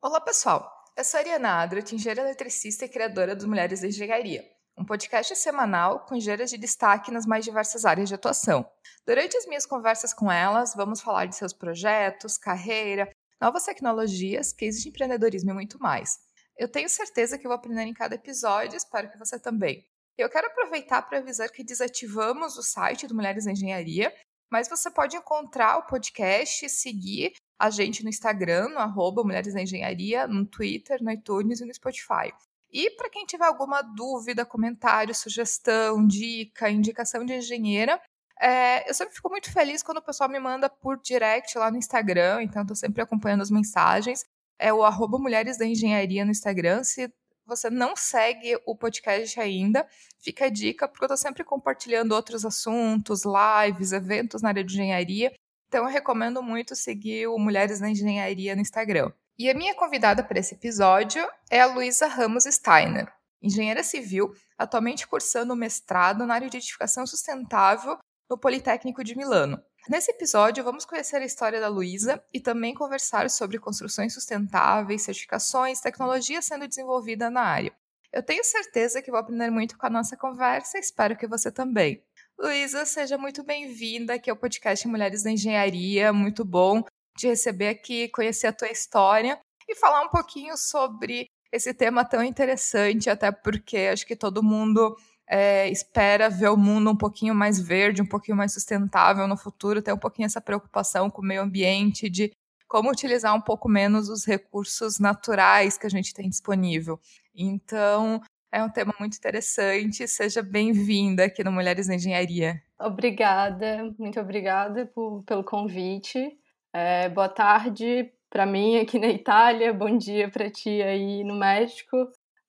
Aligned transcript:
Olá, 0.00 0.20
pessoal. 0.20 0.72
Eu 0.96 1.02
sou 1.02 1.18
a 1.18 1.20
Ariana 1.20 1.60
Adrat, 1.60 1.92
engenheira 1.92 2.20
eletricista 2.20 2.84
e 2.84 2.88
criadora 2.88 3.34
dos 3.34 3.46
Mulheres 3.46 3.80
da 3.80 3.88
Engenharia, 3.88 4.48
um 4.76 4.84
podcast 4.84 5.34
semanal 5.34 6.06
com 6.06 6.14
engenheiras 6.14 6.50
de 6.50 6.56
destaque 6.56 7.10
nas 7.10 7.26
mais 7.26 7.44
diversas 7.44 7.84
áreas 7.84 8.08
de 8.08 8.14
atuação. 8.14 8.64
Durante 9.04 9.36
as 9.36 9.44
minhas 9.46 9.66
conversas 9.66 10.14
com 10.14 10.30
elas, 10.30 10.72
vamos 10.76 11.00
falar 11.00 11.26
de 11.26 11.34
seus 11.34 11.52
projetos, 11.52 12.38
carreira, 12.38 13.10
novas 13.40 13.64
tecnologias, 13.64 14.52
cases 14.52 14.84
de 14.84 14.88
empreendedorismo 14.88 15.50
e 15.50 15.54
muito 15.54 15.80
mais. 15.80 16.20
Eu 16.56 16.70
tenho 16.70 16.88
certeza 16.88 17.36
que 17.36 17.48
vou 17.48 17.56
aprender 17.56 17.82
em 17.82 17.92
cada 17.92 18.14
episódio, 18.14 18.76
espero 18.76 19.10
que 19.10 19.18
você 19.18 19.36
também. 19.36 19.84
Eu 20.16 20.30
quero 20.30 20.46
aproveitar 20.46 21.02
para 21.02 21.18
avisar 21.18 21.50
que 21.50 21.64
desativamos 21.64 22.56
o 22.56 22.62
site 22.62 23.08
do 23.08 23.16
Mulheres 23.16 23.46
da 23.46 23.50
Engenharia, 23.50 24.14
mas 24.48 24.68
você 24.68 24.92
pode 24.92 25.16
encontrar 25.16 25.76
o 25.78 25.86
podcast, 25.86 26.68
seguir 26.68 27.32
a 27.58 27.70
gente 27.70 28.02
no 28.02 28.08
Instagram, 28.08 28.68
no 28.68 28.78
arroba 28.78 29.24
Mulheres 29.24 29.54
da 29.54 29.60
Engenharia, 29.60 30.26
no 30.26 30.46
Twitter, 30.46 31.02
no 31.02 31.10
iTunes 31.10 31.60
e 31.60 31.64
no 31.64 31.74
Spotify. 31.74 32.32
E 32.70 32.90
para 32.90 33.10
quem 33.10 33.24
tiver 33.24 33.46
alguma 33.46 33.82
dúvida, 33.82 34.44
comentário, 34.44 35.14
sugestão, 35.14 36.06
dica, 36.06 36.70
indicação 36.70 37.24
de 37.24 37.34
engenheira, 37.34 38.00
é, 38.40 38.88
eu 38.88 38.94
sempre 38.94 39.14
fico 39.14 39.28
muito 39.28 39.52
feliz 39.52 39.82
quando 39.82 39.98
o 39.98 40.02
pessoal 40.02 40.30
me 40.30 40.38
manda 40.38 40.68
por 40.68 41.00
direct 41.00 41.58
lá 41.58 41.70
no 41.70 41.78
Instagram, 41.78 42.42
então 42.42 42.62
estou 42.62 42.76
sempre 42.76 43.02
acompanhando 43.02 43.42
as 43.42 43.50
mensagens. 43.50 44.24
É 44.58 44.72
o 44.72 44.84
arroba 44.84 45.18
Mulheres 45.18 45.58
da 45.58 45.66
Engenharia 45.66 46.24
no 46.24 46.30
Instagram. 46.30 46.84
Se 46.84 47.12
você 47.46 47.70
não 47.70 47.96
segue 47.96 48.60
o 48.66 48.76
podcast 48.76 49.40
ainda, 49.40 49.86
fica 50.20 50.44
a 50.44 50.50
dica, 50.50 50.86
porque 50.86 51.04
eu 51.04 51.06
estou 51.06 51.16
sempre 51.16 51.42
compartilhando 51.42 52.12
outros 52.12 52.44
assuntos, 52.44 53.22
lives, 53.24 53.92
eventos 53.92 54.42
na 54.42 54.50
área 54.50 54.62
de 54.62 54.74
engenharia. 54.74 55.32
Então 55.68 55.84
eu 55.84 55.90
recomendo 55.90 56.42
muito 56.42 56.74
seguir 56.74 57.26
o 57.26 57.38
Mulheres 57.38 57.78
na 57.78 57.90
Engenharia 57.90 58.54
no 58.54 58.62
Instagram. 58.62 59.12
E 59.38 59.50
a 59.50 59.54
minha 59.54 59.74
convidada 59.74 60.24
para 60.24 60.40
esse 60.40 60.54
episódio 60.54 61.24
é 61.50 61.60
a 61.60 61.66
Luísa 61.66 62.06
Ramos 62.06 62.44
Steiner, 62.44 63.12
engenheira 63.40 63.82
civil, 63.82 64.34
atualmente 64.56 65.06
cursando 65.06 65.52
o 65.52 65.56
mestrado 65.56 66.26
na 66.26 66.34
área 66.34 66.48
de 66.48 66.56
edificação 66.56 67.06
sustentável 67.06 67.98
no 68.28 68.38
Politécnico 68.38 69.04
de 69.04 69.16
Milano. 69.16 69.62
Nesse 69.88 70.10
episódio, 70.10 70.64
vamos 70.64 70.84
conhecer 70.84 71.16
a 71.16 71.24
história 71.24 71.60
da 71.60 71.68
Luísa 71.68 72.22
e 72.32 72.40
também 72.40 72.74
conversar 72.74 73.30
sobre 73.30 73.58
construções 73.58 74.12
sustentáveis, 74.12 75.02
certificações, 75.02 75.80
tecnologia 75.80 76.42
sendo 76.42 76.66
desenvolvida 76.66 77.30
na 77.30 77.42
área. 77.42 77.72
Eu 78.10 78.22
tenho 78.22 78.42
certeza 78.42 79.02
que 79.02 79.10
vou 79.10 79.20
aprender 79.20 79.50
muito 79.50 79.76
com 79.76 79.86
a 79.86 79.90
nossa 79.90 80.16
conversa 80.16 80.78
e 80.78 80.80
espero 80.80 81.16
que 81.16 81.26
você 81.26 81.52
também. 81.52 82.02
Luísa, 82.40 82.86
seja 82.86 83.18
muito 83.18 83.42
bem-vinda 83.42 84.14
aqui 84.14 84.30
ao 84.30 84.36
podcast 84.36 84.86
Mulheres 84.86 85.24
da 85.24 85.30
Engenharia. 85.32 86.12
Muito 86.12 86.44
bom 86.44 86.84
de 87.16 87.26
receber 87.26 87.66
aqui, 87.66 88.08
conhecer 88.10 88.46
a 88.46 88.52
tua 88.52 88.70
história 88.70 89.40
e 89.68 89.74
falar 89.74 90.02
um 90.02 90.08
pouquinho 90.08 90.56
sobre 90.56 91.26
esse 91.50 91.74
tema 91.74 92.04
tão 92.04 92.22
interessante, 92.22 93.10
até 93.10 93.32
porque 93.32 93.90
acho 93.92 94.06
que 94.06 94.14
todo 94.14 94.40
mundo 94.40 94.96
é, 95.28 95.68
espera 95.68 96.30
ver 96.30 96.50
o 96.50 96.56
mundo 96.56 96.90
um 96.92 96.96
pouquinho 96.96 97.34
mais 97.34 97.60
verde, 97.60 98.02
um 98.02 98.06
pouquinho 98.06 98.36
mais 98.36 98.52
sustentável 98.52 99.26
no 99.26 99.36
futuro, 99.36 99.82
ter 99.82 99.92
um 99.92 99.98
pouquinho 99.98 100.26
essa 100.26 100.40
preocupação 100.40 101.10
com 101.10 101.20
o 101.20 101.24
meio 101.24 101.42
ambiente, 101.42 102.08
de 102.08 102.30
como 102.68 102.88
utilizar 102.88 103.34
um 103.34 103.40
pouco 103.40 103.68
menos 103.68 104.08
os 104.08 104.24
recursos 104.24 105.00
naturais 105.00 105.76
que 105.76 105.86
a 105.86 105.90
gente 105.90 106.14
tem 106.14 106.28
disponível. 106.28 107.00
Então, 107.34 108.22
é 108.50 108.62
um 108.62 108.68
tema 108.68 108.94
muito 108.98 109.16
interessante. 109.16 110.06
Seja 110.08 110.42
bem-vinda 110.42 111.24
aqui 111.24 111.44
no 111.44 111.52
Mulheres 111.52 111.86
na 111.86 111.94
Engenharia. 111.94 112.62
Obrigada, 112.78 113.94
muito 113.98 114.18
obrigada 114.20 114.86
por, 114.86 115.22
pelo 115.24 115.44
convite. 115.44 116.38
É, 116.72 117.08
boa 117.08 117.28
tarde 117.28 118.10
para 118.30 118.44
mim 118.44 118.78
aqui 118.78 118.98
na 118.98 119.08
Itália, 119.08 119.72
bom 119.72 119.96
dia 119.96 120.30
para 120.30 120.50
ti 120.50 120.82
aí 120.82 121.24
no 121.24 121.34
México. 121.34 121.96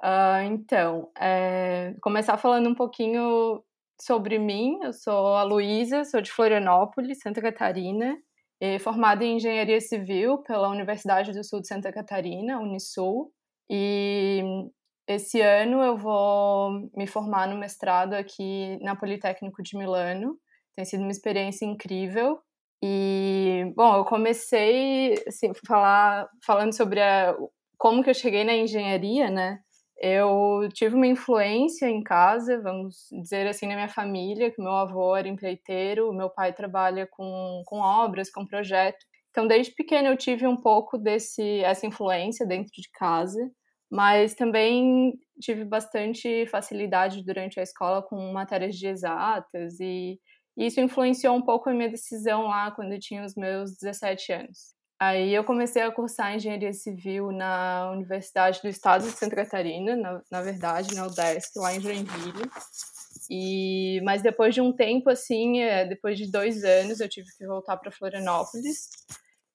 Uh, 0.02 0.44
então, 0.52 1.09
é, 1.20 1.94
começar 2.02 2.38
falando 2.38 2.70
um 2.70 2.75
pouquinho 2.75 3.64
sobre 4.02 4.38
mim. 4.39 4.80
Eu 4.81 4.94
sou 4.94 5.36
a 5.36 5.43
Luísa, 5.43 6.05
sou 6.05 6.21
de 6.21 6.32
Florianópolis, 6.32 7.20
Santa 7.20 7.42
Catarina, 7.42 8.17
formada 8.82 9.23
em 9.23 9.38
Engenharia 9.38 9.80
Civil 9.80 10.39
pela 10.39 10.70
Universidade 10.70 11.32
do 11.32 11.43
Sul 11.43 11.61
de 11.61 11.67
Santa 11.67 11.92
Catarina, 11.92 12.59
Unisul. 12.59 13.32
E 13.70 14.42
esse 15.09 15.42
ano 15.42 15.81
eu 15.81 15.97
vou 15.97 16.87
me 16.95 17.08
formar 17.08 17.47
no 17.47 17.58
mestrado 17.58 18.14
aqui 18.14 18.77
na 18.83 18.95
Politécnico 18.95 19.64
de 19.64 19.75
Milano. 19.75 20.37
Tem 20.75 20.86
sido 20.86 21.02
uma 21.02 21.11
experiência 21.11 21.65
incrível. 21.65 22.39
E, 22.83 23.73
bom, 23.75 23.95
eu 23.95 24.05
comecei 24.05 25.15
assim, 25.27 25.52
falar, 25.65 26.30
falando 26.45 26.75
sobre 26.75 27.02
a, 27.02 27.36
como 27.75 28.03
que 28.03 28.09
eu 28.11 28.14
cheguei 28.14 28.43
na 28.43 28.53
engenharia, 28.53 29.31
né? 29.31 29.59
Eu 29.99 30.70
tive 30.73 30.95
uma 30.95 31.08
influência 31.08 31.89
em 31.89 32.03
casa, 32.03 32.61
vamos 32.61 33.08
dizer 33.11 33.47
assim, 33.47 33.67
na 33.67 33.76
minha 33.76 33.89
família, 33.89 34.52
que 34.52 34.61
meu 34.61 34.71
avô 34.73 35.15
era 35.15 35.27
empreiteiro, 35.27 36.14
meu 36.14 36.30
pai 36.30 36.53
trabalha 36.53 37.08
com, 37.08 37.64
com 37.65 37.80
obras, 37.80 38.30
com 38.30 38.45
projeto. 38.45 39.03
Então, 39.31 39.47
desde 39.47 39.73
pequena 39.73 40.09
eu 40.09 40.15
tive 40.15 40.45
um 40.45 40.55
pouco 40.55 40.99
desse 40.99 41.64
essa 41.64 41.87
influência 41.87 42.45
dentro 42.45 42.71
de 42.71 42.89
casa 42.93 43.39
mas 43.89 44.36
também 44.36 45.14
tive 45.42 45.66
bastante 45.66 46.45
facilidade 46.48 47.23
durante 47.23 47.60
a 47.60 47.64
escola 47.64 48.02
com 48.02 48.32
matérias 48.32 48.76
de 48.76 48.88
exatas 48.88 49.80
e 49.80 50.20
isso 50.58 50.82
influenciou 50.82 51.36
um 51.36 51.42
pouco 51.42 51.70
a 51.70 51.73
minha 51.73 51.89
decisão 51.89 52.48
lá 52.48 52.70
quando 52.72 52.92
eu 52.92 53.00
tinha 53.00 53.23
os 53.23 53.36
meus 53.36 53.77
17 53.77 54.33
anos. 54.33 54.80
Aí 55.02 55.33
eu 55.33 55.45
comecei 55.45 55.82
a 55.82 55.92
cursar 55.92 56.36
engenharia 56.36 56.73
civil 56.73 57.32
na 57.32 57.89
Universidade 57.94 58.60
do 58.61 58.67
Estado 58.67 59.05
de 59.05 59.17
Santa 59.17 59.38
Catarina, 59.38 59.95
na, 59.95 60.21
na 60.30 60.42
verdade, 60.42 60.94
na 60.94 61.08
UDESC, 61.08 61.58
lá 61.58 61.73
em 61.73 61.80
Joinville. 61.80 62.52
E, 63.30 64.02
mas 64.04 64.21
depois 64.21 64.54
de 64.54 64.60
um 64.60 64.73
tempo, 64.73 65.10
assim, 65.10 65.61
é, 65.61 65.86
depois 65.86 66.17
de 66.17 66.30
dois 66.30 66.66
anos, 66.66 67.00
eu 67.00 67.08
tive 67.08 67.30
que 67.38 67.48
voltar 67.48 67.77
para 67.77 67.92
Florianópolis. 67.92 68.89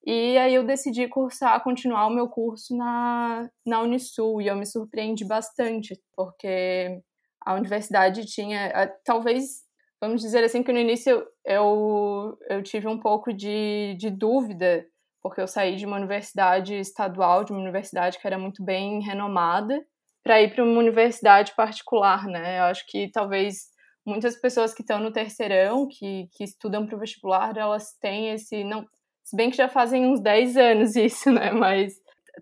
E 0.06 0.36
aí 0.36 0.54
eu 0.54 0.64
decidi 0.64 1.08
cursar, 1.08 1.62
continuar 1.62 2.06
o 2.06 2.10
meu 2.10 2.28
curso 2.28 2.76
na, 2.76 3.48
na 3.64 3.80
Unisul, 3.80 4.42
e 4.42 4.48
eu 4.48 4.56
me 4.56 4.66
surpreendi 4.66 5.24
bastante, 5.24 5.98
porque 6.14 7.00
a 7.44 7.54
universidade 7.54 8.26
tinha, 8.26 8.92
talvez, 9.02 9.62
vamos 10.00 10.20
dizer 10.20 10.44
assim, 10.44 10.62
que 10.62 10.72
no 10.72 10.78
início 10.78 11.26
eu, 11.44 12.36
eu 12.50 12.62
tive 12.62 12.86
um 12.86 12.98
pouco 12.98 13.32
de, 13.32 13.96
de 13.98 14.10
dúvida, 14.10 14.86
porque 15.22 15.40
eu 15.40 15.48
saí 15.48 15.76
de 15.76 15.86
uma 15.86 15.96
universidade 15.96 16.74
estadual, 16.74 17.42
de 17.42 17.52
uma 17.52 17.62
universidade 17.62 18.18
que 18.18 18.26
era 18.26 18.38
muito 18.38 18.62
bem 18.62 19.00
renomada, 19.00 19.82
para 20.22 20.42
ir 20.42 20.54
para 20.54 20.64
uma 20.64 20.78
universidade 20.78 21.54
particular, 21.54 22.26
né? 22.26 22.58
Eu 22.58 22.64
acho 22.64 22.84
que 22.88 23.10
talvez 23.10 23.68
muitas 24.06 24.36
pessoas 24.36 24.74
que 24.74 24.82
estão 24.82 24.98
no 24.98 25.12
terceirão, 25.12 25.88
que, 25.88 26.28
que 26.32 26.44
estudam 26.44 26.86
para 26.86 26.96
o 26.96 26.98
vestibular, 26.98 27.56
elas 27.56 27.92
têm 28.00 28.30
esse, 28.30 28.64
não, 28.64 28.86
se 29.24 29.34
bem 29.36 29.50
que 29.50 29.56
já 29.56 29.68
fazem 29.68 30.06
uns 30.06 30.20
10 30.20 30.56
anos 30.56 30.94
isso, 30.96 31.30
né? 31.30 31.50
Mas 31.50 31.94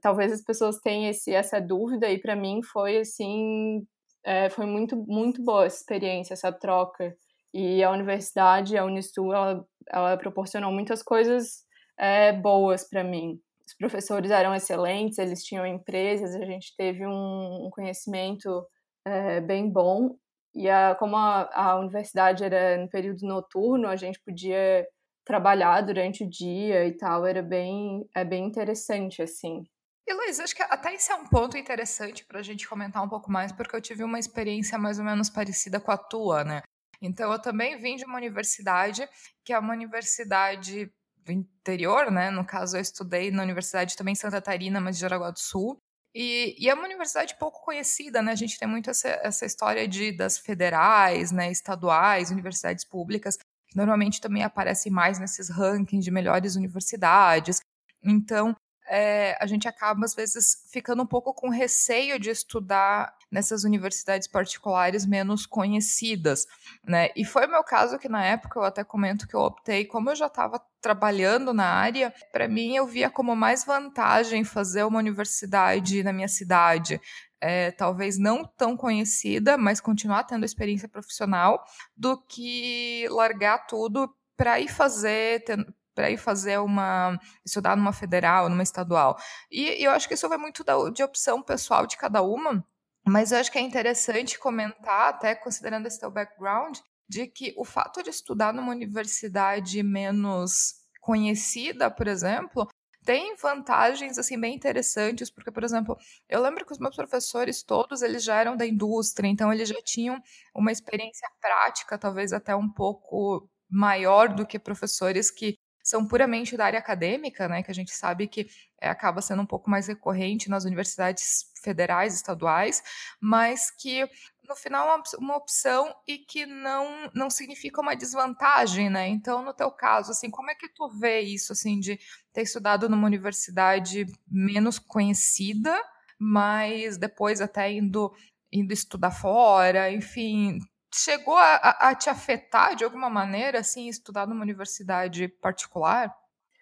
talvez 0.03 0.33
as 0.33 0.43
pessoas 0.43 0.79
tenham 0.81 1.11
esse, 1.11 1.33
essa 1.33 1.61
dúvida 1.61 2.11
e 2.11 2.19
para 2.19 2.35
mim 2.35 2.63
foi 2.63 2.99
assim, 2.99 3.87
é, 4.25 4.51
foi 4.51 4.67
muito, 4.67 4.97
muito 5.07 5.43
boa 5.43 5.67
essa 5.67 5.79
experiência, 5.79 6.35
essa 6.35 6.53
troca. 6.53 7.15
E 7.55 7.83
a 7.83 7.91
universidade, 7.91 8.77
a 8.77 8.85
Unisul, 8.85 9.33
ela, 9.35 9.65
ela 9.91 10.17
proporcionou 10.17 10.73
muitas 10.73 11.03
coisas 11.03 11.65
é, 11.99 12.33
boas 12.33 12.89
para 12.89 13.05
mim. 13.05 13.39
Os 13.67 13.75
professores 13.77 14.31
eram 14.31 14.55
excelentes, 14.55 15.19
eles 15.19 15.45
tinham 15.45 15.67
empresas, 15.67 16.35
a 16.35 16.45
gente 16.45 16.75
teve 16.77 17.07
um, 17.07 17.67
um 17.67 17.71
conhecimento 17.71 18.67
é, 19.07 19.41
bem 19.41 19.71
bom. 19.71 20.17
E 20.55 20.69
a, 20.69 20.95
como 20.95 21.17
a, 21.17 21.49
a 21.53 21.79
universidade 21.79 22.43
era 22.43 22.77
no 22.79 22.89
período 22.89 23.27
noturno, 23.27 23.87
a 23.89 23.97
gente 23.97 24.21
podia 24.25 24.87
trabalhar 25.25 25.81
durante 25.83 26.25
o 26.25 26.29
dia 26.29 26.87
e 26.87 26.93
tal, 26.97 27.27
era 27.27 27.43
bem, 27.43 28.09
é 28.15 28.25
bem 28.25 28.45
interessante, 28.45 29.23
assim. 29.23 29.65
E 30.07 30.15
Luiz, 30.15 30.41
acho 30.41 30.55
que 30.55 30.63
até 30.63 30.95
esse 30.95 31.13
é 31.13 31.15
um 31.15 31.27
ponto 31.27 31.57
interessante 31.57 32.25
para 32.25 32.41
a 32.41 32.43
gente 32.43 32.69
comentar 32.69 33.03
um 33.03 33.09
pouco 33.09 33.31
mais, 33.31 33.53
porque 33.53 33.75
eu 33.75 33.81
tive 33.81 34.03
uma 34.03 34.19
experiência 34.19 34.77
mais 34.77 34.99
ou 34.99 35.05
menos 35.05 35.31
parecida 35.31 35.79
com 35.79 35.93
a 35.93 35.97
tua, 35.97 36.43
né? 36.45 36.63
Então, 37.01 37.33
eu 37.33 37.41
também 37.41 37.79
vim 37.79 37.97
de 37.97 38.05
uma 38.05 38.17
universidade 38.17 39.09
que 39.45 39.53
é 39.53 39.59
uma 39.59 39.73
universidade 39.73 40.93
do 41.17 41.33
interior, 41.33 42.11
né? 42.11 42.31
No 42.31 42.45
caso, 42.45 42.77
eu 42.77 42.81
estudei 42.81 43.31
na 43.31 43.43
universidade 43.43 43.97
também 43.97 44.15
Santa 44.15 44.37
Catarina, 44.37 44.81
mas 44.81 44.97
de 44.97 45.03
Jaraguá 45.03 45.31
do 45.31 45.39
Sul. 45.39 45.79
E, 46.15 46.55
e, 46.59 46.69
é 46.69 46.75
uma 46.75 46.85
universidade 46.85 47.37
pouco 47.39 47.65
conhecida, 47.65 48.21
né? 48.21 48.33
A 48.33 48.37
gente 48.37 48.59
tem 48.59 48.69
muito 48.69 48.91
essa, 48.91 49.09
essa 49.09 49.47
história 49.47 49.89
de 49.89 50.13
das 50.13 50.39
federais, 50.39 51.33
né, 51.33 51.51
estaduais, 51.51 52.31
universidades 52.31 52.85
públicas, 52.85 53.39
normalmente 53.75 54.21
também 54.21 54.43
aparece 54.43 54.91
mais 54.91 55.19
nesses 55.19 55.49
rankings 55.51 56.05
de 56.05 56.11
melhores 56.11 56.57
universidades. 56.57 57.61
Então, 58.03 58.57
é, 58.89 59.37
a 59.41 59.47
gente 59.47 59.69
acaba, 59.69 60.05
às 60.05 60.15
vezes, 60.15 60.67
ficando 60.71 61.03
um 61.03 61.07
pouco 61.07 61.33
com 61.33 61.49
receio 61.49 62.19
de 62.19 62.31
estudar 62.31 63.15
nessas 63.31 63.65
universidades 63.65 64.29
particulares 64.29 65.07
menos 65.07 65.47
conhecidas, 65.47 66.47
né? 66.87 67.09
E 67.17 67.25
foi 67.25 67.47
o 67.47 67.51
meu 67.51 67.65
caso 67.65 67.99
que, 67.99 68.09
na 68.09 68.25
época, 68.25 68.59
eu 68.59 68.65
até 68.65 68.85
comento 68.85 69.27
que 69.27 69.35
eu 69.35 69.41
optei, 69.41 69.87
como 69.87 70.11
eu 70.11 70.17
já 70.17 70.27
estava 70.27 70.61
trabalhando 70.81 71.55
na 71.55 71.67
área, 71.67 72.13
para 72.33 72.49
mim 72.49 72.75
eu 72.75 72.87
via 72.87 73.09
como 73.09 73.37
mais 73.37 73.65
vantagem 73.65 74.45
fazer 74.45 74.83
uma 74.83 74.99
universidade 74.99 76.03
na 76.03 76.13
minha 76.13 76.29
cidade, 76.29 77.01
é, 77.43 77.73
talvez 77.73 78.19
não 78.19 78.45
tão 78.45 78.77
conhecida, 78.77 79.59
mas 79.59 79.81
continuar 79.81 80.23
tendo 80.23 80.45
experiência 80.45 80.89
profissional, 80.89 81.65
do 81.97 82.17
que 82.17 83.09
largar 83.11 83.67
tudo 83.67 84.09
para 84.37 84.61
ir 84.61 84.69
fazer, 84.69 85.45
para 85.93 86.09
ir 86.09 86.17
fazer 86.17 86.59
uma 86.61 87.19
estudar 87.45 87.77
numa 87.77 87.93
federal, 87.93 88.49
numa 88.49 88.63
estadual. 88.63 89.19
E, 89.51 89.81
e, 89.81 89.85
eu 89.85 89.91
acho 89.91 90.07
que 90.07 90.15
isso 90.15 90.29
vai 90.29 90.39
muito 90.39 90.63
da, 90.63 90.89
de 90.91 91.03
opção 91.03 91.43
pessoal 91.43 91.85
de 91.85 91.97
cada 91.97 92.23
uma, 92.23 92.65
mas 93.05 93.33
eu 93.33 93.39
acho 93.39 93.51
que 93.51 93.59
é 93.59 93.63
interessante 93.63 94.39
comentar, 94.39 95.09
até 95.09 95.35
considerando 95.35 95.87
esse 95.87 95.99
teu 95.99 96.13
background, 96.13 96.79
de 97.09 97.27
que 97.27 97.53
o 97.57 97.65
fato 97.65 98.05
de 98.05 98.11
estudar 98.11 98.55
numa 98.55 98.71
universidade 98.71 99.83
menos 99.83 100.75
conhecida, 101.01 101.91
por 101.91 102.07
exemplo, 102.07 102.69
tem 103.05 103.37
vantagens 103.37 104.19
assim 104.19 104.39
bem 104.39 104.55
interessantes, 104.55 105.31
porque 105.31 105.51
por 105.51 105.65
exemplo, 105.65 105.97
eu 106.29 106.41
lembro 106.41 106.65
que 106.65 106.73
os 106.73 106.79
meus 106.79 106.97
professores 106.97 107.63
todos 107.63 108.03
eles 108.03 108.23
já 108.25 108.41
eram 108.41 108.57
da 108.57 108.67
indústria, 108.67 109.29
então 109.29 109.53
eles 109.53 109.69
já 109.69 109.81
tinham 109.83 110.21
uma 110.55 110.73
experiência 110.73 111.29
prática, 111.41 111.99
talvez 111.99 112.33
até 112.33 112.55
um 112.55 112.69
pouco 112.69 113.49
maior 113.69 114.29
do 114.35 114.47
que 114.47 114.59
professores 114.59 115.31
que 115.31 115.57
são 115.83 116.07
puramente 116.07 116.57
da 116.57 116.65
área 116.65 116.79
acadêmica, 116.79 117.49
né, 117.49 117.63
que 117.63 117.71
a 117.71 117.75
gente 117.75 117.93
sabe 117.93 118.29
que 118.29 118.47
é, 118.81 118.89
acaba 118.89 119.21
sendo 119.21 119.43
um 119.43 119.47
pouco 119.47 119.69
mais 119.69 119.89
recorrente 119.89 120.49
nas 120.49 120.65
universidades 120.65 121.51
federais, 121.63 122.15
estaduais, 122.15 122.83
mas 123.21 123.71
que 123.71 124.09
no 124.49 124.57
final 124.57 124.89
é 124.89 125.03
uma 125.19 125.37
opção 125.37 125.95
e 126.07 126.19
que 126.19 126.47
não 126.47 127.11
não 127.15 127.31
significa 127.31 127.81
uma 127.81 127.95
desvantagem, 127.95 128.91
né? 128.91 129.09
Então, 129.09 129.45
no 129.45 129.55
teu 129.55 129.71
caso, 129.71 130.11
assim, 130.11 130.31
como 130.31 130.51
é 130.51 130.55
que 130.55 130.69
tu 130.69 130.89
vê 130.89 131.21
isso, 131.21 131.53
assim, 131.53 131.79
de 131.79 131.99
ter 132.33 132.43
estudado 132.43 132.89
numa 132.89 133.07
universidade 133.07 134.07
menos 134.29 134.79
conhecida, 134.79 135.81
mas 136.19 136.99
depois 136.99 137.41
até 137.41 137.73
indo 137.73 138.13
indo 138.53 138.73
estudar 138.73 139.11
fora, 139.11 139.91
enfim, 139.91 140.59
chegou 140.95 141.37
a, 141.37 141.55
a, 141.55 141.95
te 141.95 142.11
afetar 142.11 142.77
de 142.77 142.85
alguma 142.85 143.09
maneira, 143.09 143.61
assim, 143.61 143.89
estudar 143.89 144.27
numa 144.27 144.43
universidade 144.43 145.27
particular? 145.27 146.15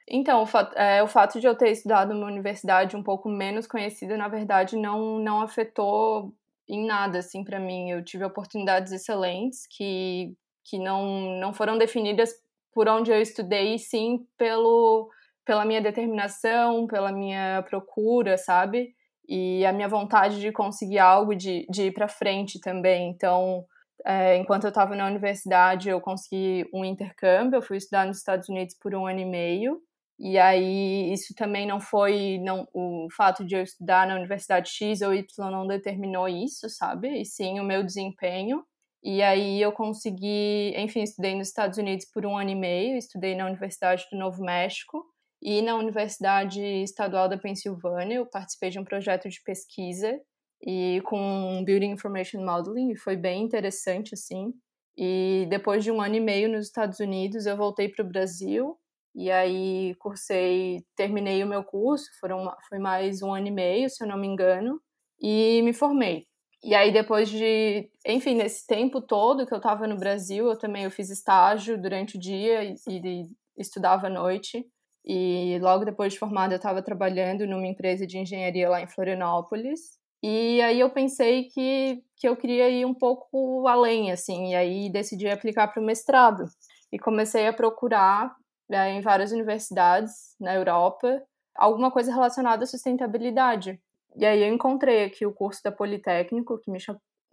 Então, 0.09 0.43
o 0.43 0.47
fato, 0.47 0.77
é, 0.77 1.03
o 1.03 1.09
fato 1.09 1.41
de 1.41 1.47
eu 1.47 1.55
ter 1.55 1.71
estudado 1.71 2.15
numa 2.15 2.27
universidade 2.27 2.97
um 2.97 3.03
pouco 3.03 3.29
menos 3.29 3.67
conhecida, 3.67 4.17
na 4.17 4.29
verdade, 4.29 4.77
não, 4.77 5.19
não 5.19 5.41
afetou 5.41 6.35
em 6.71 6.87
nada, 6.87 7.19
assim, 7.19 7.43
para 7.43 7.59
mim. 7.59 7.91
Eu 7.91 8.05
tive 8.05 8.25
oportunidades 8.25 8.93
excelentes 8.93 9.67
que, 9.67 10.33
que 10.65 10.79
não, 10.79 11.39
não 11.41 11.53
foram 11.53 11.77
definidas 11.77 12.33
por 12.73 12.89
onde 12.89 13.11
eu 13.11 13.21
estudei, 13.21 13.77
sim 13.79 14.25
pelo, 14.39 15.11
pela 15.45 15.65
minha 15.65 15.81
determinação, 15.81 16.87
pela 16.87 17.11
minha 17.11 17.65
procura, 17.69 18.39
sabe? 18.39 18.95
E 19.29 19.67
a 19.67 19.73
minha 19.73 19.89
vontade 19.89 20.41
de 20.41 20.53
conseguir 20.53 21.01
algo, 21.01 21.35
de, 21.35 21.67
de 21.69 21.85
ir 21.87 21.93
para 21.93 22.09
frente 22.09 22.61
também. 22.61 23.11
Então, 23.11 23.65
é, 24.05 24.37
enquanto 24.37 24.65
eu 24.65 24.69
estava 24.69 24.95
na 24.95 25.07
universidade, 25.07 25.89
eu 25.89 26.01
consegui 26.01 26.69
um 26.73 26.85
intercâmbio, 26.85 27.59
eu 27.59 27.63
fui 27.63 27.77
estudar 27.77 28.07
nos 28.07 28.19
Estados 28.19 28.49
Unidos 28.49 28.77
por 28.81 28.95
um 28.95 29.07
ano 29.07 29.21
e 29.21 29.25
meio, 29.25 29.83
e 30.21 30.39
aí 30.39 31.11
isso 31.13 31.35
também 31.35 31.67
não 31.67 31.81
foi, 31.81 32.39
não, 32.41 32.69
o 32.75 33.09
fato 33.17 33.43
de 33.43 33.55
eu 33.55 33.63
estudar 33.63 34.07
na 34.07 34.15
universidade 34.17 34.71
X 34.71 35.01
ou 35.01 35.15
Y 35.15 35.51
não 35.51 35.67
determinou 35.67 36.29
isso, 36.29 36.69
sabe? 36.69 37.23
E 37.23 37.25
sim 37.25 37.59
o 37.59 37.65
meu 37.65 37.83
desempenho. 37.83 38.63
E 39.03 39.23
aí 39.23 39.63
eu 39.63 39.73
consegui, 39.73 40.75
enfim, 40.77 41.03
estudei 41.03 41.35
nos 41.35 41.49
Estados 41.49 41.79
Unidos 41.79 42.05
por 42.13 42.27
um 42.27 42.37
ano 42.37 42.51
e 42.51 42.55
meio, 42.55 42.99
estudei 42.99 43.35
na 43.35 43.47
Universidade 43.47 44.07
do 44.13 44.19
Novo 44.19 44.45
México 44.45 45.07
e 45.41 45.63
na 45.63 45.75
Universidade 45.75 46.61
Estadual 46.61 47.27
da 47.27 47.39
Pensilvânia, 47.39 48.17
eu 48.17 48.27
participei 48.27 48.69
de 48.69 48.79
um 48.79 48.85
projeto 48.85 49.27
de 49.27 49.43
pesquisa 49.43 50.21
e 50.63 51.01
com 51.07 51.65
Building 51.65 51.93
Information 51.93 52.45
Modeling, 52.45 52.91
e 52.91 52.97
foi 52.97 53.17
bem 53.17 53.43
interessante, 53.43 54.13
assim. 54.13 54.53
E 54.99 55.47
depois 55.49 55.83
de 55.83 55.91
um 55.91 55.99
ano 56.03 56.17
e 56.17 56.21
meio 56.21 56.51
nos 56.51 56.67
Estados 56.67 57.01
Unidos, 57.01 57.47
eu 57.47 57.57
voltei 57.57 57.89
para 57.89 58.05
o 58.05 58.09
Brasil, 58.09 58.77
e 59.15 59.31
aí 59.31 59.95
cursei, 59.97 60.85
terminei 60.97 61.43
o 61.43 61.47
meu 61.47 61.65
curso, 61.65 62.07
foram, 62.21 62.51
foi 62.69 62.79
mais 62.79 63.23
um 63.23 63.33
ano 63.33 63.49
e 63.49 63.51
meio, 63.51 63.91
se 63.91 64.03
eu 64.03 64.09
não 64.09 64.19
me 64.19 64.27
engano, 64.27 64.81
e 65.21 65.63
me 65.63 65.73
formei. 65.73 66.27
E 66.63 66.75
aí 66.75 66.93
depois 66.93 67.29
de, 67.29 67.91
enfim, 68.07 68.35
nesse 68.35 68.67
tempo 68.67 69.01
todo 69.01 69.47
que 69.47 69.55
eu 69.55 69.59
estava 69.59 69.87
no 69.87 69.97
Brasil, 69.97 70.47
eu 70.49 70.59
também 70.59 70.85
eu 70.85 70.91
fiz 70.91 71.09
estágio 71.11 71.81
durante 71.81 72.17
o 72.17 72.21
dia 72.21 72.65
e, 72.65 72.75
e 72.89 73.23
estudava 73.57 74.09
à 74.09 74.11
noite. 74.11 74.67
E 75.05 75.59
logo 75.63 75.85
depois 75.85 76.13
de 76.13 76.19
formada 76.19 76.55
eu 76.55 76.59
estava 76.59 76.83
trabalhando 76.83 77.47
numa 77.47 77.67
empresa 77.67 78.07
de 78.07 78.19
engenharia 78.19 78.69
lá 78.69 78.83
em 78.83 78.87
Florianópolis. 78.87 79.99
E 80.23 80.61
aí 80.61 80.79
eu 80.79 80.91
pensei 80.91 81.45
que, 81.45 82.03
que 82.17 82.29
eu 82.29 82.37
queria 82.37 82.69
ir 82.69 82.85
um 82.85 82.93
pouco 82.95 83.67
além, 83.67 84.13
assim, 84.13 84.51
e 84.51 84.55
aí 84.55 84.91
decidi 84.93 85.27
aplicar 85.29 85.69
para 85.69 85.81
o 85.81 85.85
mestrado. 85.85 86.45
E 86.93 86.99
comecei 86.99 87.47
a 87.47 87.53
procurar 87.55 88.35
né, 88.71 88.93
em 88.93 89.01
várias 89.01 89.33
universidades 89.33 90.37
na 90.39 90.55
Europa 90.55 91.21
alguma 91.57 91.91
coisa 91.91 92.13
relacionada 92.13 92.63
à 92.63 92.67
sustentabilidade. 92.67 93.81
E 94.17 94.25
aí 94.25 94.43
eu 94.43 94.55
encontrei 94.55 95.05
aqui 95.05 95.27
o 95.27 95.33
curso 95.33 95.61
da 95.63 95.73
Politécnico, 95.73 96.59
que 96.59 96.71
me, 96.71 96.79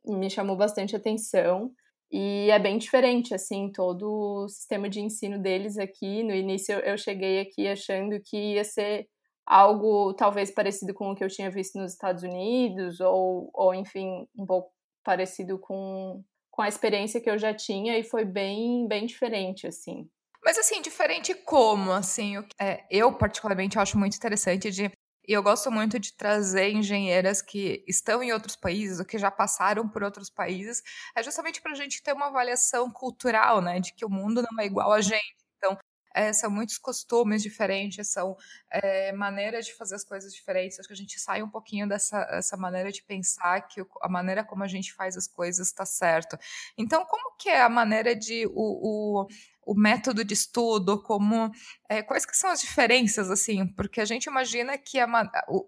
me 0.06 0.30
chamou 0.30 0.58
bastante 0.58 0.96
atenção, 0.96 1.72
e 2.12 2.50
é 2.50 2.58
bem 2.58 2.78
diferente, 2.78 3.34
assim, 3.34 3.72
todo 3.72 4.44
o 4.44 4.50
sistema 4.50 4.90
de 4.90 5.00
ensino 5.00 5.40
deles 5.40 5.78
aqui. 5.78 6.24
No 6.24 6.34
início 6.34 6.74
eu 6.80 6.98
cheguei 6.98 7.40
aqui 7.40 7.68
achando 7.68 8.20
que 8.20 8.56
ia 8.56 8.64
ser 8.64 9.08
algo 9.46 10.14
talvez 10.14 10.52
parecido 10.52 10.94
com 10.94 11.12
o 11.12 11.16
que 11.16 11.24
eu 11.24 11.30
tinha 11.30 11.52
visto 11.52 11.78
nos 11.78 11.94
Estados 11.94 12.24
Unidos, 12.24 13.00
ou, 13.00 13.50
ou 13.54 13.74
enfim, 13.74 14.28
um 14.38 14.46
pouco 14.46 14.72
parecido 15.04 15.60
com, 15.60 16.24
com 16.52 16.62
a 16.62 16.68
experiência 16.68 17.22
que 17.22 17.30
eu 17.30 17.38
já 17.38 17.54
tinha, 17.54 17.98
e 17.98 18.04
foi 18.04 18.26
bem, 18.26 18.88
bem 18.88 19.06
diferente, 19.06 19.68
assim. 19.68 20.10
Mas 20.48 20.58
assim, 20.58 20.82
diferente 20.82 21.34
como, 21.34 21.92
assim, 21.92 22.42
é, 22.58 22.86
eu 22.90 23.12
particularmente 23.12 23.78
acho 23.78 23.98
muito 23.98 24.16
interessante 24.16 24.72
de 24.72 24.90
e 25.28 25.34
eu 25.34 25.44
gosto 25.44 25.70
muito 25.70 26.00
de 26.00 26.14
trazer 26.14 26.72
engenheiras 26.72 27.42
que 27.42 27.84
estão 27.86 28.24
em 28.24 28.32
outros 28.32 28.56
países 28.56 28.98
ou 28.98 29.06
que 29.06 29.18
já 29.18 29.30
passaram 29.30 29.90
por 29.90 30.04
outros 30.04 30.30
países, 30.30 30.82
é 31.14 31.22
justamente 31.22 31.62
para 31.62 31.74
a 31.74 31.76
gente 31.76 32.02
ter 32.02 32.14
uma 32.14 32.28
avaliação 32.28 32.90
cultural, 32.90 33.62
né, 33.62 33.82
de 33.82 33.94
que 33.94 34.06
o 34.06 34.10
mundo 34.10 34.42
não 34.42 34.64
é 34.64 34.66
igual 34.66 34.94
a 34.94 35.02
gente. 35.02 35.36
Então, 35.58 35.78
é, 36.16 36.32
são 36.32 36.50
muitos 36.50 36.78
costumes 36.78 37.44
diferentes, 37.44 38.08
são 38.08 38.38
é, 38.72 39.12
maneiras 39.12 39.66
de 39.66 39.76
fazer 39.76 39.96
as 39.96 40.06
coisas 40.06 40.34
diferentes. 40.34 40.80
Acho 40.80 40.88
que 40.88 40.94
a 40.94 40.98
gente 40.98 41.20
sai 41.20 41.44
um 41.44 41.50
pouquinho 41.50 41.90
dessa 41.90 42.26
essa 42.32 42.56
maneira 42.56 42.90
de 42.90 43.04
pensar 43.04 43.68
que 43.68 43.86
a 44.02 44.08
maneira 44.10 44.46
como 44.46 44.64
a 44.64 44.68
gente 44.68 44.94
faz 44.94 45.18
as 45.18 45.28
coisas 45.28 45.68
está 45.68 45.86
certo. 45.86 46.38
Então, 46.78 47.06
como 47.06 47.36
que 47.38 47.50
é 47.50 47.62
a 47.62 47.70
maneira 47.70 48.16
de 48.16 48.48
o, 48.48 49.22
o 49.24 49.28
o 49.68 49.76
método 49.76 50.24
de 50.24 50.34
estudo, 50.34 51.04
como 51.04 51.52
é, 51.90 52.02
quais 52.02 52.26
que 52.26 52.36
são 52.36 52.50
as 52.50 52.62
diferenças 52.62 53.30
assim, 53.30 53.68
porque 53.68 54.00
a 54.00 54.06
gente 54.06 54.26
imagina 54.26 54.78
que, 54.78 54.98
a, 54.98 55.08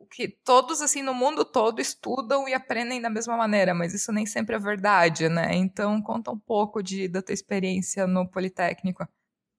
que 0.09 0.29
todos 0.45 0.81
assim 0.81 1.03
no 1.03 1.13
mundo 1.13 1.43
todo 1.43 1.81
estudam 1.81 2.47
e 2.47 2.53
aprendem 2.53 3.01
da 3.01 3.09
mesma 3.09 3.35
maneira, 3.35 3.73
mas 3.73 3.93
isso 3.93 4.13
nem 4.13 4.25
sempre 4.25 4.55
é 4.55 4.59
verdade, 4.59 5.27
né? 5.27 5.53
Então 5.53 6.01
conta 6.01 6.31
um 6.31 6.39
pouco 6.39 6.81
de 6.81 7.09
da 7.09 7.21
tua 7.21 7.33
experiência 7.33 8.07
no 8.07 8.25
Politécnico. 8.25 9.05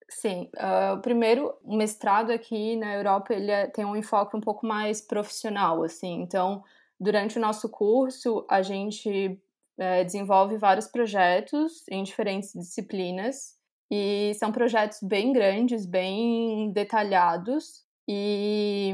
Sim, 0.08 0.50
uh, 0.56 0.94
o 0.94 1.02
primeiro 1.02 1.54
o 1.62 1.76
mestrado 1.76 2.32
aqui 2.32 2.76
na 2.76 2.94
Europa 2.94 3.34
ele 3.34 3.50
é, 3.50 3.66
tem 3.66 3.84
um 3.84 3.94
enfoque 3.94 4.36
um 4.36 4.40
pouco 4.40 4.66
mais 4.66 5.02
profissional, 5.02 5.84
assim. 5.84 6.22
Então, 6.22 6.64
durante 6.98 7.36
o 7.36 7.40
nosso 7.40 7.68
curso 7.68 8.46
a 8.48 8.62
gente 8.62 9.38
é, 9.78 10.02
desenvolve 10.02 10.56
vários 10.56 10.86
projetos 10.86 11.86
em 11.88 12.02
diferentes 12.02 12.52
disciplinas 12.54 13.59
e 13.90 14.32
são 14.34 14.52
projetos 14.52 14.98
bem 15.02 15.32
grandes, 15.32 15.86
bem 15.86 16.72
detalhados 16.72 17.84
e 18.08 18.92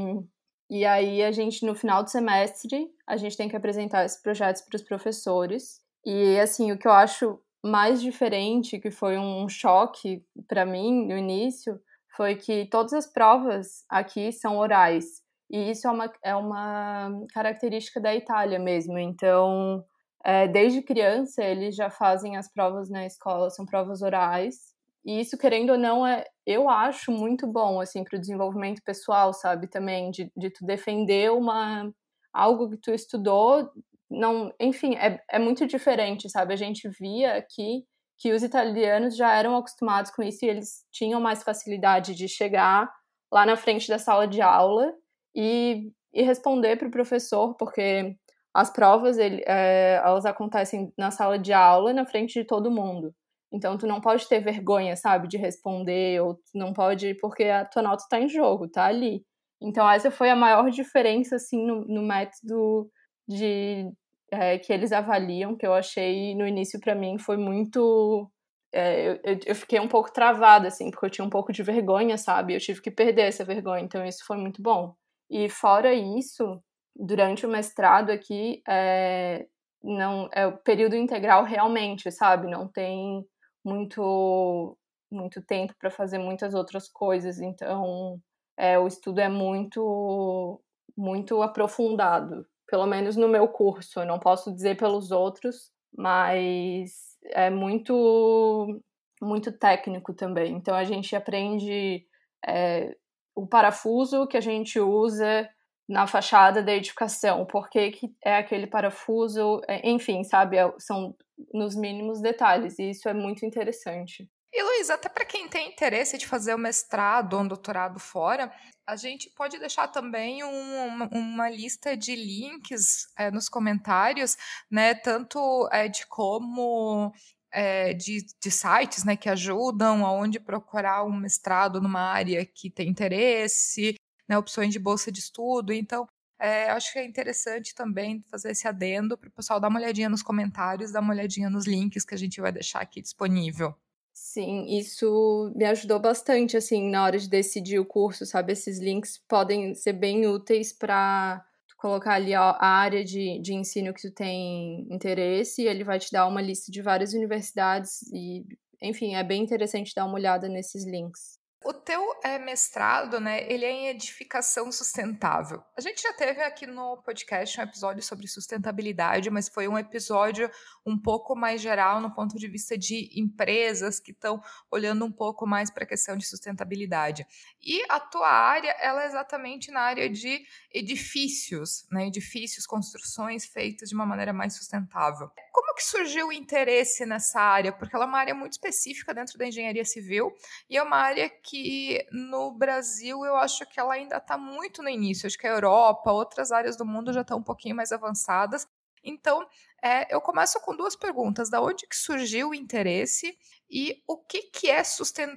e 0.69 0.85
aí 0.85 1.23
a 1.23 1.31
gente 1.31 1.65
no 1.65 1.77
final 1.77 2.03
do 2.03 2.11
semestre 2.11 2.89
a 3.07 3.17
gente 3.17 3.37
tem 3.37 3.49
que 3.49 3.57
apresentar 3.57 4.05
esses 4.05 4.21
projetos 4.21 4.63
para 4.63 4.77
os 4.77 4.83
professores 4.83 5.81
e 6.05 6.39
assim 6.41 6.73
o 6.73 6.79
que 6.79 6.89
eu 6.89 6.93
acho 6.93 7.41
mais 7.67 8.01
diferente, 8.01 8.79
que 8.79 8.91
foi 8.91 9.19
um 9.19 9.49
choque 9.49 10.25
para 10.49 10.65
mim 10.65 11.07
no 11.07 11.17
início, 11.17 11.81
foi 12.17 12.37
que 12.37 12.67
todas 12.67 12.93
as 12.93 13.07
provas 13.07 13.85
aqui 13.89 14.33
são 14.33 14.57
orais. 14.57 15.23
E 15.51 15.71
isso 15.71 15.87
é 15.87 15.91
uma, 15.91 16.13
é 16.23 16.35
uma 16.35 17.11
característica 17.33 18.01
da 18.01 18.15
Itália 18.15 18.59
mesmo. 18.59 18.99
Então, 18.99 19.85
é, 20.25 20.49
desde 20.49 20.83
criança, 20.83 21.43
eles 21.43 21.77
já 21.77 21.91
fazem 21.91 22.37
as 22.37 22.51
provas 22.53 22.89
na 22.89 23.05
escola, 23.05 23.51
são 23.51 23.67
provas 23.67 24.03
orais. 24.03 24.75
E 25.07 25.21
isso, 25.21 25.39
querendo 25.39 25.71
ou 25.71 25.79
não, 25.79 26.05
é, 26.05 26.25
eu 26.45 26.69
acho 26.69 27.13
muito 27.13 27.47
bom, 27.47 27.81
assim, 27.81 28.03
para 28.03 28.17
o 28.17 28.21
desenvolvimento 28.21 28.83
pessoal, 28.85 29.33
sabe? 29.33 29.69
Também, 29.69 30.11
de, 30.11 30.33
de 30.37 30.51
tu 30.51 30.67
defender 30.67 31.31
uma, 31.31 31.89
algo 32.33 32.69
que 32.69 32.77
tu 32.77 32.91
estudou, 32.91 33.71
não, 34.11 34.53
enfim, 34.59 34.97
é, 34.97 35.23
é 35.31 35.39
muito 35.39 35.65
diferente, 35.65 36.29
sabe? 36.29 36.53
A 36.53 36.57
gente 36.57 36.89
via 36.89 37.37
aqui 37.37 37.85
que 38.19 38.33
os 38.33 38.43
italianos 38.43 39.17
já 39.17 39.33
eram 39.33 39.57
acostumados 39.57 40.11
com 40.11 40.23
isso 40.25 40.45
e 40.45 40.49
eles 40.49 40.85
tinham 40.91 41.21
mais 41.21 41.43
facilidade 41.45 42.15
de 42.15 42.29
chegar 42.29 42.91
lá 43.33 43.47
na 43.47 43.57
frente 43.57 43.89
da 43.89 43.99
sala 43.99 44.27
de 44.27 44.41
aula 44.41 44.93
e, 45.37 45.93
e 46.13 46.23
responder 46.23 46.77
para 46.77 46.89
o 46.89 46.91
professor, 46.91 47.55
porque 47.57 48.17
as 48.53 48.71
provas 48.71 49.19
ele, 49.19 49.43
é, 49.47 50.01
elas 50.05 50.27
acontecem 50.27 50.93
na 50.99 51.13
sala 51.13 51.39
de 51.39 51.53
aula, 51.53 51.93
na 51.93 52.07
frente 52.07 52.41
de 52.41 52.45
todo 52.45 52.71
mundo. 52.71 53.15
Então 53.53 53.79
tu 53.79 53.87
não 53.87 54.01
pode 54.01 54.29
ter 54.29 54.41
vergonha, 54.41 54.97
sabe, 54.97 55.29
de 55.29 55.37
responder, 55.37 56.21
ou 56.21 56.35
tu 56.35 56.43
não 56.55 56.73
pode, 56.73 57.15
porque 57.15 57.45
a 57.45 57.65
tua 57.65 57.83
nota 57.83 58.03
está 58.03 58.21
em 58.21 58.29
jogo, 58.29 58.69
tá 58.69 58.87
ali. 58.87 59.25
Então 59.61 59.89
essa 59.89 60.11
foi 60.11 60.31
a 60.31 60.37
maior 60.37 60.71
diferença, 60.71 61.37
assim, 61.37 61.65
no, 61.65 61.85
no 61.87 62.03
método 62.03 62.91
de 63.29 63.91
é, 64.31 64.59
que 64.59 64.73
eles 64.73 64.93
avaliam, 64.93 65.57
que 65.57 65.67
eu 65.67 65.75
achei 65.75 66.35
no 66.35 66.47
início 66.47 66.81
para 66.81 66.95
mim 66.95 67.19
foi 67.19 67.37
muito 67.37 68.31
é, 68.73 69.21
eu, 69.25 69.39
eu, 69.47 69.55
fiquei 69.55 69.81
um 69.81 69.89
pouco 69.89 70.13
travada, 70.13 70.69
assim, 70.69 70.91
porque 70.91 71.07
eu 71.07 71.11
tinha 71.11 71.25
um 71.25 71.31
pouco 71.31 71.53
de 71.53 71.63
vergonha, 71.63 72.19
sabe? 72.19 72.55
Eu 72.55 72.61
tive 72.61 72.83
que 72.83 72.91
perder 72.91 73.23
essa 73.23 73.45
vergonha, 73.45 73.83
então 73.83 74.05
isso 74.05 74.25
foi 74.27 74.37
muito 74.37 74.61
bom. 74.61 74.95
E 75.31 75.49
fora 75.49 75.95
isso, 75.95 76.63
durante 76.95 77.47
o 77.47 77.49
mestrado 77.49 78.11
aqui, 78.11 78.63
é, 78.69 79.47
não 79.83 80.29
é 80.33 80.47
o 80.47 80.59
período 80.59 80.95
integral 80.97 81.45
realmente, 81.45 82.11
sabe? 82.13 82.49
Não 82.51 82.69
tem 82.69 83.25
muito 83.67 84.79
muito 85.11 85.41
tempo 85.43 85.75
para 85.79 85.91
fazer 85.91 86.19
muitas 86.19 86.55
outras 86.55 86.89
coisas, 86.89 87.41
então 87.41 88.21
é, 88.57 88.79
o 88.79 88.87
estudo 88.87 89.21
é 89.21 89.29
muito 89.29 90.61
muito 90.97 91.43
aprofundado, 91.43 92.47
pelo 92.67 92.87
menos 92.87 93.17
no 93.17 93.29
meu 93.29 93.49
curso. 93.49 94.01
Eu 94.01 94.07
não 94.07 94.19
posso 94.19 94.55
dizer 94.55 94.77
pelos 94.77 95.11
outros, 95.11 95.71
mas 95.97 97.17
é 97.25 97.51
muito 97.51 98.81
muito 99.23 99.53
técnico 99.53 100.15
também. 100.15 100.55
Então 100.55 100.75
a 100.75 100.85
gente 100.85 101.15
aprende 101.17 102.07
é, 102.47 102.97
o 103.35 103.47
parafuso 103.47 104.27
que 104.27 104.37
a 104.37 104.41
gente 104.41 104.79
usa 104.81 105.49
na 105.89 106.07
fachada 106.07 106.63
da 106.63 106.73
edificação, 106.73 107.47
por 107.47 107.69
que, 107.71 107.91
que 107.93 108.17
é 108.25 108.37
aquele 108.37 108.67
parafuso, 108.67 109.61
é, 109.69 109.89
enfim, 109.89 110.25
sabe, 110.25 110.57
é, 110.57 110.73
são 110.79 111.15
nos 111.53 111.77
mínimos 111.77 112.21
detalhes, 112.21 112.79
e 112.79 112.91
isso 112.91 113.09
é 113.09 113.15
muito 113.15 113.45
interessante. 113.45 114.29
E 114.53 114.63
Luiz, 114.63 114.89
até 114.89 115.09
para 115.09 115.27
quem 115.27 115.49
tem 115.49 115.69
interesse 115.71 116.17
de 116.17 116.27
fazer 116.27 116.55
o 116.55 116.59
mestrado 116.59 117.35
ou 117.35 117.41
um 117.43 117.49
doutorado 117.49 117.99
fora, 117.99 118.51
a 118.87 118.97
gente 118.97 119.29
pode 119.37 119.59
deixar 119.59 119.89
também 119.89 120.43
um, 120.43 121.09
uma, 121.13 121.51
lista 121.51 121.95
de 121.95 122.15
links 122.17 123.07
é, 123.19 123.31
nos 123.31 123.51
comentários, 123.51 124.37
né? 124.71 124.95
Tanto 124.95 125.69
é, 125.71 125.89
de 125.89 126.07
como 126.07 127.13
é, 127.53 127.93
de, 127.93 128.25
de, 128.43 128.51
sites 128.51 129.05
né, 129.05 129.17
que 129.17 129.29
ajudam 129.29 130.07
aonde 130.07 130.41
procurar 130.41 131.05
um 131.05 131.15
mestrado 131.15 131.81
numa 131.81 132.01
área 132.01 132.45
que 132.47 132.71
tem 132.71 132.89
interesse, 132.89 133.95
né, 134.29 134.39
opções 134.39 134.73
de 134.73 134.79
bolsa 134.79 135.13
de 135.13 135.21
estudo. 135.21 135.73
Então, 135.73 136.07
é, 136.39 136.71
acho 136.71 136.93
que 136.93 136.99
é 136.99 137.05
interessante 137.05 137.75
também 137.75 138.23
fazer 138.31 138.51
esse 138.51 138.69
adendo 138.69 139.17
para 139.17 139.29
o 139.29 139.33
pessoal 139.33 139.59
dar 139.59 139.69
uma 139.69 139.81
olhadinha 139.81 140.09
nos 140.09 140.23
comentários, 140.23 140.93
dar 140.93 141.01
uma 141.01 141.15
olhadinha 141.15 141.49
nos 141.49 141.67
links 141.67 142.05
que 142.05 142.15
a 142.15 142.19
gente 142.19 142.41
vai 142.41 142.53
deixar 142.53 142.81
aqui 142.81 143.01
disponível. 143.01 143.75
Sim, 144.13 144.67
isso 144.79 145.53
me 145.55 145.67
ajudou 145.67 146.01
bastante, 146.01 146.57
assim, 146.57 146.89
na 146.91 147.05
hora 147.05 147.19
de 147.19 147.29
decidir 147.29 147.79
o 147.79 147.85
curso, 147.85 148.25
sabe? 148.25 148.53
Esses 148.53 148.79
links 148.79 149.19
podem 149.29 149.75
ser 149.75 149.93
bem 149.93 150.27
úteis 150.27 150.73
para 150.73 151.45
colocar 151.77 152.15
ali 152.15 152.33
a 152.35 152.57
área 152.59 153.05
de, 153.05 153.39
de 153.41 153.53
ensino 153.53 153.93
que 153.93 154.01
tu 154.01 154.11
tem 154.11 154.87
interesse 154.91 155.63
e 155.63 155.69
ele 155.69 155.85
vai 155.85 155.99
te 155.99 156.11
dar 156.11 156.27
uma 156.27 156.41
lista 156.41 156.73
de 156.73 156.81
várias 156.81 157.13
universidades 157.13 158.03
e, 158.13 158.47
enfim, 158.81 159.15
é 159.15 159.23
bem 159.23 159.43
interessante 159.43 159.95
dar 159.95 160.07
uma 160.07 160.15
olhada 160.15 160.49
nesses 160.49 160.87
links. 160.87 161.39
O 161.67 161.75
teu 161.75 162.01
é, 162.23 162.39
mestrado, 162.39 163.19
né, 163.19 163.43
ele 163.53 163.65
é 163.65 163.71
em 163.73 163.89
edificação 163.89 164.71
sustentável. 164.71 165.61
A 165.77 165.81
gente 165.81 166.01
já 166.01 166.13
teve 166.13 166.41
aqui 166.41 166.65
no 166.65 166.99
podcast 166.99 167.59
um 167.59 167.65
episódio 167.65 168.05
sobre 168.05 168.29
sustentabilidade, 168.29 169.31
mas 169.31 169.49
foi 169.49 169.67
um 169.67 169.77
episódio 169.77 170.49
um 170.87 170.97
pouco 170.97 171.35
mais 171.35 171.61
geral 171.61 172.01
no 172.01 172.15
ponto 172.15 172.37
de 172.37 172.47
vista 172.47 172.79
de 172.79 173.11
empresas 173.21 173.99
que 173.99 174.13
estão 174.13 174.41
olhando 174.71 175.05
um 175.05 175.11
pouco 175.11 175.45
mais 175.45 175.69
para 175.69 175.83
a 175.83 175.89
questão 175.89 176.17
de 176.17 176.25
sustentabilidade. 176.25 177.27
E 177.61 177.83
a 177.89 177.99
tua 177.99 178.31
área, 178.31 178.71
ela 178.81 179.03
é 179.03 179.07
exatamente 179.07 179.73
na 179.73 179.81
área 179.81 180.09
de 180.09 180.47
edifícios, 180.73 181.85
né, 181.91 182.07
edifícios, 182.07 182.65
construções 182.65 183.45
feitas 183.45 183.89
de 183.89 183.95
uma 183.97 184.07
maneira 184.07 184.33
mais 184.33 184.57
sustentável. 184.57 185.29
Como 185.51 185.75
que 185.75 185.83
surgiu 185.83 186.29
o 186.29 186.33
interesse 186.33 187.05
nessa 187.05 187.41
área? 187.41 187.73
Porque 187.73 187.97
ela 187.97 188.05
é 188.05 188.09
uma 188.09 188.21
área 188.21 188.35
muito 188.37 188.53
específica 188.53 189.13
dentro 189.13 189.37
da 189.37 189.49
engenharia 189.49 189.85
civil 189.85 190.33
e 190.71 190.77
é 190.77 190.83
uma 190.83 190.97
área 190.97 191.29
que 191.29 191.56
que 191.57 192.07
no 192.13 192.51
Brasil 192.53 193.25
eu 193.25 193.37
acho 193.37 193.65
que 193.67 193.81
ela 193.81 193.95
ainda 193.95 194.19
está 194.19 194.37
muito 194.37 194.83
no 194.83 194.89
início. 194.89 195.27
Acho 195.27 195.39
que 195.39 195.47
a 195.47 195.51
Europa, 195.51 196.13
outras 196.13 196.53
áreas 196.53 196.77
do 196.77 196.85
mundo 196.85 197.13
já 197.13 197.23
estão 197.23 197.39
um 197.39 197.43
pouquinho 197.43 197.75
mais 197.75 197.93
avançadas. 197.93 198.69
Então, 199.03 199.47
é, 199.83 200.15
eu 200.15 200.21
começo 200.21 200.61
com 200.61 200.77
duas 200.77 200.95
perguntas: 200.97 201.49
da 201.49 201.61
onde 201.61 201.87
que 201.87 201.97
surgiu 201.97 202.51
o 202.51 202.55
interesse 202.55 203.37
e 203.69 204.03
o 204.07 204.17
que, 204.17 204.43
que 204.43 204.71
é 204.71 204.83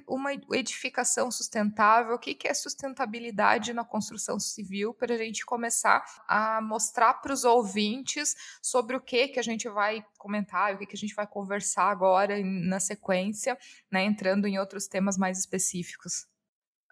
uma 0.06 0.32
edificação 0.52 1.30
sustentável, 1.30 2.14
o 2.14 2.18
que, 2.18 2.34
que 2.34 2.46
é 2.46 2.54
sustentabilidade 2.54 3.72
na 3.72 3.84
construção 3.84 4.38
civil, 4.38 4.94
para 4.94 5.14
a 5.14 5.18
gente 5.18 5.44
começar 5.44 6.04
a 6.28 6.60
mostrar 6.60 7.14
para 7.14 7.32
os 7.32 7.44
ouvintes 7.44 8.36
sobre 8.62 8.96
o 8.96 9.00
que, 9.00 9.28
que 9.28 9.40
a 9.40 9.42
gente 9.42 9.68
vai 9.68 10.04
comentar, 10.16 10.74
o 10.74 10.78
que, 10.78 10.86
que 10.86 10.96
a 10.96 10.98
gente 10.98 11.14
vai 11.14 11.26
conversar 11.26 11.90
agora 11.90 12.40
na 12.42 12.78
sequência, 12.78 13.58
né, 13.90 14.04
entrando 14.04 14.46
em 14.46 14.58
outros 14.58 14.86
temas 14.86 15.18
mais 15.18 15.38
específicos. 15.38 16.26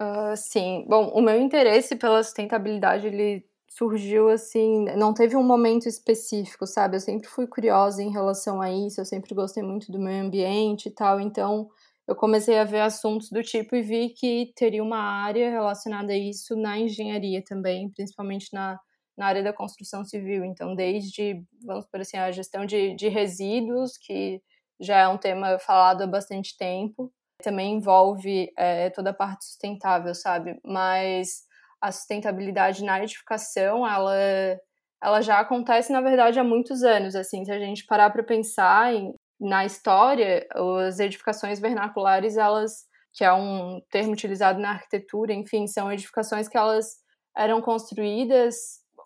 Uh, 0.00 0.36
sim, 0.36 0.84
bom, 0.88 1.08
o 1.08 1.20
meu 1.20 1.40
interesse 1.40 1.96
pela 1.96 2.22
sustentabilidade 2.22 3.08
ele 3.08 3.47
surgiu 3.68 4.28
assim, 4.28 4.84
não 4.96 5.14
teve 5.14 5.36
um 5.36 5.42
momento 5.42 5.88
específico, 5.88 6.66
sabe? 6.66 6.96
Eu 6.96 7.00
sempre 7.00 7.28
fui 7.28 7.46
curiosa 7.46 8.02
em 8.02 8.10
relação 8.10 8.60
a 8.60 8.70
isso, 8.70 9.00
eu 9.00 9.04
sempre 9.04 9.34
gostei 9.34 9.62
muito 9.62 9.92
do 9.92 9.98
meio 9.98 10.24
ambiente 10.24 10.86
e 10.88 10.90
tal, 10.90 11.20
então 11.20 11.68
eu 12.06 12.16
comecei 12.16 12.58
a 12.58 12.64
ver 12.64 12.80
assuntos 12.80 13.30
do 13.30 13.42
tipo 13.42 13.76
e 13.76 13.82
vi 13.82 14.08
que 14.10 14.52
teria 14.56 14.82
uma 14.82 14.98
área 14.98 15.50
relacionada 15.50 16.12
a 16.12 16.16
isso 16.16 16.56
na 16.56 16.78
engenharia 16.78 17.44
também, 17.44 17.90
principalmente 17.90 18.48
na, 18.52 18.80
na 19.16 19.26
área 19.26 19.42
da 19.42 19.52
construção 19.52 20.04
civil. 20.04 20.42
Então, 20.44 20.74
desde, 20.74 21.44
vamos 21.62 21.86
por 21.86 22.00
assim, 22.00 22.16
a 22.16 22.30
gestão 22.30 22.64
de, 22.64 22.94
de 22.94 23.08
resíduos, 23.08 23.98
que 23.98 24.40
já 24.80 25.00
é 25.00 25.08
um 25.08 25.18
tema 25.18 25.58
falado 25.58 26.02
há 26.02 26.06
bastante 26.06 26.56
tempo, 26.56 27.12
também 27.42 27.74
envolve 27.74 28.50
é, 28.56 28.88
toda 28.90 29.10
a 29.10 29.14
parte 29.14 29.44
sustentável, 29.44 30.14
sabe? 30.14 30.58
Mas 30.64 31.47
a 31.80 31.92
sustentabilidade 31.92 32.84
na 32.84 33.02
edificação, 33.02 33.86
ela, 33.86 34.14
ela 35.02 35.20
já 35.20 35.38
acontece, 35.38 35.92
na 35.92 36.00
verdade, 36.00 36.38
há 36.38 36.44
muitos 36.44 36.82
anos. 36.82 37.14
Assim, 37.14 37.44
se 37.44 37.52
a 37.52 37.58
gente 37.58 37.86
parar 37.86 38.10
para 38.10 38.22
pensar 38.22 38.94
em, 38.94 39.14
na 39.40 39.64
história, 39.64 40.46
as 40.86 40.98
edificações 40.98 41.60
vernaculares, 41.60 42.36
elas, 42.36 42.86
que 43.12 43.24
é 43.24 43.32
um 43.32 43.80
termo 43.90 44.12
utilizado 44.12 44.58
na 44.58 44.70
arquitetura, 44.70 45.32
enfim, 45.32 45.66
são 45.66 45.92
edificações 45.92 46.48
que 46.48 46.56
elas 46.56 46.96
eram 47.36 47.60
construídas 47.60 48.54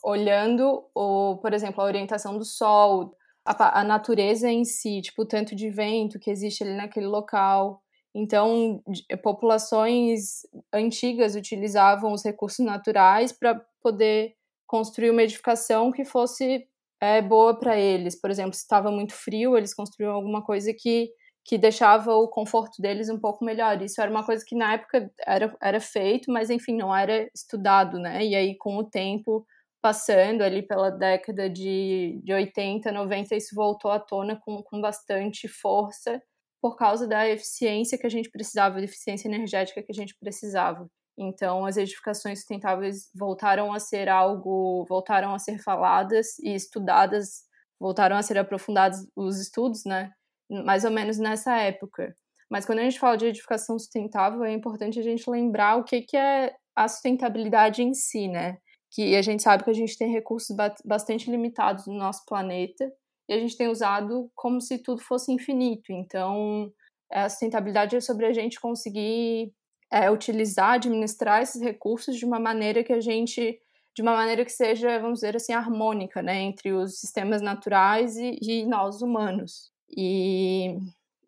olhando, 0.03 0.85
o, 0.95 1.39
por 1.41 1.53
exemplo, 1.53 1.81
a 1.81 1.87
orientação 1.87 2.37
do 2.37 2.45
sol, 2.45 3.15
a, 3.45 3.81
a 3.81 3.85
natureza 3.85 4.49
em 4.51 4.65
si, 4.65 5.01
tipo, 5.01 5.23
o 5.23 5.27
tanto 5.27 5.55
de 5.55 5.71
vento 5.71 6.19
que 6.19 6.31
existe 6.31 6.65
ali 6.65 6.75
naquele 6.75 7.07
local, 7.07 7.81
então, 8.15 8.83
populações 9.23 10.43
antigas 10.73 11.35
utilizavam 11.35 12.13
os 12.13 12.25
recursos 12.25 12.65
naturais 12.65 13.33
para 13.33 13.55
poder 13.81 14.35
construir 14.67 15.11
uma 15.11 15.23
edificação 15.23 15.91
que 15.91 16.05
fosse 16.05 16.67
é, 17.01 17.23
boa 17.23 17.59
para 17.59 17.79
eles. 17.79 18.21
Por 18.21 18.31
exemplo, 18.31 18.55
se 18.55 18.61
estava 18.61 18.91
muito 18.91 19.15
frio, 19.15 19.57
eles 19.57 19.75
construíam 19.75 20.15
alguma 20.15 20.43
coisa 20.45 20.75
que, 20.79 21.11
que 21.45 21.57
deixava 21.57 22.15
o 22.15 22.29
conforto 22.29 22.83
deles 22.83 23.09
um 23.09 23.19
pouco 23.19 23.45
melhor. 23.45 23.81
Isso 23.81 24.01
era 24.01 24.11
uma 24.11 24.25
coisa 24.25 24.45
que 24.47 24.55
na 24.55 24.75
época 24.75 25.11
era, 25.27 25.57
era 25.61 25.81
feito, 25.81 26.31
mas 26.31 26.51
enfim, 26.51 26.77
não 26.77 26.95
era 26.95 27.29
estudado, 27.35 27.99
né? 27.99 28.25
E 28.25 28.35
aí, 28.35 28.57
com 28.59 28.77
o 28.77 28.85
tempo 28.85 29.47
passando 29.81 30.43
ali 30.43 30.63
pela 30.63 30.91
década 30.91 31.51
de, 31.51 32.21
de 32.23 32.33
80, 32.33 32.93
90, 32.93 33.35
isso 33.35 33.55
voltou 33.55 33.91
à 33.91 33.99
tona 33.99 34.37
com, 34.37 34.63
com 34.63 34.81
bastante 34.81 35.49
força 35.49 36.23
por 36.63 36.77
causa 36.77 37.09
da 37.09 37.29
eficiência 37.29 37.99
que 37.99 38.07
a 38.07 38.11
gente 38.11 38.31
precisava, 38.31 38.77
da 38.77 38.85
eficiência 38.85 39.27
energética 39.27 39.83
que 39.83 39.91
a 39.91 39.95
gente 39.95 40.17
precisava. 40.17 40.89
Então, 41.19 41.67
as 41.67 41.77
edificações 41.77 42.39
sustentáveis 42.39 43.11
voltaram 43.13 43.73
a 43.73 43.81
ser 43.81 44.09
algo, 44.09 44.87
voltaram 44.89 45.35
a 45.35 45.41
ser 45.41 45.59
faladas 45.59 46.39
e 46.39 46.55
estudadas, 46.55 47.43
voltaram 47.81 48.17
a 48.17 48.23
ser 48.23 48.39
aprofundados 48.39 49.05
os 49.17 49.41
estudos, 49.41 49.85
né? 49.85 50.13
Mais 50.49 50.85
ou 50.85 50.93
menos 50.93 51.19
nessa 51.19 51.59
época. 51.59 52.15
Mas 52.49 52.65
quando 52.65 52.79
a 52.79 52.83
gente 52.83 53.01
fala 53.01 53.17
de 53.17 53.27
edificação 53.27 53.77
sustentável, 53.77 54.45
é 54.45 54.53
importante 54.53 55.01
a 55.01 55.03
gente 55.03 55.29
lembrar 55.29 55.77
o 55.77 55.85
que, 55.85 56.03
que 56.03 56.17
é 56.17 56.55
a 56.77 56.87
sustentabilidade 56.87 57.83
em 57.83 57.93
si, 57.93 58.29
né? 58.29 58.59
Que 58.93 59.17
a 59.17 59.23
gente 59.23 59.43
sabe 59.43 59.65
que 59.65 59.71
a 59.71 59.75
gente 59.75 59.99
tem 59.99 60.13
recursos 60.13 60.57
bastante 60.85 61.29
limitados 61.29 61.89
no 61.89 61.95
nosso 61.95 62.25
planeta 62.25 62.93
e 63.29 63.35
a 63.35 63.39
gente 63.39 63.57
tem 63.57 63.69
usado 63.69 64.31
como 64.35 64.61
se 64.61 64.79
tudo 64.79 65.01
fosse 65.01 65.33
infinito. 65.33 65.93
Então, 65.93 66.73
a 67.11 67.29
sustentabilidade 67.29 67.97
é 67.97 68.01
sobre 68.01 68.27
a 68.27 68.33
gente 68.33 68.61
conseguir 68.61 69.53
é, 69.91 70.11
utilizar, 70.11 70.75
administrar 70.75 71.43
esses 71.43 71.61
recursos 71.61 72.17
de 72.17 72.25
uma 72.25 72.41
maneira 72.41 72.83
que 72.83 72.93
a 72.93 73.01
gente 73.01 73.61
de 73.95 74.01
uma 74.01 74.17
maneira 74.17 74.43
que 74.45 74.53
seja, 74.53 74.99
vamos 74.99 75.19
dizer 75.19 75.37
assim, 75.37 75.53
harmônica, 75.53 76.23
né, 76.23 76.41
entre 76.41 76.73
os 76.73 76.99
sistemas 76.99 77.43
naturais 77.43 78.17
e, 78.17 78.39
e 78.41 78.65
nós 78.65 79.03
humanos. 79.03 79.71
E, 79.95 80.79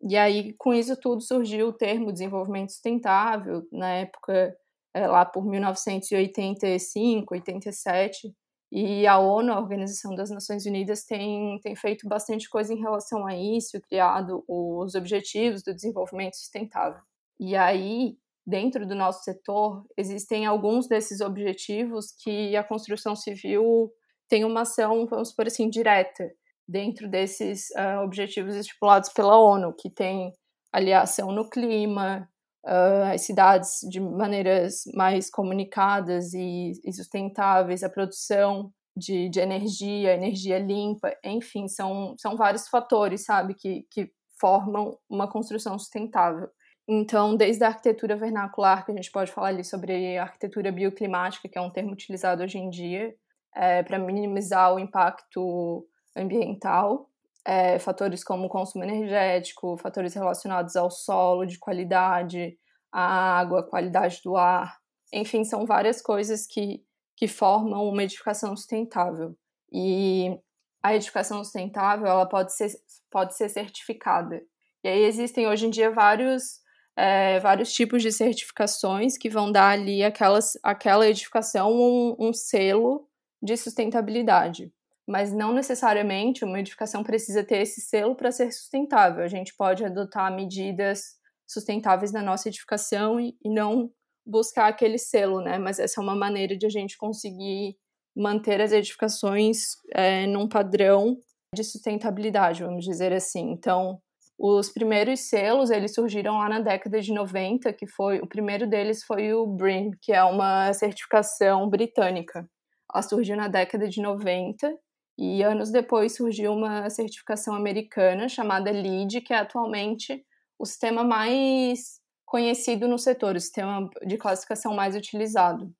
e 0.01 0.17
aí, 0.17 0.53
com 0.53 0.73
isso 0.73 0.99
tudo, 0.99 1.21
surgiu 1.21 1.67
o 1.67 1.73
termo 1.73 2.11
desenvolvimento 2.11 2.71
sustentável, 2.71 3.67
na 3.71 3.89
época, 3.89 4.57
é, 4.95 5.07
lá 5.07 5.23
por 5.25 5.45
1985, 5.45 7.35
87, 7.35 8.33
e 8.71 9.05
a 9.05 9.19
ONU, 9.19 9.53
a 9.53 9.59
Organização 9.59 10.15
das 10.15 10.29
Nações 10.29 10.65
Unidas, 10.65 11.05
tem, 11.05 11.59
tem 11.61 11.75
feito 11.75 12.07
bastante 12.07 12.49
coisa 12.49 12.73
em 12.73 12.79
relação 12.79 13.25
a 13.25 13.35
isso, 13.35 13.79
criado 13.81 14.43
os 14.47 14.95
Objetivos 14.95 15.63
do 15.63 15.73
Desenvolvimento 15.73 16.35
Sustentável. 16.35 17.01
E 17.39 17.55
aí, 17.55 18.17
dentro 18.45 18.87
do 18.87 18.95
nosso 18.95 19.23
setor, 19.23 19.85
existem 19.97 20.45
alguns 20.45 20.87
desses 20.87 21.21
objetivos 21.21 22.11
que 22.23 22.55
a 22.55 22.63
construção 22.63 23.15
civil 23.15 23.91
tem 24.27 24.43
uma 24.43 24.61
ação, 24.61 25.05
vamos 25.05 25.31
por 25.31 25.47
assim, 25.47 25.69
direta 25.69 26.27
dentro 26.67 27.09
desses 27.09 27.69
uh, 27.71 28.03
objetivos 28.03 28.55
estipulados 28.55 29.09
pela 29.09 29.37
ONU, 29.37 29.73
que 29.79 29.89
tem 29.89 30.31
ali 30.73 30.91
a 30.91 31.03
ação 31.03 31.31
no 31.31 31.49
clima, 31.49 32.27
uh, 32.65 33.13
as 33.13 33.21
cidades 33.21 33.79
de 33.89 33.99
maneiras 33.99 34.83
mais 34.93 35.29
comunicadas 35.29 36.33
e, 36.33 36.71
e 36.83 36.93
sustentáveis, 36.93 37.83
a 37.83 37.89
produção 37.89 38.71
de, 38.97 39.29
de, 39.29 39.39
energia, 39.39 40.13
energia 40.13 40.57
limpa, 40.59 41.15
enfim, 41.23 41.67
são, 41.67 42.15
são 42.17 42.35
vários 42.35 42.67
fatores, 42.67 43.25
sabe, 43.25 43.53
que, 43.53 43.85
que 43.91 44.11
formam 44.39 44.97
uma 45.09 45.27
construção 45.27 45.77
sustentável. 45.77 46.49
Então, 46.87 47.35
desde 47.35 47.63
a 47.63 47.67
arquitetura 47.67 48.15
vernacular, 48.15 48.85
que 48.85 48.91
a 48.91 48.95
gente 48.95 49.11
pode 49.11 49.31
falar 49.31 49.47
ali 49.49 49.63
sobre 49.63 50.17
arquitetura 50.17 50.71
bioclimática, 50.71 51.49
que 51.49 51.57
é 51.57 51.61
um 51.61 51.71
termo 51.71 51.91
utilizado 51.91 52.43
hoje 52.43 52.57
em 52.57 52.69
dia, 52.69 53.13
é, 53.55 53.81
para 53.83 53.97
minimizar 53.97 54.73
o 54.73 54.79
impacto 54.79 55.87
ambiental, 56.15 57.09
é, 57.45 57.77
fatores 57.79 58.23
como 58.23 58.49
consumo 58.49 58.83
energético, 58.83 59.77
fatores 59.77 60.13
relacionados 60.13 60.75
ao 60.75 60.89
solo 60.89 61.45
de 61.45 61.59
qualidade, 61.59 62.57
a 62.91 63.37
água, 63.39 63.63
qualidade 63.63 64.21
do 64.23 64.35
ar, 64.35 64.77
enfim, 65.13 65.43
são 65.43 65.65
várias 65.65 66.01
coisas 66.01 66.47
que, 66.47 66.83
que 67.15 67.27
formam 67.27 67.87
uma 67.87 68.03
edificação 68.03 68.55
sustentável. 68.55 69.35
E 69.71 70.37
a 70.83 70.95
edificação 70.95 71.43
sustentável 71.43 72.07
ela 72.07 72.27
pode 72.27 72.55
ser, 72.55 72.71
pode 73.11 73.35
ser 73.35 73.49
certificada. 73.49 74.41
E 74.83 74.87
aí 74.87 75.03
existem 75.03 75.47
hoje 75.47 75.67
em 75.67 75.69
dia 75.69 75.91
vários 75.91 76.63
é, 76.97 77.39
vários 77.41 77.73
tipos 77.73 78.01
de 78.01 78.11
certificações 78.11 79.17
que 79.17 79.29
vão 79.29 79.51
dar 79.51 79.71
ali 79.71 80.03
aquelas, 80.03 80.53
aquela 80.63 81.07
edificação 81.07 81.73
um, 81.73 82.15
um 82.17 82.33
selo 82.33 83.07
de 83.41 83.57
sustentabilidade. 83.57 84.71
Mas 85.07 85.31
não 85.31 85.53
necessariamente 85.53 86.43
uma 86.43 86.59
edificação 86.59 87.03
precisa 87.03 87.43
ter 87.43 87.61
esse 87.61 87.81
selo 87.81 88.15
para 88.15 88.31
ser 88.31 88.51
sustentável. 88.51 89.23
A 89.23 89.27
gente 89.27 89.55
pode 89.55 89.85
adotar 89.85 90.35
medidas 90.35 91.15
sustentáveis 91.47 92.11
na 92.11 92.23
nossa 92.23 92.49
edificação 92.49 93.19
e, 93.19 93.37
e 93.43 93.49
não 93.49 93.91
buscar 94.25 94.67
aquele 94.67 94.97
selo, 94.97 95.41
né? 95.41 95.59
Mas 95.59 95.77
essa 95.77 96.01
é 96.01 96.03
uma 96.03 96.15
maneira 96.15 96.57
de 96.57 96.65
a 96.65 96.69
gente 96.69 96.97
conseguir 96.97 97.77
manter 98.15 98.61
as 98.61 98.71
edificações 98.71 99.75
é, 99.93 100.25
num 100.25 100.47
padrão 100.47 101.17
de 101.53 101.63
sustentabilidade, 101.63 102.63
vamos 102.63 102.85
dizer 102.85 103.13
assim. 103.13 103.51
Então, 103.51 103.99
os 104.37 104.69
primeiros 104.69 105.21
selos, 105.21 105.69
eles 105.69 105.93
surgiram 105.93 106.37
lá 106.37 106.49
na 106.49 106.59
década 106.59 106.99
de 106.99 107.13
90, 107.13 107.71
que 107.73 107.87
foi, 107.87 108.19
o 108.19 108.27
primeiro 108.27 108.67
deles 108.67 109.03
foi 109.03 109.33
o 109.33 109.45
BREEAM, 109.45 109.91
que 110.01 110.11
é 110.11 110.23
uma 110.23 110.73
certificação 110.73 111.69
britânica. 111.69 112.47
Ela 112.93 113.01
surgiu 113.01 113.35
na 113.37 113.47
década 113.47 113.87
de 113.87 114.01
90 114.01 114.73
e 115.17 115.41
anos 115.43 115.71
depois 115.71 116.15
surgiu 116.15 116.53
uma 116.53 116.89
certificação 116.89 117.55
americana 117.55 118.27
chamada 118.27 118.71
LEED, 118.71 119.21
que 119.21 119.33
é 119.33 119.37
atualmente 119.37 120.25
o 120.59 120.65
sistema 120.65 121.03
mais 121.03 122.01
conhecido 122.25 122.87
no 122.87 122.97
setor, 122.97 123.35
o 123.35 123.39
sistema 123.39 123.89
de 124.05 124.17
classificação 124.17 124.73
mais 124.73 124.95
utilizado. 124.95 125.73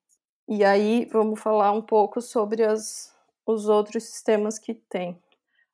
E 0.48 0.64
aí 0.64 1.06
vamos 1.12 1.40
falar 1.40 1.72
um 1.72 1.82
pouco 1.82 2.20
sobre 2.20 2.64
as, 2.64 3.12
os 3.44 3.68
outros 3.68 4.04
sistemas 4.04 4.58
que 4.58 4.74
tem. 4.74 5.20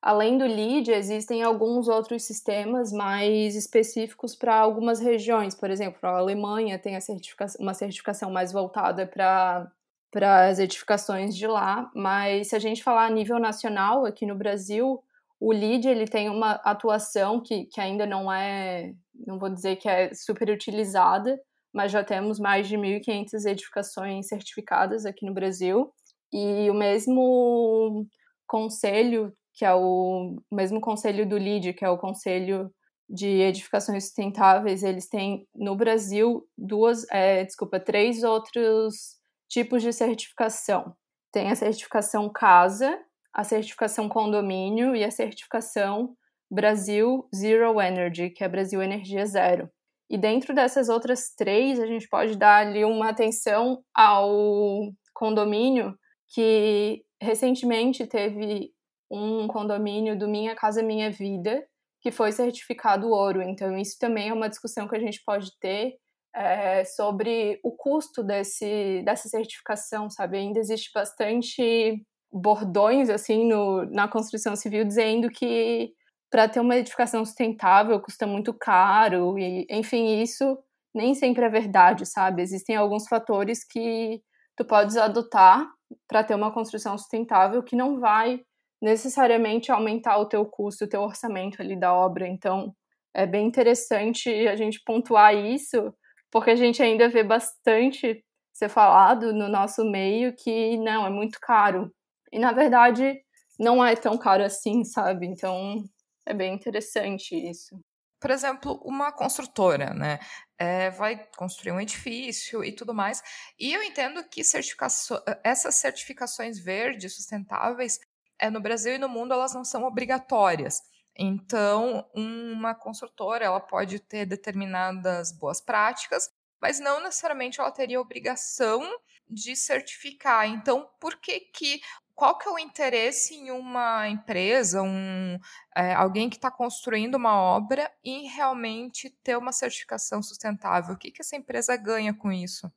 Além 0.01 0.37
do 0.37 0.43
LEED, 0.43 0.91
existem 0.91 1.43
alguns 1.43 1.87
outros 1.87 2.23
sistemas 2.23 2.91
mais 2.91 3.55
específicos 3.55 4.35
para 4.35 4.53
algumas 4.53 4.99
regiões. 4.99 5.55
Por 5.55 5.69
exemplo, 5.69 5.99
a 6.01 6.17
Alemanha 6.17 6.77
tem 6.77 6.99
certificação, 6.99 7.61
uma 7.61 7.73
certificação 7.73 8.29
mais 8.29 8.51
voltada 8.51 9.07
para 9.07 9.71
para 10.13 10.47
as 10.47 10.59
edificações 10.59 11.35
de 11.35 11.47
lá, 11.47 11.91
mas 11.95 12.49
se 12.49 12.55
a 12.55 12.59
gente 12.59 12.83
falar 12.83 13.07
a 13.07 13.09
nível 13.09 13.39
nacional, 13.39 14.05
aqui 14.05 14.25
no 14.25 14.35
Brasil, 14.35 15.03
o 15.39 15.51
LEED 15.51 15.89
ele 15.89 16.05
tem 16.05 16.29
uma 16.29 16.51
atuação 16.63 17.41
que, 17.41 17.65
que 17.65 17.81
ainda 17.81 18.05
não 18.05 18.31
é, 18.31 18.93
não 19.27 19.39
vou 19.39 19.49
dizer 19.49 19.77
que 19.77 19.89
é 19.89 20.13
super 20.13 20.49
utilizada, 20.49 21.37
mas 21.73 21.91
já 21.91 22.03
temos 22.03 22.39
mais 22.39 22.67
de 22.67 22.77
1.500 22.77 23.45
edificações 23.45 24.27
certificadas 24.27 25.05
aqui 25.05 25.25
no 25.25 25.33
Brasil. 25.33 25.91
E 26.31 26.69
o 26.69 26.73
mesmo 26.73 28.07
conselho 28.47 29.33
que 29.53 29.63
é 29.63 29.73
o 29.73 30.35
mesmo 30.51 30.81
conselho 30.81 31.27
do 31.27 31.37
LID, 31.37 31.73
que 31.73 31.85
é 31.85 31.89
o 31.89 31.97
Conselho 31.97 32.73
de 33.07 33.27
Edificações 33.27 34.05
Sustentáveis, 34.05 34.81
eles 34.81 35.07
têm 35.07 35.47
no 35.53 35.75
Brasil 35.75 36.47
duas, 36.57 37.05
é, 37.11 37.43
desculpa, 37.43 37.79
três 37.79 38.23
outros 38.23 39.17
tipos 39.53 39.83
de 39.83 39.93
certificação. 39.93 40.95
Tem 41.31 41.51
a 41.51 41.55
certificação 41.55 42.27
casa, 42.27 42.99
a 43.31 43.43
certificação 43.43 44.09
condomínio 44.09 44.95
e 44.95 45.03
a 45.03 45.11
certificação 45.11 46.15
Brasil 46.51 47.27
Zero 47.33 47.79
Energy, 47.79 48.31
que 48.31 48.43
é 48.43 48.49
Brasil 48.49 48.81
Energia 48.81 49.25
Zero. 49.27 49.69
E 50.09 50.17
dentro 50.17 50.55
dessas 50.55 50.89
outras 50.89 51.33
três, 51.35 51.79
a 51.79 51.85
gente 51.85 52.07
pode 52.09 52.35
dar 52.35 52.65
ali 52.65 52.83
uma 52.83 53.09
atenção 53.09 53.83
ao 53.93 54.91
condomínio, 55.13 55.95
que 56.33 57.03
recentemente 57.21 58.07
teve 58.07 58.71
um 59.09 59.47
condomínio 59.47 60.17
do 60.17 60.27
Minha 60.27 60.55
Casa 60.55 60.81
Minha 60.81 61.11
Vida, 61.11 61.63
que 62.01 62.11
foi 62.11 62.31
certificado 62.31 63.07
ouro. 63.07 63.41
Então, 63.41 63.77
isso 63.77 63.97
também 63.99 64.29
é 64.29 64.33
uma 64.33 64.49
discussão 64.49 64.87
que 64.87 64.95
a 64.95 64.99
gente 64.99 65.21
pode 65.23 65.51
ter 65.59 65.93
é, 66.33 66.83
sobre 66.85 67.59
o 67.63 67.71
custo 67.71 68.23
desse, 68.23 69.01
dessa 69.03 69.29
certificação, 69.29 70.09
sabe? 70.09 70.37
Ainda 70.37 70.59
existe 70.59 70.91
bastante 70.93 72.03
bordões, 72.31 73.09
assim, 73.09 73.47
no, 73.47 73.85
na 73.85 74.07
construção 74.07 74.55
civil, 74.55 74.83
dizendo 74.83 75.29
que 75.29 75.93
para 76.31 76.49
ter 76.49 76.59
uma 76.59 76.75
edificação 76.75 77.23
sustentável 77.23 77.99
custa 78.01 78.25
muito 78.25 78.53
caro, 78.53 79.37
e, 79.37 79.67
enfim, 79.69 80.19
isso 80.21 80.57
nem 80.93 81.13
sempre 81.13 81.45
é 81.45 81.49
verdade, 81.49 82.05
sabe? 82.05 82.41
Existem 82.41 82.75
alguns 82.75 83.07
fatores 83.07 83.63
que 83.63 84.19
tu 84.55 84.65
podes 84.65 84.97
adotar 84.97 85.67
para 86.07 86.23
ter 86.23 86.33
uma 86.33 86.51
construção 86.51 86.97
sustentável 86.97 87.61
que 87.61 87.75
não 87.75 87.99
vai 87.99 88.41
necessariamente 88.81 89.71
aumentar 89.71 90.17
o 90.17 90.25
teu 90.25 90.45
custo, 90.45 90.85
o 90.85 90.89
teu 90.89 91.01
orçamento 91.01 91.61
ali 91.61 91.79
da 91.79 91.93
obra. 91.93 92.27
Então, 92.27 92.75
é 93.13 93.25
bem 93.25 93.47
interessante 93.47 94.29
a 94.47 94.55
gente 94.55 94.81
pontuar 94.83 95.35
isso, 95.35 95.93
porque 96.33 96.49
a 96.49 96.55
gente 96.55 96.81
ainda 96.81 97.07
vê 97.07 97.23
bastante 97.23 98.25
ser 98.51 98.67
falado 98.67 99.31
no 99.31 99.47
nosso 99.47 99.85
meio 99.85 100.35
que 100.35 100.75
não, 100.77 101.05
é 101.05 101.09
muito 101.11 101.37
caro. 101.39 101.93
E 102.31 102.39
na 102.39 102.51
verdade, 102.51 103.21
não 103.59 103.85
é 103.85 103.95
tão 103.95 104.17
caro 104.17 104.43
assim, 104.43 104.83
sabe? 104.83 105.27
Então, 105.27 105.83
é 106.25 106.33
bem 106.33 106.55
interessante 106.55 107.35
isso. 107.35 107.79
Por 108.19 108.31
exemplo, 108.31 108.81
uma 108.83 109.11
construtora, 109.11 109.93
né? 109.93 110.17
É, 110.57 110.89
vai 110.89 111.23
construir 111.37 111.71
um 111.71 111.79
edifício 111.79 112.63
e 112.63 112.71
tudo 112.71 112.95
mais. 112.95 113.21
E 113.59 113.71
eu 113.71 113.83
entendo 113.83 114.27
que 114.27 114.43
certificaço 114.43 115.21
essas 115.43 115.75
certificações 115.75 116.57
verdes, 116.57 117.15
sustentáveis, 117.15 117.99
é, 118.39 118.49
no 118.49 118.59
Brasil 118.59 118.95
e 118.95 118.97
no 118.97 119.07
mundo 119.07 119.33
elas 119.33 119.53
não 119.53 119.63
são 119.63 119.83
obrigatórias. 119.83 120.81
Então, 121.15 122.09
uma 122.13 122.73
construtora 122.73 123.45
ela 123.45 123.59
pode 123.59 123.99
ter 123.99 124.25
determinadas 124.25 125.31
boas 125.31 125.61
práticas, 125.61 126.29
mas 126.61 126.79
não 126.79 127.01
necessariamente 127.03 127.59
ela 127.59 127.71
teria 127.71 128.01
obrigação 128.01 128.81
de 129.29 129.55
certificar. 129.55 130.47
Então, 130.47 130.89
por 130.99 131.17
que 131.17 131.39
que 131.39 131.81
qual 132.15 132.37
que 132.37 132.47
é 132.47 132.51
o 132.51 132.59
interesse 132.59 133.33
em 133.33 133.51
uma 133.51 134.07
empresa, 134.07 134.81
um, 134.83 135.39
é, 135.75 135.93
alguém 135.93 136.29
que 136.29 136.35
está 136.35 136.51
construindo 136.51 137.15
uma 137.15 137.35
obra 137.35 137.91
em 138.03 138.27
realmente 138.27 139.09
ter 139.23 139.35
uma 139.35 139.51
certificação 139.51 140.21
sustentável? 140.21 140.93
O 140.93 140.97
que, 140.97 141.11
que 141.11 141.21
essa 141.21 141.35
empresa 141.35 141.75
ganha 141.75 142.13
com 142.13 142.31
isso? 142.31 142.71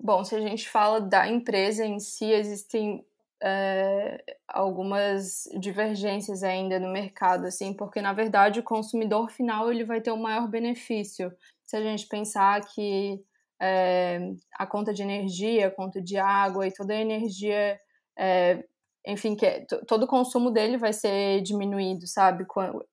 Bom, 0.00 0.22
se 0.22 0.36
a 0.36 0.40
gente 0.40 0.68
fala 0.68 1.00
da 1.00 1.26
empresa 1.26 1.84
em 1.84 1.98
si, 1.98 2.26
existem 2.26 3.04
é, 3.42 4.22
algumas 4.46 5.44
divergências 5.58 6.42
ainda 6.42 6.78
no 6.78 6.88
mercado, 6.92 7.46
assim, 7.46 7.72
porque 7.72 8.00
na 8.00 8.12
verdade 8.12 8.60
o 8.60 8.64
consumidor 8.64 9.30
final 9.30 9.70
ele 9.70 9.84
vai 9.84 10.00
ter 10.00 10.10
o 10.10 10.16
maior 10.16 10.48
benefício. 10.48 11.32
Se 11.64 11.76
a 11.76 11.80
gente 11.80 12.06
pensar 12.06 12.60
que 12.66 13.22
é, 13.60 14.18
a 14.54 14.66
conta 14.66 14.92
de 14.92 15.02
energia, 15.02 15.68
a 15.68 15.70
conta 15.70 16.00
de 16.00 16.16
água 16.16 16.66
e 16.66 16.72
toda 16.72 16.92
a 16.92 17.00
energia 17.00 17.78
é, 18.18 18.64
enfim, 19.06 19.34
que 19.36 19.46
é, 19.46 19.64
todo 19.86 20.02
o 20.02 20.08
consumo 20.08 20.50
dele 20.50 20.76
vai 20.76 20.92
ser 20.92 21.40
diminuído, 21.40 22.06
sabe? 22.06 22.44
Quando, 22.44 22.84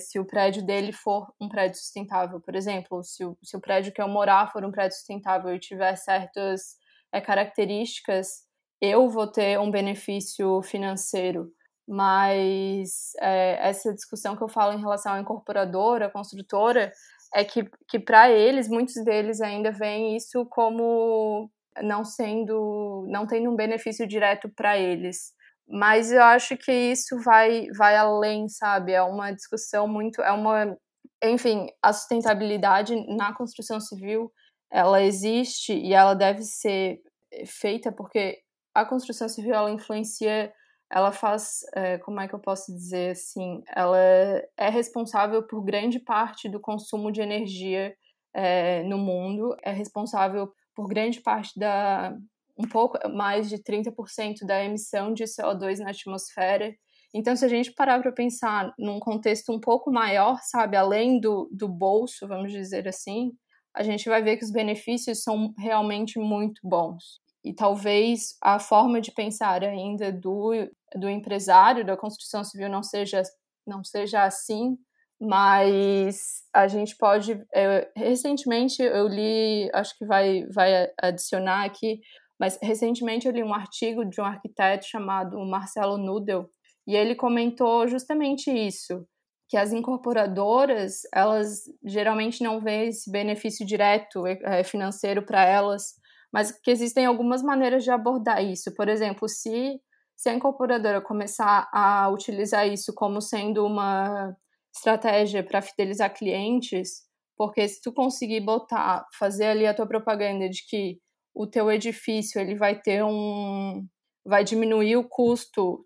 se 0.00 0.18
o 0.18 0.24
prédio 0.24 0.64
dele 0.64 0.92
for 0.92 1.32
um 1.40 1.48
prédio 1.48 1.78
sustentável, 1.78 2.40
por 2.40 2.56
exemplo, 2.56 3.02
se 3.04 3.24
o, 3.24 3.36
se 3.42 3.56
o 3.56 3.60
prédio 3.60 3.92
que 3.92 4.02
eu 4.02 4.08
morar 4.08 4.50
for 4.50 4.64
um 4.64 4.72
prédio 4.72 4.96
sustentável 4.96 5.54
e 5.54 5.60
tiver 5.60 5.94
certas 5.96 6.76
características, 7.24 8.46
eu 8.82 9.08
vou 9.08 9.28
ter 9.28 9.60
um 9.60 9.70
benefício 9.70 10.60
financeiro. 10.62 11.52
Mas 11.86 13.12
é, 13.20 13.68
essa 13.68 13.94
discussão 13.94 14.36
que 14.36 14.42
eu 14.42 14.48
falo 14.48 14.72
em 14.72 14.80
relação 14.80 15.12
à 15.12 15.20
incorporadora, 15.20 16.06
à 16.06 16.10
construtora, 16.10 16.92
é 17.34 17.44
que, 17.44 17.64
que 17.88 17.98
para 17.98 18.30
eles, 18.30 18.68
muitos 18.68 18.94
deles 19.04 19.40
ainda 19.40 19.70
veem 19.70 20.16
isso 20.16 20.44
como 20.46 21.48
não 21.80 22.04
sendo, 22.04 23.06
não 23.08 23.26
tendo 23.26 23.50
um 23.50 23.56
benefício 23.56 24.06
direto 24.06 24.48
para 24.48 24.76
eles. 24.76 25.32
Mas 25.68 26.10
eu 26.12 26.22
acho 26.22 26.56
que 26.56 26.72
isso 26.72 27.18
vai, 27.20 27.68
vai 27.76 27.96
além, 27.96 28.48
sabe? 28.48 28.92
É 28.92 29.02
uma 29.02 29.30
discussão 29.30 29.86
muito. 29.86 30.20
É 30.22 30.32
uma. 30.32 30.76
Enfim, 31.22 31.68
a 31.80 31.92
sustentabilidade 31.92 32.94
na 33.16 33.32
construção 33.32 33.80
civil 33.80 34.32
ela 34.70 35.02
existe 35.02 35.72
e 35.72 35.94
ela 35.94 36.14
deve 36.14 36.42
ser 36.42 37.00
feita 37.46 37.92
porque 37.92 38.42
a 38.74 38.84
construção 38.84 39.28
civil 39.28 39.54
ela 39.54 39.70
influencia, 39.70 40.52
ela 40.90 41.12
faz, 41.12 41.60
é, 41.74 41.98
como 41.98 42.20
é 42.20 42.28
que 42.28 42.34
eu 42.34 42.38
posso 42.38 42.72
dizer 42.72 43.12
assim, 43.12 43.62
ela 43.74 43.98
é 43.98 44.68
responsável 44.68 45.42
por 45.42 45.62
grande 45.62 45.98
parte 45.98 46.48
do 46.48 46.60
consumo 46.60 47.10
de 47.10 47.20
energia 47.20 47.94
é, 48.34 48.82
no 48.84 48.98
mundo, 48.98 49.56
é 49.62 49.72
responsável 49.72 50.52
por 50.74 50.88
grande 50.88 51.20
parte 51.20 51.58
da, 51.58 52.16
um 52.58 52.68
pouco 52.68 52.98
mais 53.10 53.48
de 53.48 53.58
30% 53.58 54.46
da 54.46 54.64
emissão 54.64 55.12
de 55.12 55.24
CO2 55.24 55.78
na 55.78 55.90
atmosfera. 55.90 56.74
Então, 57.14 57.36
se 57.36 57.44
a 57.44 57.48
gente 57.48 57.72
parar 57.72 58.00
para 58.00 58.12
pensar 58.12 58.72
num 58.78 58.98
contexto 58.98 59.52
um 59.52 59.60
pouco 59.60 59.90
maior, 59.90 60.38
sabe, 60.42 60.76
além 60.76 61.20
do, 61.20 61.48
do 61.52 61.68
bolso, 61.68 62.26
vamos 62.26 62.52
dizer 62.52 62.88
assim, 62.88 63.32
a 63.74 63.82
gente 63.82 64.08
vai 64.08 64.22
ver 64.22 64.36
que 64.36 64.44
os 64.44 64.50
benefícios 64.50 65.22
são 65.22 65.52
realmente 65.58 66.18
muito 66.18 66.60
bons. 66.62 67.21
E 67.44 67.52
talvez 67.52 68.36
a 68.40 68.58
forma 68.58 69.00
de 69.00 69.10
pensar 69.10 69.64
ainda 69.64 70.12
do, 70.12 70.52
do 70.94 71.08
empresário 71.08 71.84
da 71.84 71.96
construção 71.96 72.44
civil 72.44 72.68
não 72.68 72.82
seja, 72.82 73.22
não 73.66 73.82
seja 73.82 74.22
assim, 74.22 74.78
mas 75.20 76.42
a 76.52 76.66
gente 76.66 76.96
pode. 76.96 77.32
Eu, 77.32 77.86
recentemente 77.96 78.82
eu 78.82 79.06
li, 79.06 79.70
acho 79.72 79.96
que 79.96 80.04
vai, 80.04 80.46
vai 80.46 80.88
adicionar 81.00 81.64
aqui, 81.64 82.00
mas 82.38 82.58
recentemente 82.60 83.26
eu 83.26 83.32
li 83.32 83.42
um 83.42 83.54
artigo 83.54 84.04
de 84.04 84.20
um 84.20 84.24
arquiteto 84.24 84.86
chamado 84.86 85.38
Marcelo 85.44 85.96
Nudel 85.96 86.48
e 86.86 86.96
ele 86.96 87.14
comentou 87.14 87.86
justamente 87.86 88.50
isso, 88.50 89.06
que 89.48 89.56
as 89.56 89.72
incorporadoras, 89.72 91.02
elas 91.14 91.62
geralmente 91.84 92.42
não 92.42 92.60
veem 92.60 92.88
esse 92.88 93.10
benefício 93.10 93.64
direto 93.64 94.26
é, 94.26 94.64
financeiro 94.64 95.22
para 95.22 95.44
elas, 95.44 95.94
mas 96.32 96.50
que 96.50 96.70
existem 96.70 97.04
algumas 97.04 97.42
maneiras 97.42 97.84
de 97.84 97.90
abordar 97.90 98.42
isso. 98.42 98.74
Por 98.74 98.88
exemplo, 98.88 99.28
se, 99.28 99.80
se 100.16 100.28
a 100.28 100.34
incorporadora 100.34 101.00
começar 101.00 101.68
a 101.72 102.08
utilizar 102.08 102.66
isso 102.66 102.92
como 102.94 103.20
sendo 103.20 103.66
uma 103.66 104.34
estratégia 104.74 105.44
para 105.44 105.60
fidelizar 105.60 106.14
clientes, 106.14 107.02
porque 107.36 107.66
se 107.68 107.80
tu 107.82 107.92
conseguir 107.92 108.40
botar, 108.40 109.06
fazer 109.18 109.46
ali 109.46 109.66
a 109.66 109.74
tua 109.74 109.86
propaganda 109.86 110.48
de 110.48 110.64
que 110.66 110.98
o 111.34 111.46
teu 111.46 111.70
edifício 111.70 112.40
ele 112.40 112.54
vai 112.54 112.80
ter 112.80 113.04
um 113.04 113.86
vai 114.24 114.44
diminuir 114.44 114.96
o 114.96 115.08
custo 115.08 115.84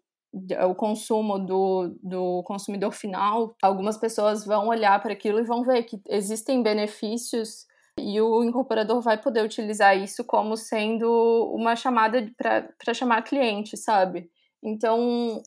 o 0.68 0.74
consumo 0.74 1.38
do, 1.38 1.96
do 2.02 2.42
consumidor 2.42 2.92
final, 2.92 3.56
algumas 3.62 3.96
pessoas 3.96 4.44
vão 4.44 4.68
olhar 4.68 5.00
para 5.00 5.12
aquilo 5.12 5.38
e 5.38 5.44
vão 5.44 5.62
ver 5.62 5.84
que 5.84 5.98
existem 6.08 6.62
benefícios 6.62 7.64
e 7.98 8.20
o 8.20 8.44
incorporador 8.44 9.00
vai 9.00 9.20
poder 9.20 9.42
utilizar 9.42 9.96
isso 9.96 10.24
como 10.24 10.56
sendo 10.56 11.52
uma 11.54 11.74
chamada 11.74 12.30
para 12.36 12.94
chamar 12.94 13.22
cliente, 13.22 13.76
sabe? 13.76 14.30
Então, 14.62 15.42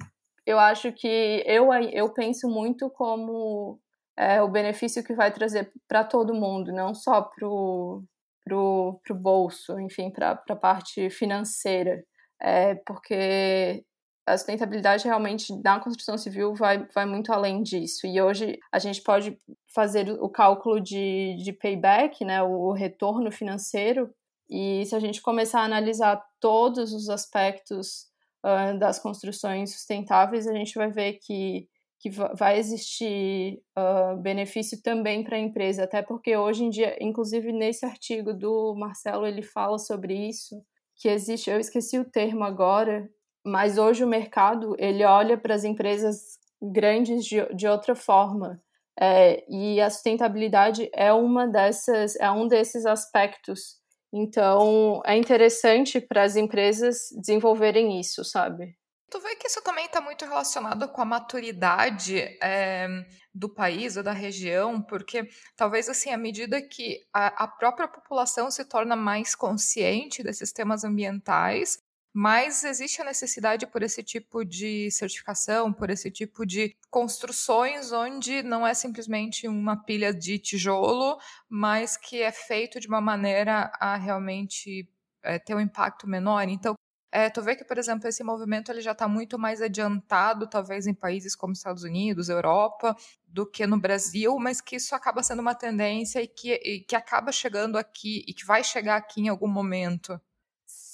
eu 0.45 0.59
acho 0.59 0.91
que 0.91 1.43
eu, 1.45 1.71
eu 1.73 2.09
penso 2.13 2.49
muito 2.49 2.89
como 2.89 3.79
é, 4.17 4.41
o 4.41 4.49
benefício 4.49 5.03
que 5.03 5.13
vai 5.13 5.31
trazer 5.31 5.71
para 5.87 6.03
todo 6.03 6.33
mundo, 6.33 6.71
não 6.71 6.93
só 6.93 7.21
para 7.21 7.47
o 7.47 8.03
pro, 8.43 8.99
pro 9.03 9.15
bolso, 9.15 9.79
enfim, 9.79 10.09
para 10.09 10.31
a 10.49 10.55
parte 10.55 11.09
financeira. 11.09 12.03
É, 12.41 12.75
porque 12.85 13.83
a 14.29 14.37
sustentabilidade 14.37 15.05
realmente 15.05 15.53
na 15.63 15.79
construção 15.79 16.17
civil 16.17 16.53
vai, 16.53 16.85
vai 16.93 17.05
muito 17.05 17.33
além 17.33 17.63
disso. 17.63 18.05
E 18.05 18.21
hoje 18.21 18.59
a 18.71 18.77
gente 18.77 19.01
pode 19.01 19.39
fazer 19.67 20.09
o 20.21 20.29
cálculo 20.29 20.79
de, 20.79 21.35
de 21.43 21.51
payback, 21.51 22.23
né, 22.23 22.41
o 22.43 22.71
retorno 22.71 23.31
financeiro, 23.31 24.13
e 24.49 24.85
se 24.85 24.95
a 24.95 24.99
gente 24.99 25.21
começar 25.21 25.61
a 25.61 25.65
analisar 25.65 26.23
todos 26.39 26.93
os 26.93 27.09
aspectos 27.09 28.07
uh, 28.43 28.77
das 28.79 28.99
construções 28.99 29.73
sustentáveis, 29.73 30.47
a 30.47 30.53
gente 30.53 30.75
vai 30.75 30.89
ver 30.89 31.13
que 31.13 31.67
que 32.01 32.09
vai 32.09 32.57
existir 32.57 33.61
uh, 33.77 34.15
benefício 34.17 34.81
também 34.81 35.21
para 35.21 35.35
a 35.35 35.39
empresa, 35.39 35.83
até 35.83 36.01
porque 36.01 36.35
hoje 36.37 36.63
em 36.63 36.69
dia, 36.69 36.97
inclusive 37.01 37.51
nesse 37.51 37.85
artigo 37.85 38.33
do 38.33 38.73
Marcelo, 38.73 39.27
ele 39.27 39.41
fala 39.41 39.77
sobre 39.77 40.13
isso, 40.13 40.63
que 40.95 41.09
existe, 41.09 41.49
eu 41.49 41.59
esqueci 41.59 41.99
o 41.99 42.09
termo 42.09 42.45
agora, 42.45 43.09
mas 43.49 43.77
hoje 43.77 44.03
o 44.03 44.07
mercado, 44.07 44.75
ele 44.77 45.03
olha 45.03 45.37
para 45.37 45.55
as 45.55 45.63
empresas 45.63 46.37
grandes 46.61 47.25
de, 47.25 47.43
de 47.55 47.67
outra 47.67 47.95
forma, 47.95 48.61
é, 48.99 49.43
e 49.49 49.79
a 49.79 49.89
sustentabilidade 49.89 50.89
é 50.93 51.11
uma 51.11 51.47
dessas, 51.47 52.15
é 52.17 52.29
um 52.29 52.47
desses 52.47 52.85
aspectos, 52.85 53.77
então 54.13 55.01
é 55.05 55.15
interessante 55.15 56.01
para 56.01 56.23
as 56.23 56.35
empresas 56.35 57.09
desenvolverem 57.17 57.99
isso, 57.99 58.23
sabe? 58.25 58.77
Tu 59.09 59.19
vê 59.19 59.35
que 59.35 59.47
isso 59.47 59.63
também 59.63 59.85
está 59.85 59.99
muito 59.99 60.23
relacionado 60.25 60.87
com 60.89 61.01
a 61.01 61.05
maturidade 61.05 62.19
é, 62.43 62.87
do 63.33 63.49
país 63.49 63.97
ou 63.97 64.03
da 64.03 64.11
região, 64.11 64.81
porque 64.81 65.27
talvez 65.55 65.89
assim, 65.89 66.11
à 66.11 66.17
medida 66.17 66.61
que 66.61 66.99
a, 67.11 67.45
a, 67.45 67.47
própria 67.47 67.87
população 67.87 68.51
se 68.51 68.63
torna 68.65 68.95
mais 68.95 69.33
consciente 69.33 70.21
desses 70.21 70.51
temas 70.51 70.83
ambientais, 70.83 71.79
mais 72.13 72.63
existe 72.63 73.01
a 73.01 73.05
necessidade 73.05 73.67
por 73.67 73.83
esse 73.83 74.03
tipo 74.03 74.43
de 74.43 74.89
certificação, 74.91 75.71
por 75.71 75.89
esse 75.89 76.09
tipo 76.09 76.45
de 76.45 76.75
construções 76.89 77.91
onde 77.91 78.41
não 78.43 78.65
é 78.65 78.73
simplesmente 78.73 79.47
uma 79.47 79.77
pilha 79.77 80.13
de 80.13 80.39
tijolo, 80.39 81.19
mas 81.47 81.97
que 81.97 82.21
é 82.21 82.31
feito 82.31 82.79
de 82.79 82.87
uma 82.87 83.01
maneira 83.01 83.71
a 83.79 83.95
realmente 83.95 84.89
é, 85.23 85.37
ter 85.37 85.55
um 85.55 85.59
impacto 85.59 86.07
menor. 86.07 86.47
Então, 86.49 86.73
é, 87.11 87.29
tu 87.29 87.41
vê 87.41 87.55
que, 87.55 87.63
por 87.63 87.77
exemplo, 87.77 88.07
esse 88.07 88.23
movimento 88.23 88.71
ele 88.71 88.81
já 88.81 88.91
está 88.91 89.07
muito 89.07 89.37
mais 89.39 89.61
adiantado, 89.61 90.47
talvez 90.47 90.85
em 90.85 90.93
países 90.93 91.35
como 91.35 91.53
Estados 91.53 91.83
Unidos, 91.83 92.29
Europa, 92.29 92.95
do 93.25 93.45
que 93.49 93.65
no 93.65 93.79
Brasil, 93.79 94.37
mas 94.39 94.61
que 94.61 94.75
isso 94.75 94.93
acaba 94.93 95.23
sendo 95.23 95.39
uma 95.39 95.55
tendência 95.55 96.21
e 96.21 96.27
que, 96.27 96.53
e 96.53 96.81
que 96.81 96.95
acaba 96.95 97.31
chegando 97.31 97.77
aqui 97.77 98.23
e 98.27 98.33
que 98.33 98.45
vai 98.45 98.63
chegar 98.63 98.95
aqui 98.97 99.21
em 99.21 99.29
algum 99.29 99.47
momento. 99.47 100.19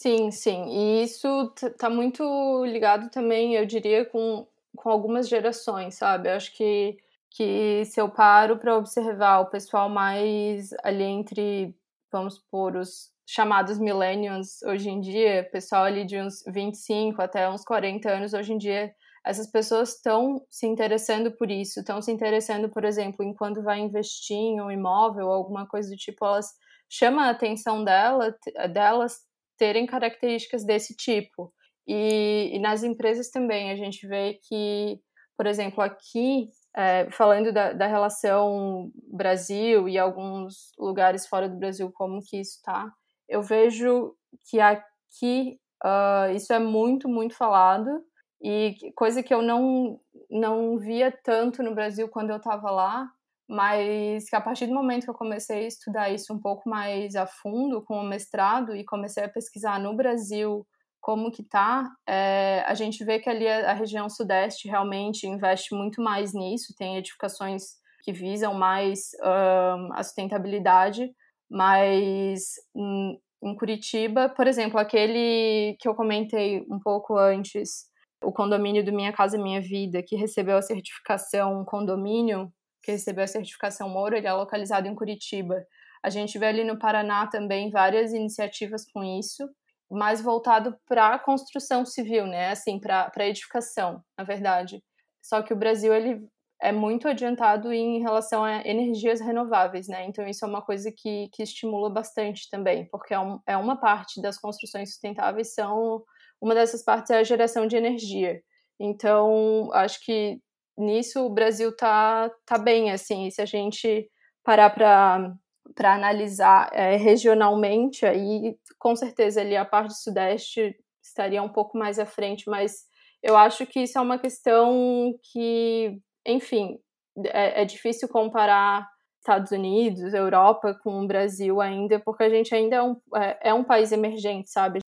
Sim, 0.05 0.29
sim. 0.29 0.65
E 0.69 1.03
isso 1.03 1.51
está 1.63 1.89
muito 1.89 2.63
ligado 2.65 3.09
também, 3.09 3.55
eu 3.55 3.65
diria, 3.65 4.05
com, 4.05 4.47
com 4.75 4.89
algumas 4.89 5.27
gerações, 5.27 5.95
sabe? 5.95 6.29
Eu 6.29 6.33
acho 6.35 6.53
que, 6.55 6.95
que 7.31 7.83
se 7.85 7.99
eu 7.99 8.07
paro 8.07 8.57
para 8.59 8.77
observar 8.77 9.39
o 9.39 9.47
pessoal 9.49 9.89
mais 9.89 10.69
ali 10.83 11.03
entre, 11.03 11.75
vamos 12.11 12.37
por 12.51 12.75
os 12.75 13.09
chamados 13.27 13.79
millennials 13.79 14.61
hoje 14.61 14.89
em 14.91 15.01
dia, 15.01 15.49
pessoal 15.51 15.85
ali 15.85 16.05
de 16.05 16.21
uns 16.21 16.43
25 16.47 17.19
até 17.23 17.49
uns 17.49 17.63
40 17.65 18.07
anos 18.11 18.33
hoje 18.35 18.53
em 18.53 18.59
dia, 18.59 18.93
essas 19.25 19.47
pessoas 19.47 19.95
estão 19.95 20.45
se 20.51 20.67
interessando 20.67 21.31
por 21.31 21.49
isso, 21.49 21.79
estão 21.79 21.99
se 21.99 22.11
interessando, 22.11 22.69
por 22.69 22.85
exemplo, 22.85 23.25
em 23.25 23.33
quando 23.33 23.63
vai 23.63 23.79
investir 23.79 24.37
em 24.37 24.61
um 24.61 24.69
imóvel, 24.69 25.31
alguma 25.31 25.65
coisa 25.67 25.89
do 25.89 25.95
tipo, 25.97 26.23
elas 26.23 26.53
chama 26.87 27.25
a 27.25 27.29
atenção 27.31 27.83
dela, 27.83 28.35
delas 28.71 29.19
terem 29.57 29.85
características 29.85 30.65
desse 30.65 30.95
tipo. 30.95 31.53
E, 31.87 32.51
e 32.53 32.59
nas 32.59 32.83
empresas 32.83 33.29
também 33.29 33.71
a 33.71 33.75
gente 33.75 34.07
vê 34.07 34.39
que, 34.47 34.99
por 35.37 35.45
exemplo, 35.45 35.83
aqui, 35.83 36.49
é, 36.75 37.09
falando 37.11 37.53
da, 37.53 37.73
da, 37.73 37.87
relação 37.87 38.91
Brasil 39.11 39.87
e 39.87 39.97
alguns 39.97 40.71
lugares 40.77 41.27
fora 41.27 41.47
do 41.47 41.57
Brasil, 41.57 41.91
como 41.93 42.21
que 42.21 42.37
isso 42.39 42.57
está, 42.57 42.91
eu 43.29 43.41
vejo 43.41 44.15
que 44.49 44.59
aqui 44.59 45.59
uh, 45.83 46.33
isso 46.35 46.53
é 46.53 46.59
muito, 46.59 47.07
muito 47.07 47.35
falado 47.35 48.03
e 48.41 48.75
coisa 48.95 49.23
que 49.23 49.33
eu 49.33 49.41
não, 49.41 49.99
não 50.29 50.77
via 50.77 51.11
tanto 51.23 51.63
no 51.63 51.73
Brasil 51.73 52.07
quando 52.07 52.29
eu 52.29 52.37
estava 52.37 52.69
lá, 52.69 53.09
mas 53.47 54.27
que 54.29 54.35
a 54.35 54.41
partir 54.41 54.67
do 54.67 54.73
momento 54.73 55.03
que 55.03 55.09
eu 55.09 55.15
comecei 55.15 55.65
a 55.65 55.67
estudar 55.67 56.09
isso 56.09 56.33
um 56.33 56.39
pouco 56.39 56.67
mais 56.69 57.15
a 57.15 57.27
fundo 57.27 57.83
com 57.83 57.99
o 57.99 58.03
mestrado 58.03 58.75
e 58.75 58.83
comecei 58.83 59.23
a 59.23 59.29
pesquisar 59.29 59.79
no 59.79 59.95
Brasil 59.95 60.65
como 61.05 61.29
que 61.29 61.43
tá, 61.43 61.87
é, 62.07 62.63
a 62.65 62.73
gente 62.73 63.05
vê 63.05 63.19
que 63.19 63.29
ali 63.29 63.47
a, 63.47 63.69
a, 63.69 63.73
região 63.73 64.09
sudeste 64.09 64.67
realmente 64.67 65.27
investe 65.27 65.75
muito 65.75 66.01
mais 66.01 66.33
nisso, 66.33 66.73
tem 66.75 66.97
edificações 66.97 67.61
que 68.01 68.11
visam 68.11 68.55
mais 68.55 69.11
um, 69.23 69.93
a 69.93 70.01
sustentabilidade, 70.01 71.11
mas 71.47 72.55
em, 72.75 73.19
em 73.43 73.55
Curitiba, 73.55 74.29
por 74.29 74.47
exemplo, 74.47 74.79
aquele 74.79 75.77
que 75.79 75.87
eu 75.87 75.93
comentei 75.93 76.65
um 76.71 76.79
pouco 76.79 77.15
antes, 77.15 77.85
o 78.23 78.31
condomínio 78.31 78.83
do 78.83 78.91
Minha 78.91 79.13
Casa 79.13 79.37
Minha 79.37 79.61
Vida, 79.61 80.01
que 80.01 80.15
recebeu 80.15 80.57
a 80.57 80.61
certificação 80.63 81.63
condomínio, 81.65 82.51
que 82.85 82.91
recebeu 82.91 83.23
a 83.23 83.27
certificação 83.27 83.89
Moro, 83.89 84.15
ele 84.15 84.27
é 84.27 84.33
localizado 84.33 84.87
em 84.87 84.93
Curitiba. 84.93 85.65
A 86.03 86.09
gente 86.09 86.37
vê 86.37 86.45
ali 86.45 86.63
no 86.63 86.77
Paraná 86.77 87.25
também 87.25 87.71
várias 87.71 88.13
iniciativas 88.13 88.85
com 88.91 89.03
isso, 89.03 89.49
mais 89.89 90.21
voltado 90.21 90.77
para 90.87 91.15
a 91.15 91.19
construção 91.19 91.83
civil, 91.83 92.27
né? 92.27 92.51
Assim, 92.51 92.79
para 92.79 93.27
edificação, 93.27 94.03
na 94.17 94.23
verdade. 94.23 94.83
Só 95.21 95.41
que 95.41 95.51
o 95.51 95.55
Brasil 95.55 95.93
ele 95.93 96.27
é 96.61 96.71
muito 96.71 97.07
adiantado 97.07 97.73
em 97.73 97.99
relação 97.99 98.43
a 98.43 98.61
energias 98.61 99.19
renováveis, 99.19 99.87
né? 99.87 100.05
Então 100.05 100.27
isso 100.27 100.45
é 100.45 100.47
uma 100.47 100.61
coisa 100.61 100.91
que, 100.95 101.27
que 101.33 101.43
estimula 101.43 101.89
bastante 101.89 102.49
também, 102.49 102.87
porque 102.89 103.13
é, 103.13 103.19
um, 103.19 103.39
é 103.47 103.57
uma 103.57 103.75
parte 103.75 104.21
das 104.21 104.37
construções 104.37 104.89
sustentáveis 104.91 105.53
são 105.53 106.03
uma 106.41 106.53
dessas 106.53 106.83
partes 106.83 107.09
é 107.11 107.17
a 107.17 107.23
geração 107.23 107.65
de 107.65 107.75
energia. 107.75 108.41
Então, 108.79 109.69
acho 109.73 110.03
que 110.03 110.39
nisso 110.77 111.25
o 111.25 111.29
Brasil 111.29 111.75
tá, 111.75 112.31
tá 112.45 112.57
bem, 112.57 112.91
assim, 112.91 113.29
se 113.29 113.41
a 113.41 113.45
gente 113.45 114.09
parar 114.43 114.69
para 114.69 115.93
analisar 115.93 116.69
é, 116.73 116.95
regionalmente, 116.95 118.05
aí 118.05 118.57
com 118.77 118.95
certeza 118.95 119.41
ali 119.41 119.55
a 119.55 119.65
parte 119.65 119.95
sudeste 119.95 120.75
estaria 121.03 121.41
um 121.41 121.49
pouco 121.49 121.77
mais 121.77 121.99
à 121.99 122.05
frente, 122.05 122.49
mas 122.49 122.85
eu 123.23 123.35
acho 123.37 123.65
que 123.65 123.81
isso 123.81 123.97
é 123.97 124.01
uma 124.01 124.19
questão 124.19 125.13
que, 125.31 125.99
enfim, 126.25 126.77
é, 127.25 127.61
é 127.61 127.65
difícil 127.65 128.07
comparar 128.07 128.87
Estados 129.19 129.51
Unidos, 129.51 130.13
Europa 130.13 130.77
com 130.83 131.01
o 131.01 131.07
Brasil 131.07 131.59
ainda, 131.59 131.99
porque 131.99 132.23
a 132.23 132.29
gente 132.29 132.53
ainda 132.53 132.75
é 132.75 132.83
um, 132.83 132.95
é, 133.15 133.49
é 133.49 133.53
um 133.53 133.63
país 133.63 133.91
emergente, 133.91 134.49
sabe? 134.49 134.79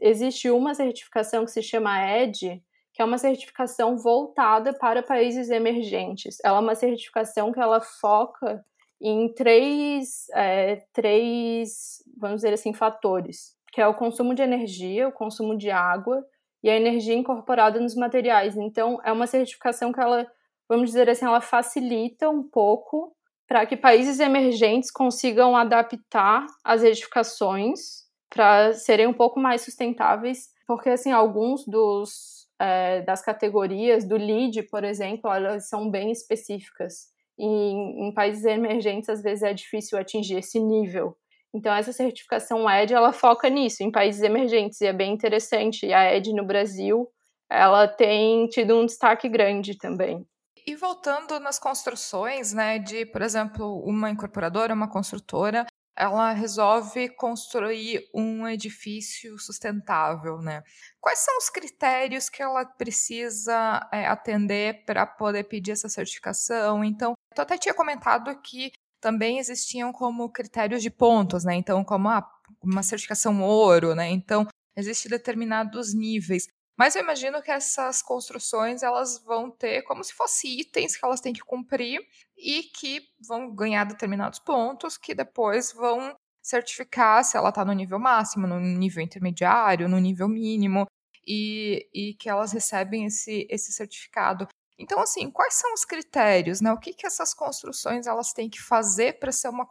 existe 0.00 0.50
uma 0.50 0.74
certificação 0.74 1.44
que 1.44 1.50
se 1.50 1.62
chama 1.62 2.00
ED, 2.00 2.62
que 2.96 3.02
é 3.02 3.04
uma 3.04 3.18
certificação 3.18 3.98
voltada 3.98 4.72
para 4.72 5.02
países 5.02 5.50
emergentes. 5.50 6.38
Ela 6.42 6.56
é 6.56 6.60
uma 6.60 6.74
certificação 6.74 7.52
que 7.52 7.60
ela 7.60 7.78
foca 7.78 8.64
em 8.98 9.30
três, 9.34 10.26
é, 10.32 10.76
três, 10.94 12.02
vamos 12.16 12.36
dizer 12.36 12.54
assim, 12.54 12.72
fatores, 12.72 13.54
que 13.70 13.82
é 13.82 13.86
o 13.86 13.92
consumo 13.92 14.34
de 14.34 14.40
energia, 14.40 15.08
o 15.08 15.12
consumo 15.12 15.58
de 15.58 15.70
água 15.70 16.24
e 16.62 16.70
a 16.70 16.74
energia 16.74 17.14
incorporada 17.14 17.78
nos 17.78 17.94
materiais. 17.94 18.56
Então, 18.56 18.98
é 19.04 19.12
uma 19.12 19.26
certificação 19.26 19.92
que 19.92 20.00
ela, 20.00 20.26
vamos 20.66 20.88
dizer 20.88 21.10
assim, 21.10 21.26
ela 21.26 21.42
facilita 21.42 22.30
um 22.30 22.42
pouco 22.42 23.14
para 23.46 23.66
que 23.66 23.76
países 23.76 24.20
emergentes 24.20 24.90
consigam 24.90 25.54
adaptar 25.54 26.46
as 26.64 26.82
edificações 26.82 28.06
para 28.30 28.72
serem 28.72 29.06
um 29.06 29.12
pouco 29.12 29.38
mais 29.38 29.60
sustentáveis, 29.60 30.48
porque 30.66 30.88
assim 30.88 31.12
alguns 31.12 31.66
dos 31.66 32.35
é, 32.60 33.02
das 33.02 33.22
categorias 33.22 34.04
do 34.06 34.16
LEED, 34.16 34.64
por 34.64 34.84
exemplo, 34.84 35.30
elas 35.30 35.68
são 35.68 35.90
bem 35.90 36.10
específicas. 36.10 37.08
E 37.38 37.44
em, 37.44 38.08
em 38.08 38.14
países 38.14 38.44
emergentes, 38.44 39.08
às 39.08 39.22
vezes 39.22 39.42
é 39.42 39.52
difícil 39.52 39.98
atingir 39.98 40.36
esse 40.36 40.58
nível. 40.58 41.16
Então, 41.54 41.74
essa 41.74 41.92
certificação 41.92 42.68
ED, 42.68 42.92
ela 42.92 43.12
foca 43.12 43.48
nisso, 43.48 43.82
em 43.82 43.90
países 43.90 44.22
emergentes, 44.22 44.80
e 44.80 44.86
é 44.86 44.92
bem 44.92 45.12
interessante. 45.12 45.86
E 45.86 45.92
a 45.92 46.14
ED 46.14 46.32
no 46.32 46.44
Brasil, 46.44 47.08
ela 47.50 47.88
tem 47.88 48.46
tido 48.48 48.76
um 48.76 48.84
destaque 48.84 49.28
grande 49.28 49.76
também. 49.78 50.26
E 50.66 50.74
voltando 50.74 51.38
nas 51.38 51.58
construções, 51.58 52.52
né, 52.52 52.78
de, 52.78 53.06
por 53.06 53.22
exemplo, 53.22 53.80
uma 53.84 54.10
incorporadora, 54.10 54.74
uma 54.74 54.90
construtora, 54.90 55.64
ela 55.96 56.32
resolve 56.32 57.08
construir 57.08 58.08
um 58.14 58.46
edifício 58.46 59.38
sustentável, 59.38 60.38
né? 60.42 60.62
Quais 61.00 61.20
são 61.20 61.38
os 61.38 61.48
critérios 61.48 62.28
que 62.28 62.42
ela 62.42 62.64
precisa 62.64 63.88
é, 63.90 64.06
atender 64.06 64.84
para 64.84 65.06
poder 65.06 65.44
pedir 65.44 65.72
essa 65.72 65.88
certificação? 65.88 66.84
Então, 66.84 67.14
tu 67.34 67.40
até 67.40 67.56
tinha 67.56 67.74
comentado 67.74 68.38
que 68.42 68.70
também 69.00 69.38
existiam 69.38 69.92
como 69.92 70.30
critérios 70.30 70.82
de 70.82 70.90
pontos, 70.90 71.44
né? 71.44 71.54
Então, 71.54 71.82
como 71.82 72.08
a, 72.08 72.26
uma 72.62 72.82
certificação 72.82 73.42
ouro, 73.42 73.94
né? 73.94 74.08
Então, 74.10 74.46
existem 74.76 75.10
determinados 75.10 75.94
níveis. 75.94 76.46
Mas 76.78 76.94
eu 76.94 77.02
imagino 77.02 77.42
que 77.42 77.50
essas 77.50 78.02
construções 78.02 78.82
elas 78.82 79.18
vão 79.24 79.50
ter 79.50 79.82
como 79.82 80.04
se 80.04 80.12
fossem 80.12 80.60
itens 80.60 80.94
que 80.94 81.04
elas 81.04 81.22
têm 81.22 81.32
que 81.32 81.40
cumprir 81.40 82.06
e 82.36 82.64
que 82.64 83.00
vão 83.26 83.54
ganhar 83.54 83.84
determinados 83.84 84.38
pontos 84.38 84.96
que 84.96 85.14
depois 85.14 85.72
vão 85.72 86.14
certificar 86.42 87.24
se 87.24 87.36
ela 87.36 87.48
está 87.48 87.64
no 87.64 87.72
nível 87.72 87.98
máximo, 87.98 88.46
no 88.46 88.60
nível 88.60 89.02
intermediário, 89.02 89.88
no 89.88 89.98
nível 89.98 90.28
mínimo 90.28 90.86
e, 91.26 91.88
e 91.92 92.14
que 92.14 92.28
elas 92.28 92.52
recebem 92.52 93.06
esse, 93.06 93.46
esse 93.50 93.72
certificado. 93.72 94.46
Então, 94.78 95.00
assim, 95.00 95.30
quais 95.30 95.54
são 95.54 95.72
os 95.72 95.84
critérios, 95.84 96.60
né? 96.60 96.70
O 96.72 96.78
que, 96.78 96.92
que 96.92 97.06
essas 97.06 97.32
construções 97.32 98.06
elas 98.06 98.32
têm 98.32 98.48
que 98.48 98.60
fazer 98.60 99.18
para 99.18 99.32
ser 99.32 99.48
uma, 99.48 99.66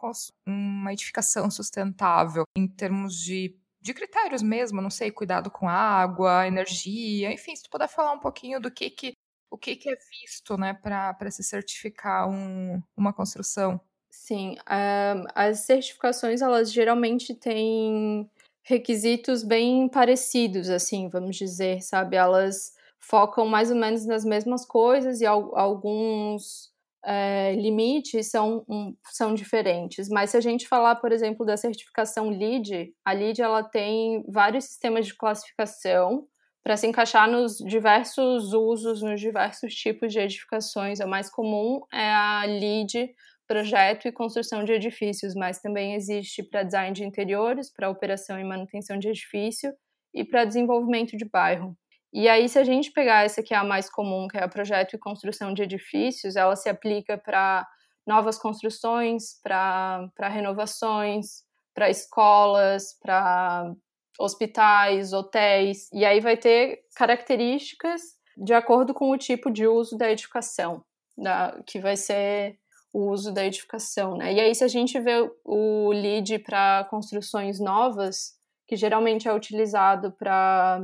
uma 0.46 0.92
edificação 0.92 1.50
sustentável 1.50 2.42
em 2.56 2.66
termos 2.66 3.14
de 3.14 3.56
de 3.86 3.94
critérios 3.94 4.42
mesmo, 4.42 4.82
não 4.82 4.90
sei, 4.90 5.12
cuidado 5.12 5.48
com 5.48 5.68
água, 5.68 6.44
energia, 6.44 7.32
enfim, 7.32 7.54
se 7.54 7.62
tu 7.62 7.70
puder 7.70 7.88
falar 7.88 8.12
um 8.12 8.18
pouquinho 8.18 8.60
do 8.60 8.68
que 8.68 8.90
que 8.90 9.12
o 9.50 9.58
que, 9.58 9.76
que 9.76 9.88
é 9.88 9.96
visto, 10.20 10.56
né, 10.56 10.74
para 10.74 11.30
se 11.30 11.42
certificar 11.42 12.28
um, 12.28 12.82
uma 12.96 13.12
construção. 13.12 13.80
Sim, 14.10 14.56
um, 14.68 15.24
as 15.34 15.60
certificações 15.60 16.42
elas 16.42 16.72
geralmente 16.72 17.34
têm 17.34 18.28
requisitos 18.62 19.44
bem 19.44 19.88
parecidos, 19.88 20.68
assim, 20.68 21.08
vamos 21.08 21.36
dizer, 21.36 21.80
sabe? 21.82 22.16
Elas 22.16 22.74
focam 22.98 23.46
mais 23.46 23.70
ou 23.70 23.76
menos 23.76 24.04
nas 24.04 24.24
mesmas 24.24 24.66
coisas 24.66 25.20
e 25.20 25.26
alguns 25.26 26.72
é, 27.04 27.54
limites 27.54 28.28
são, 28.28 28.64
um, 28.68 28.96
são 29.12 29.32
diferentes. 29.32 30.08
Mas 30.08 30.30
se 30.30 30.36
a 30.36 30.40
gente 30.40 30.66
falar, 30.66 30.96
por 30.96 31.12
exemplo, 31.12 31.46
da 31.46 31.56
certificação 31.56 32.28
LEED, 32.28 32.92
a 33.04 33.12
LEED 33.12 33.40
ela 33.40 33.62
tem 33.62 34.24
vários 34.28 34.64
sistemas 34.64 35.06
de 35.06 35.14
classificação 35.14 36.26
para 36.66 36.76
se 36.76 36.84
encaixar 36.84 37.30
nos 37.30 37.58
diversos 37.58 38.52
usos, 38.52 39.00
nos 39.00 39.20
diversos 39.20 39.72
tipos 39.72 40.12
de 40.12 40.18
edificações. 40.18 40.98
O 40.98 41.06
mais 41.06 41.30
comum 41.30 41.80
é 41.92 42.10
a 42.10 42.42
LEED, 42.44 43.14
projeto 43.46 44.08
e 44.08 44.12
construção 44.12 44.64
de 44.64 44.72
edifícios, 44.72 45.36
mas 45.36 45.60
também 45.60 45.94
existe 45.94 46.42
para 46.42 46.64
design 46.64 46.92
de 46.92 47.04
interiores, 47.04 47.72
para 47.72 47.88
operação 47.88 48.36
e 48.36 48.42
manutenção 48.42 48.98
de 48.98 49.08
edifício 49.08 49.72
e 50.12 50.24
para 50.24 50.44
desenvolvimento 50.44 51.16
de 51.16 51.24
bairro. 51.24 51.78
E 52.12 52.28
aí, 52.28 52.48
se 52.48 52.58
a 52.58 52.64
gente 52.64 52.90
pegar 52.90 53.24
essa 53.24 53.44
que 53.44 53.54
é 53.54 53.56
a 53.56 53.62
mais 53.62 53.88
comum, 53.88 54.26
que 54.26 54.36
é 54.36 54.42
a 54.42 54.48
projeto 54.48 54.96
e 54.96 54.98
construção 54.98 55.54
de 55.54 55.62
edifícios, 55.62 56.34
ela 56.34 56.56
se 56.56 56.68
aplica 56.68 57.16
para 57.16 57.64
novas 58.04 58.36
construções, 58.36 59.40
para 59.40 60.10
renovações, 60.20 61.44
para 61.72 61.88
escolas, 61.88 62.98
para 63.00 63.72
hospitais, 64.18 65.12
hotéis, 65.12 65.90
e 65.92 66.04
aí 66.04 66.20
vai 66.20 66.36
ter 66.36 66.80
características 66.94 68.00
de 68.36 68.52
acordo 68.52 68.92
com 68.92 69.10
o 69.10 69.18
tipo 69.18 69.50
de 69.50 69.66
uso 69.66 69.96
da 69.96 70.10
edificação, 70.10 70.84
da, 71.16 71.58
que 71.66 71.78
vai 71.78 71.96
ser 71.96 72.58
o 72.92 73.10
uso 73.10 73.32
da 73.32 73.44
edificação, 73.44 74.16
né? 74.16 74.32
E 74.32 74.40
aí, 74.40 74.54
se 74.54 74.64
a 74.64 74.68
gente 74.68 74.98
vê 74.98 75.30
o 75.44 75.90
LEED 75.92 76.38
para 76.40 76.86
construções 76.90 77.60
novas, 77.60 78.34
que 78.66 78.76
geralmente 78.76 79.28
é 79.28 79.34
utilizado 79.34 80.12
para 80.12 80.80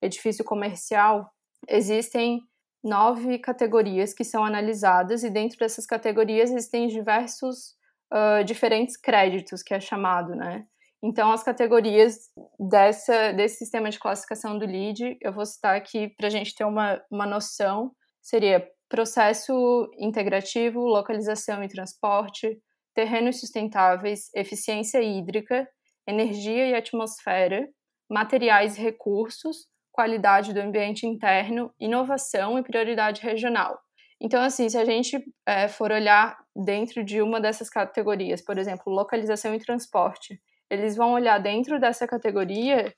edifício 0.00 0.44
comercial, 0.44 1.30
existem 1.68 2.40
nove 2.82 3.38
categorias 3.38 4.14
que 4.14 4.22
são 4.22 4.44
analisadas 4.44 5.24
e 5.24 5.30
dentro 5.30 5.58
dessas 5.58 5.86
categorias 5.86 6.50
existem 6.50 6.86
diversos 6.86 7.74
uh, 8.12 8.44
diferentes 8.44 8.96
créditos 8.96 9.62
que 9.62 9.74
é 9.74 9.80
chamado, 9.80 10.34
né? 10.36 10.64
Então, 11.06 11.30
as 11.30 11.44
categorias 11.44 12.18
dessa, 12.58 13.32
desse 13.32 13.58
sistema 13.58 13.88
de 13.88 13.96
classificação 13.96 14.58
do 14.58 14.66
LEED, 14.66 15.16
eu 15.22 15.32
vou 15.32 15.46
citar 15.46 15.76
aqui 15.76 16.08
para 16.16 16.26
a 16.26 16.30
gente 16.30 16.52
ter 16.52 16.64
uma, 16.64 17.00
uma 17.08 17.24
noção, 17.24 17.92
seria 18.20 18.68
processo 18.88 19.88
integrativo, 20.00 20.80
localização 20.80 21.62
e 21.62 21.68
transporte, 21.68 22.58
terrenos 22.92 23.38
sustentáveis, 23.38 24.30
eficiência 24.34 25.00
hídrica, 25.00 25.68
energia 26.08 26.66
e 26.66 26.74
atmosfera, 26.74 27.68
materiais 28.10 28.76
e 28.76 28.80
recursos, 28.80 29.68
qualidade 29.92 30.52
do 30.52 30.60
ambiente 30.60 31.06
interno, 31.06 31.72
inovação 31.78 32.58
e 32.58 32.64
prioridade 32.64 33.22
regional. 33.22 33.78
Então, 34.20 34.42
assim, 34.42 34.68
se 34.68 34.76
a 34.76 34.84
gente 34.84 35.24
é, 35.46 35.68
for 35.68 35.92
olhar 35.92 36.36
dentro 36.64 37.04
de 37.04 37.22
uma 37.22 37.40
dessas 37.40 37.70
categorias, 37.70 38.42
por 38.42 38.58
exemplo, 38.58 38.92
localização 38.92 39.54
e 39.54 39.60
transporte, 39.60 40.40
eles 40.70 40.96
vão 40.96 41.12
olhar 41.12 41.38
dentro 41.38 41.78
dessa 41.78 42.06
categoria, 42.06 42.92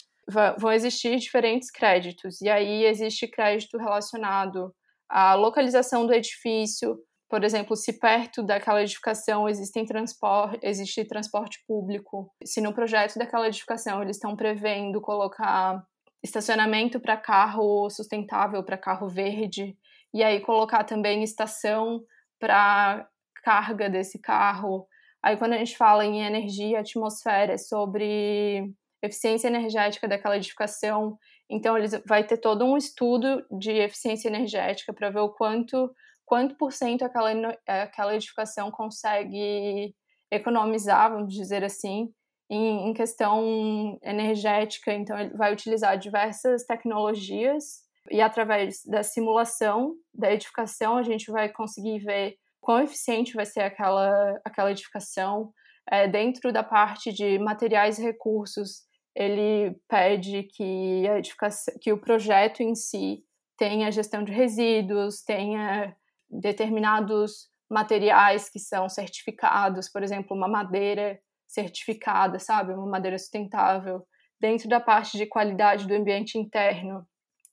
vão 0.58 0.72
existir 0.72 1.16
diferentes 1.16 1.70
créditos, 1.70 2.40
e 2.40 2.48
aí 2.48 2.84
existe 2.84 3.26
crédito 3.26 3.78
relacionado 3.78 4.74
à 5.08 5.34
localização 5.34 6.06
do 6.06 6.12
edifício, 6.12 6.98
por 7.30 7.44
exemplo, 7.44 7.76
se 7.76 7.98
perto 7.98 8.42
daquela 8.42 8.80
edificação 8.80 9.46
existem 9.46 9.84
transporte, 9.84 10.58
existe 10.62 11.04
transporte 11.04 11.62
público, 11.66 12.32
se 12.42 12.60
no 12.60 12.72
projeto 12.72 13.18
daquela 13.18 13.48
edificação 13.48 14.02
eles 14.02 14.16
estão 14.16 14.34
prevendo 14.34 15.00
colocar 15.00 15.82
estacionamento 16.22 16.98
para 16.98 17.18
carro 17.18 17.88
sustentável, 17.90 18.64
para 18.64 18.78
carro 18.78 19.08
verde, 19.08 19.76
e 20.12 20.24
aí 20.24 20.40
colocar 20.40 20.84
também 20.84 21.22
estação 21.22 22.00
para 22.40 23.06
carga 23.44 23.90
desse 23.90 24.18
carro. 24.18 24.87
Aí 25.22 25.36
quando 25.36 25.52
a 25.52 25.58
gente 25.58 25.76
fala 25.76 26.04
em 26.04 26.22
energia, 26.22 26.80
atmosfera, 26.80 27.54
é 27.54 27.58
sobre 27.58 28.72
eficiência 29.02 29.48
energética 29.48 30.08
daquela 30.08 30.36
edificação, 30.36 31.18
então 31.48 31.76
eles 31.76 31.92
vai 32.06 32.24
ter 32.24 32.36
todo 32.38 32.64
um 32.64 32.76
estudo 32.76 33.44
de 33.50 33.72
eficiência 33.72 34.28
energética 34.28 34.92
para 34.92 35.10
ver 35.10 35.20
o 35.20 35.30
quanto 35.30 35.90
quanto 36.24 36.56
por 36.56 36.72
cento 36.72 37.02
aquela 37.04 37.30
aquela 37.66 38.14
edificação 38.14 38.70
consegue 38.70 39.94
economizar, 40.30 41.10
vamos 41.10 41.32
dizer 41.32 41.64
assim, 41.64 42.12
em, 42.50 42.90
em 42.90 42.94
questão 42.94 43.98
energética. 44.02 44.92
Então 44.92 45.18
ele 45.18 45.34
vai 45.36 45.52
utilizar 45.52 45.98
diversas 45.98 46.64
tecnologias 46.64 47.82
e 48.10 48.20
através 48.20 48.84
da 48.84 49.02
simulação 49.02 49.94
da 50.14 50.32
edificação 50.32 50.96
a 50.96 51.02
gente 51.02 51.30
vai 51.30 51.48
conseguir 51.48 51.98
ver 52.00 52.36
quão 52.68 52.82
eficiente 52.82 53.32
vai 53.32 53.46
ser 53.46 53.60
aquela, 53.60 54.38
aquela 54.44 54.70
edificação. 54.70 55.54
É, 55.90 56.06
dentro 56.06 56.52
da 56.52 56.62
parte 56.62 57.10
de 57.10 57.38
materiais 57.38 57.98
e 57.98 58.02
recursos, 58.02 58.82
ele 59.16 59.74
pede 59.88 60.42
que, 60.42 61.08
a 61.08 61.18
edificação, 61.18 61.72
que 61.80 61.90
o 61.94 61.98
projeto 61.98 62.62
em 62.62 62.74
si 62.74 63.24
tenha 63.56 63.90
gestão 63.90 64.22
de 64.22 64.32
resíduos, 64.32 65.22
tenha 65.22 65.96
determinados 66.28 67.48
materiais 67.70 68.50
que 68.50 68.58
são 68.58 68.86
certificados, 68.86 69.88
por 69.88 70.02
exemplo, 70.02 70.36
uma 70.36 70.46
madeira 70.46 71.18
certificada, 71.46 72.38
sabe? 72.38 72.74
Uma 72.74 72.86
madeira 72.86 73.16
sustentável. 73.16 74.06
Dentro 74.38 74.68
da 74.68 74.78
parte 74.78 75.16
de 75.16 75.24
qualidade 75.24 75.86
do 75.86 75.94
ambiente 75.94 76.36
interno, 76.36 77.02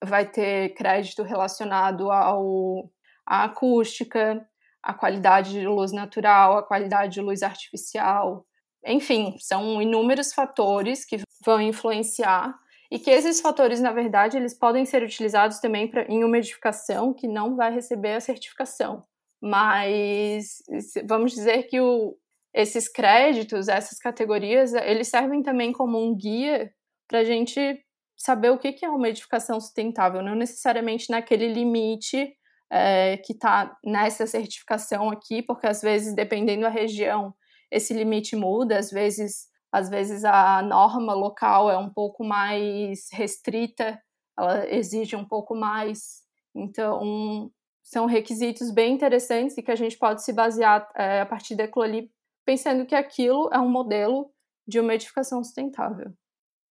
vai 0.03 0.29
ter 0.29 0.73
crédito 0.73 1.23
relacionado 1.23 2.11
ao, 2.11 2.91
à 3.25 3.45
acústica, 3.45 4.45
à 4.85 4.93
qualidade 4.93 5.51
de 5.51 5.67
luz 5.67 5.91
natural, 5.91 6.59
à 6.59 6.63
qualidade 6.63 7.15
de 7.15 7.21
luz 7.21 7.41
artificial. 7.41 8.45
Enfim, 8.85 9.35
são 9.39 9.81
inúmeros 9.81 10.31
fatores 10.31 11.03
que 11.03 11.17
vão 11.43 11.59
influenciar 11.59 12.53
e 12.91 12.99
que 12.99 13.09
esses 13.09 13.41
fatores, 13.41 13.81
na 13.81 13.91
verdade, 13.91 14.37
eles 14.37 14.53
podem 14.53 14.85
ser 14.85 15.01
utilizados 15.01 15.59
também 15.59 15.89
pra, 15.89 16.03
em 16.03 16.23
uma 16.23 16.37
edificação 16.37 17.11
que 17.11 17.27
não 17.27 17.55
vai 17.55 17.73
receber 17.73 18.13
a 18.13 18.21
certificação. 18.21 19.03
Mas 19.41 20.61
vamos 21.03 21.31
dizer 21.31 21.63
que 21.63 21.81
o, 21.81 22.15
esses 22.53 22.87
créditos, 22.87 23.67
essas 23.67 23.97
categorias, 23.97 24.71
eles 24.73 25.07
servem 25.07 25.41
também 25.41 25.73
como 25.73 25.99
um 25.99 26.15
guia 26.15 26.71
para 27.07 27.19
a 27.19 27.23
gente 27.23 27.83
saber 28.15 28.51
o 28.51 28.59
que 28.59 28.85
é 28.85 28.89
uma 28.89 29.09
edificação 29.09 29.59
sustentável, 29.59 30.21
não 30.21 30.35
necessariamente 30.35 31.09
naquele 31.09 31.47
limite 31.47 32.35
é, 32.71 33.17
que 33.17 33.33
está 33.33 33.77
nessa 33.83 34.25
certificação 34.25 35.09
aqui, 35.09 35.41
porque 35.41 35.67
às 35.67 35.81
vezes, 35.81 36.15
dependendo 36.15 36.63
da 36.63 36.69
região, 36.69 37.33
esse 37.71 37.93
limite 37.93 38.35
muda, 38.35 38.77
às 38.77 38.91
vezes, 38.91 39.47
às 39.71 39.89
vezes 39.89 40.23
a 40.23 40.61
norma 40.61 41.13
local 41.13 41.69
é 41.69 41.77
um 41.77 41.89
pouco 41.89 42.23
mais 42.23 43.07
restrita, 43.11 43.99
ela 44.37 44.67
exige 44.73 45.15
um 45.15 45.25
pouco 45.25 45.55
mais. 45.55 46.23
Então, 46.53 47.51
são 47.83 48.05
requisitos 48.05 48.71
bem 48.71 48.93
interessantes 48.93 49.57
e 49.57 49.63
que 49.63 49.71
a 49.71 49.75
gente 49.75 49.97
pode 49.97 50.23
se 50.23 50.33
basear 50.33 50.89
é, 50.95 51.21
a 51.21 51.25
partir 51.25 51.55
daquilo 51.55 51.83
ali, 51.83 52.11
pensando 52.45 52.85
que 52.85 52.95
aquilo 52.95 53.49
é 53.53 53.59
um 53.59 53.69
modelo 53.69 54.31
de 54.67 54.79
uma 54.79 54.93
edificação 54.95 55.43
sustentável. 55.43 56.11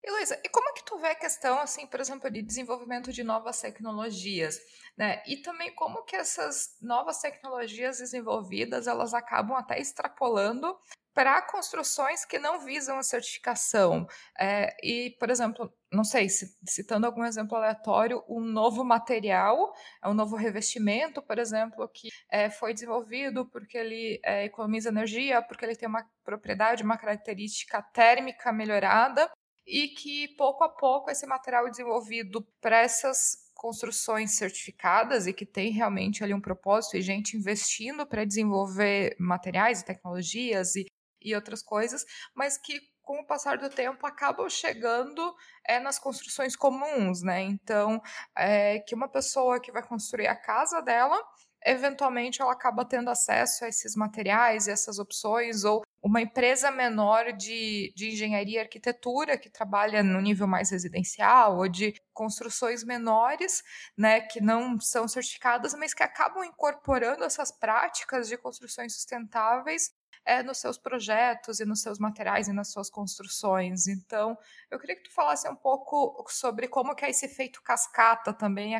E 0.06 0.10
Luísa, 0.10 0.38
e 0.44 0.50
como 0.50 0.68
é 0.68 0.72
que 0.74 0.84
tu 0.84 0.98
vê 0.98 1.08
a 1.08 1.14
questão, 1.14 1.58
assim, 1.58 1.86
por 1.86 1.98
exemplo, 1.98 2.30
de 2.30 2.42
desenvolvimento 2.42 3.10
de 3.10 3.24
novas 3.24 3.58
tecnologias, 3.58 4.60
né? 4.98 5.22
E 5.26 5.38
também 5.38 5.74
como 5.74 6.04
que 6.04 6.14
essas 6.14 6.76
novas 6.82 7.20
tecnologias 7.20 7.98
desenvolvidas, 7.98 8.86
elas 8.86 9.14
acabam 9.14 9.56
até 9.56 9.80
extrapolando 9.80 10.78
para 11.14 11.40
construções 11.40 12.22
que 12.26 12.38
não 12.38 12.60
visam 12.60 12.98
a 12.98 13.02
certificação. 13.02 14.06
É, 14.38 14.76
e, 14.82 15.16
por 15.18 15.30
exemplo, 15.30 15.72
não 15.90 16.04
sei, 16.04 16.28
citando 16.28 17.06
algum 17.06 17.24
exemplo 17.24 17.56
aleatório, 17.56 18.22
um 18.28 18.40
novo 18.40 18.84
material, 18.84 19.72
um 20.04 20.12
novo 20.12 20.36
revestimento, 20.36 21.22
por 21.22 21.38
exemplo, 21.38 21.88
que 21.88 22.08
é, 22.28 22.50
foi 22.50 22.74
desenvolvido 22.74 23.46
porque 23.46 23.78
ele 23.78 24.20
é, 24.22 24.44
economiza 24.44 24.90
energia, 24.90 25.40
porque 25.40 25.64
ele 25.64 25.76
tem 25.76 25.88
uma 25.88 26.04
propriedade, 26.22 26.82
uma 26.82 26.98
característica 26.98 27.80
térmica 27.80 28.52
melhorada, 28.52 29.30
e 29.66 29.88
que 29.88 30.28
pouco 30.36 30.62
a 30.64 30.68
pouco 30.68 31.10
esse 31.10 31.26
material 31.26 31.68
desenvolvido 31.70 32.42
para 32.60 32.78
essas 32.78 33.44
construções 33.54 34.36
certificadas 34.36 35.26
e 35.26 35.32
que 35.32 35.46
tem 35.46 35.70
realmente 35.70 36.22
ali 36.22 36.34
um 36.34 36.40
propósito 36.40 36.96
e 36.96 37.02
gente 37.02 37.36
investindo 37.36 38.06
para 38.06 38.24
desenvolver 38.24 39.16
materiais 39.18 39.80
e 39.80 39.84
tecnologias 39.84 40.76
e, 40.76 40.86
e 41.22 41.34
outras 41.34 41.62
coisas, 41.62 42.04
mas 42.34 42.58
que 42.58 42.80
com 43.00 43.20
o 43.20 43.26
passar 43.26 43.58
do 43.58 43.68
tempo 43.68 44.06
acabam 44.06 44.48
chegando 44.48 45.34
é, 45.66 45.78
nas 45.78 45.98
construções 45.98 46.56
comuns, 46.56 47.22
né? 47.22 47.42
Então, 47.42 48.00
é, 48.36 48.78
que 48.80 48.94
uma 48.94 49.08
pessoa 49.08 49.60
que 49.60 49.70
vai 49.70 49.86
construir 49.86 50.26
a 50.26 50.36
casa 50.36 50.80
dela 50.80 51.22
eventualmente 51.64 52.42
ela 52.42 52.52
acaba 52.52 52.84
tendo 52.84 53.08
acesso 53.10 53.64
a 53.64 53.68
esses 53.68 53.96
materiais 53.96 54.66
e 54.66 54.70
essas 54.70 54.98
opções, 54.98 55.64
ou 55.64 55.82
uma 56.02 56.20
empresa 56.20 56.70
menor 56.70 57.32
de, 57.32 57.92
de 57.96 58.10
engenharia 58.10 58.58
e 58.58 58.62
arquitetura 58.62 59.38
que 59.38 59.48
trabalha 59.48 60.02
no 60.02 60.20
nível 60.20 60.46
mais 60.46 60.70
residencial, 60.70 61.56
ou 61.56 61.68
de 61.68 61.94
construções 62.12 62.84
menores, 62.84 63.62
né, 63.96 64.20
que 64.20 64.40
não 64.40 64.78
são 64.78 65.08
certificadas, 65.08 65.74
mas 65.74 65.94
que 65.94 66.02
acabam 66.02 66.44
incorporando 66.44 67.24
essas 67.24 67.50
práticas 67.50 68.28
de 68.28 68.36
construções 68.36 68.94
sustentáveis 68.94 69.90
é, 70.26 70.42
nos 70.42 70.58
seus 70.58 70.78
projetos 70.78 71.60
e 71.60 71.64
nos 71.64 71.80
seus 71.80 71.98
materiais 71.98 72.48
e 72.48 72.52
nas 72.52 72.70
suas 72.70 72.90
construções. 72.90 73.86
Então, 73.86 74.36
eu 74.70 74.78
queria 74.78 74.96
que 74.96 75.04
tu 75.04 75.12
falasse 75.12 75.48
um 75.48 75.56
pouco 75.56 76.24
sobre 76.28 76.68
como 76.68 76.94
que 76.94 77.04
é 77.04 77.10
esse 77.10 77.26
efeito 77.26 77.62
cascata 77.62 78.32
também 78.32 78.74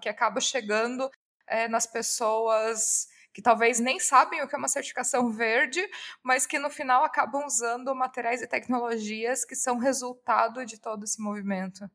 que 0.00 0.08
acaba 0.08 0.40
chegando 0.40 1.10
é, 1.46 1.68
nas 1.68 1.86
pessoas 1.86 3.08
que 3.32 3.42
talvez 3.42 3.78
nem 3.78 4.00
sabem 4.00 4.42
o 4.42 4.48
que 4.48 4.54
é 4.54 4.58
uma 4.58 4.66
certificação 4.66 5.28
verde, 5.32 5.86
mas 6.22 6.46
que 6.46 6.58
no 6.58 6.70
final 6.70 7.04
acabam 7.04 7.44
usando 7.44 7.94
materiais 7.94 8.40
e 8.40 8.46
tecnologias 8.46 9.44
que 9.44 9.54
são 9.54 9.76
resultado 9.76 10.64
de 10.64 10.80
todo 10.80 11.04
esse 11.04 11.20
movimento. 11.20 11.86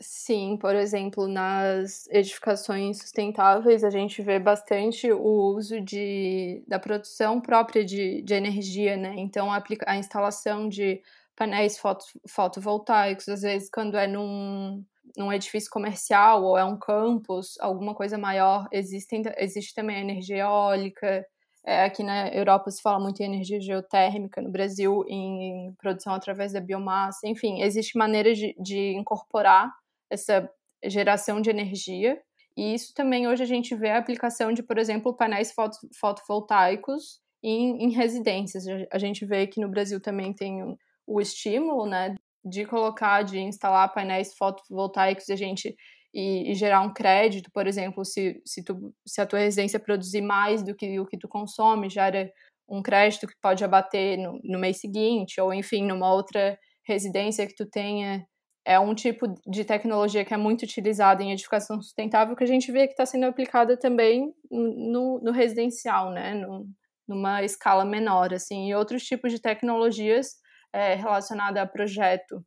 Sim, 0.00 0.58
por 0.58 0.74
exemplo, 0.74 1.26
nas 1.26 2.06
edificações 2.08 2.98
sustentáveis 2.98 3.82
a 3.82 3.88
gente 3.88 4.20
vê 4.22 4.38
bastante 4.38 5.10
o 5.10 5.54
uso 5.54 5.80
de, 5.80 6.62
da 6.68 6.78
produção 6.78 7.40
própria 7.40 7.82
de, 7.82 8.20
de 8.20 8.34
energia, 8.34 8.96
né? 8.96 9.14
Então 9.16 9.50
a, 9.50 9.62
a 9.86 9.96
instalação 9.96 10.68
de 10.68 11.02
painéis 11.34 11.78
foto, 11.78 12.04
fotovoltaicos, 12.28 13.28
às 13.28 13.40
vezes 13.40 13.70
quando 13.70 13.96
é 13.96 14.06
num, 14.06 14.84
num 15.16 15.32
edifício 15.32 15.70
comercial 15.70 16.42
ou 16.44 16.58
é 16.58 16.64
um 16.64 16.78
campus, 16.78 17.58
alguma 17.60 17.94
coisa 17.94 18.18
maior, 18.18 18.66
existem, 18.72 19.22
existe 19.38 19.74
também 19.74 19.96
a 19.96 20.00
energia 20.00 20.38
eólica. 20.38 21.24
É, 21.64 21.84
aqui 21.84 22.02
na 22.02 22.28
Europa 22.28 22.70
se 22.70 22.80
fala 22.80 23.00
muito 23.00 23.20
em 23.20 23.26
energia 23.26 23.60
geotérmica, 23.60 24.40
no 24.40 24.50
Brasil 24.50 25.04
em 25.08 25.74
produção 25.78 26.14
através 26.14 26.52
da 26.52 26.60
biomassa. 26.60 27.26
Enfim, 27.26 27.60
existe 27.62 27.98
maneiras 27.98 28.38
de, 28.38 28.54
de 28.58 28.94
incorporar 28.96 29.72
essa 30.10 30.48
geração 30.84 31.40
de 31.40 31.50
energia. 31.50 32.20
E 32.56 32.74
isso 32.74 32.94
também 32.94 33.28
hoje 33.28 33.42
a 33.42 33.46
gente 33.46 33.74
vê 33.74 33.90
a 33.90 33.98
aplicação 33.98 34.52
de, 34.52 34.62
por 34.62 34.78
exemplo, 34.78 35.16
painéis 35.16 35.52
foto, 35.52 35.76
fotovoltaicos 35.98 37.20
em, 37.42 37.84
em 37.84 37.90
residências. 37.90 38.64
A 38.92 38.98
gente 38.98 39.26
vê 39.26 39.46
que 39.46 39.60
no 39.60 39.68
Brasil 39.68 40.00
também 40.00 40.32
tem 40.32 40.76
o 41.06 41.20
estímulo, 41.20 41.86
né, 41.86 42.14
de 42.46 42.64
colocar, 42.64 43.22
de 43.22 43.38
instalar 43.38 43.92
painéis 43.92 44.34
fotovoltaicos 44.36 45.28
e 45.28 45.32
a 45.32 45.36
gente 45.36 45.74
e, 46.14 46.50
e, 46.50 46.54
gerar 46.54 46.80
um 46.80 46.94
crédito, 46.94 47.50
por 47.52 47.66
exemplo, 47.66 48.04
se, 48.04 48.40
se, 48.44 48.64
tu, 48.64 48.94
se 49.06 49.20
a 49.20 49.26
tua 49.26 49.40
residência 49.40 49.78
produzir 49.78 50.22
mais 50.22 50.62
do 50.62 50.74
que 50.74 50.98
o 50.98 51.04
que 51.04 51.18
tu 51.18 51.28
consome, 51.28 51.90
gera 51.90 52.30
um 52.68 52.82
crédito 52.82 53.26
que 53.26 53.34
pode 53.42 53.62
abater 53.62 54.16
no, 54.16 54.40
no 54.42 54.58
mês 54.58 54.80
seguinte, 54.80 55.40
ou 55.40 55.52
enfim, 55.52 55.84
numa 55.84 56.10
outra 56.10 56.58
residência 56.86 57.46
que 57.46 57.54
tu 57.54 57.66
tenha. 57.66 58.26
É 58.64 58.80
um 58.80 58.94
tipo 58.94 59.26
de 59.46 59.64
tecnologia 59.64 60.24
que 60.24 60.34
é 60.34 60.36
muito 60.36 60.62
utilizada 60.62 61.22
em 61.22 61.32
edificação 61.32 61.80
sustentável 61.80 62.34
que 62.34 62.42
a 62.42 62.48
gente 62.48 62.72
vê 62.72 62.86
que 62.86 62.94
está 62.94 63.06
sendo 63.06 63.26
aplicada 63.26 63.76
também 63.76 64.32
no, 64.50 65.20
no 65.22 65.32
residencial, 65.32 66.10
né? 66.10 66.34
No, 66.34 66.66
numa 67.06 67.42
escala 67.44 67.84
menor, 67.84 68.34
assim, 68.34 68.68
e 68.68 68.74
outros 68.74 69.04
tipos 69.04 69.30
de 69.30 69.38
tecnologias 69.38 70.36
é, 70.76 70.94
relacionada 70.94 71.62
a 71.62 71.66
projeto. 71.66 72.44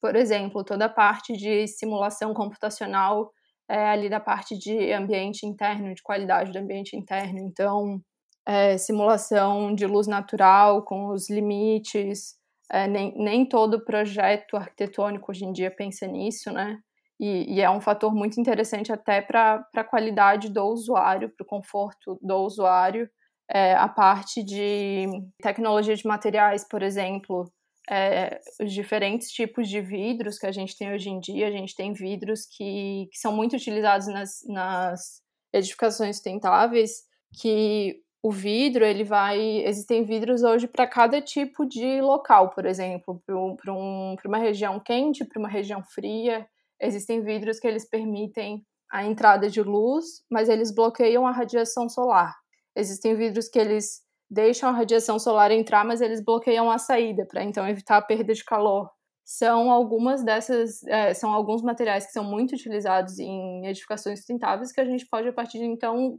Por 0.00 0.16
exemplo, 0.16 0.64
toda 0.64 0.86
a 0.86 0.88
parte 0.88 1.34
de 1.36 1.66
simulação 1.66 2.32
computacional 2.32 3.30
é, 3.68 3.88
ali 3.88 4.08
da 4.08 4.18
parte 4.18 4.56
de 4.56 4.92
ambiente 4.92 5.44
interno, 5.44 5.94
de 5.94 6.02
qualidade 6.02 6.52
do 6.52 6.58
ambiente 6.58 6.96
interno. 6.96 7.38
Então, 7.38 8.00
é, 8.46 8.78
simulação 8.78 9.74
de 9.74 9.86
luz 9.86 10.06
natural 10.06 10.84
com 10.84 11.08
os 11.08 11.28
limites. 11.28 12.36
É, 12.72 12.88
nem, 12.88 13.12
nem 13.16 13.46
todo 13.46 13.84
projeto 13.84 14.56
arquitetônico 14.56 15.30
hoje 15.30 15.44
em 15.44 15.52
dia 15.52 15.70
pensa 15.70 16.06
nisso, 16.06 16.50
né? 16.50 16.78
E, 17.20 17.56
e 17.56 17.60
é 17.60 17.70
um 17.70 17.80
fator 17.80 18.14
muito 18.14 18.40
interessante 18.40 18.92
até 18.92 19.20
para 19.20 19.64
a 19.74 19.84
qualidade 19.84 20.50
do 20.50 20.64
usuário, 20.64 21.30
para 21.36 21.44
o 21.44 21.46
conforto 21.46 22.18
do 22.22 22.36
usuário. 22.36 23.08
É, 23.48 23.74
a 23.74 23.88
parte 23.88 24.42
de 24.42 25.06
tecnologia 25.40 25.94
de 25.94 26.06
materiais, 26.06 26.66
por 26.68 26.82
exemplo, 26.82 27.50
é, 27.88 28.40
os 28.60 28.72
diferentes 28.72 29.30
tipos 29.30 29.68
de 29.68 29.80
vidros 29.80 30.38
que 30.38 30.46
a 30.46 30.52
gente 30.52 30.76
tem 30.76 30.92
hoje 30.92 31.08
em 31.08 31.20
dia. 31.20 31.48
A 31.48 31.50
gente 31.50 31.74
tem 31.74 31.92
vidros 31.92 32.46
que, 32.46 33.08
que 33.10 33.18
são 33.18 33.32
muito 33.32 33.56
utilizados 33.56 34.06
nas, 34.08 34.40
nas 34.46 35.22
edificações 35.52 36.16
sustentáveis, 36.16 37.04
que 37.40 38.00
o 38.22 38.30
vidro, 38.32 38.84
ele 38.84 39.04
vai. 39.04 39.38
Existem 39.64 40.02
vidros 40.04 40.42
hoje 40.42 40.66
para 40.66 40.86
cada 40.86 41.20
tipo 41.20 41.64
de 41.64 42.00
local, 42.00 42.50
por 42.50 42.66
exemplo, 42.66 43.22
para 43.24 43.72
um, 43.72 44.16
uma 44.24 44.38
região 44.38 44.80
quente, 44.80 45.24
para 45.24 45.38
uma 45.38 45.48
região 45.48 45.82
fria. 45.94 46.44
Existem 46.80 47.22
vidros 47.22 47.60
que 47.60 47.68
eles 47.68 47.88
permitem 47.88 48.64
a 48.90 49.04
entrada 49.04 49.48
de 49.48 49.62
luz, 49.62 50.22
mas 50.30 50.48
eles 50.48 50.74
bloqueiam 50.74 51.26
a 51.26 51.30
radiação 51.30 51.88
solar. 51.88 52.34
Existem 52.74 53.14
vidros 53.14 53.48
que 53.48 53.58
eles 53.58 54.02
deixam 54.30 54.68
a 54.68 54.72
radiação 54.72 55.18
solar 55.18 55.50
entrar, 55.50 55.84
mas 55.84 56.00
eles 56.00 56.22
bloqueiam 56.22 56.70
a 56.70 56.78
saída 56.78 57.24
para 57.26 57.44
então 57.44 57.66
evitar 57.68 57.96
a 57.96 58.02
perda 58.02 58.34
de 58.34 58.44
calor. 58.44 58.90
São 59.24 59.70
algumas 59.70 60.24
dessas, 60.24 60.84
é, 60.84 61.12
são 61.14 61.32
alguns 61.32 61.62
materiais 61.62 62.06
que 62.06 62.12
são 62.12 62.24
muito 62.24 62.54
utilizados 62.54 63.18
em 63.18 63.66
edificações 63.66 64.20
sustentáveis 64.20 64.72
que 64.72 64.80
a 64.80 64.84
gente 64.84 65.06
pode 65.08 65.28
a 65.28 65.32
partir 65.32 65.58
de 65.58 65.64
então 65.64 66.18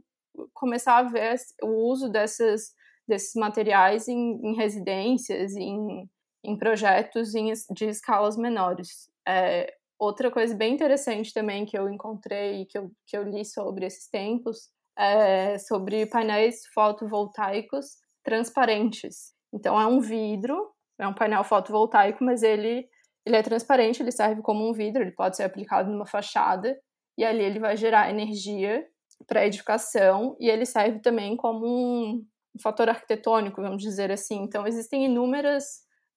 começar 0.52 0.98
a 0.98 1.02
ver 1.02 1.36
o 1.62 1.90
uso 1.90 2.08
dessas, 2.10 2.72
desses 3.06 3.34
materiais 3.34 4.08
em, 4.08 4.38
em 4.42 4.54
residências, 4.54 5.56
em, 5.56 6.08
em 6.44 6.58
projetos 6.58 7.34
em, 7.34 7.52
de 7.70 7.86
escalas 7.86 8.36
menores. 8.36 9.10
É, 9.26 9.74
outra 9.98 10.30
coisa 10.30 10.54
bem 10.54 10.74
interessante 10.74 11.32
também 11.32 11.64
que 11.64 11.78
eu 11.78 11.88
encontrei, 11.88 12.66
que 12.66 12.78
eu, 12.78 12.90
que 13.06 13.16
eu 13.16 13.24
li 13.24 13.44
sobre 13.44 13.86
esses 13.86 14.08
tempos, 14.08 14.70
é 14.98 15.58
sobre 15.58 16.06
painéis 16.06 16.66
fotovoltaicos 16.74 17.86
transparentes. 18.24 19.32
Então 19.54 19.80
é 19.80 19.86
um 19.86 20.00
vidro, 20.00 20.70
é 20.98 21.06
um 21.06 21.14
painel 21.14 21.44
fotovoltaico, 21.44 22.24
mas 22.24 22.42
ele, 22.42 22.86
ele 23.24 23.36
é 23.36 23.42
transparente, 23.42 24.02
ele 24.02 24.10
serve 24.10 24.42
como 24.42 24.68
um 24.68 24.72
vidro, 24.72 25.02
ele 25.02 25.12
pode 25.12 25.36
ser 25.36 25.44
aplicado 25.44 25.90
numa 25.90 26.06
fachada 26.06 26.76
e 27.16 27.24
ali 27.24 27.42
ele 27.42 27.58
vai 27.58 27.76
gerar 27.76 28.10
energia 28.10 28.84
para 29.26 29.46
edificação 29.46 30.36
e 30.38 30.48
ele 30.48 30.64
serve 30.64 31.00
também 31.00 31.36
como 31.36 31.66
um, 31.66 32.24
fator 32.62 32.88
arquitetônico, 32.88 33.62
vamos 33.62 33.82
dizer 33.82 34.10
assim. 34.10 34.42
Então, 34.42 34.66
existem 34.66 35.04
inúmeras 35.04 35.64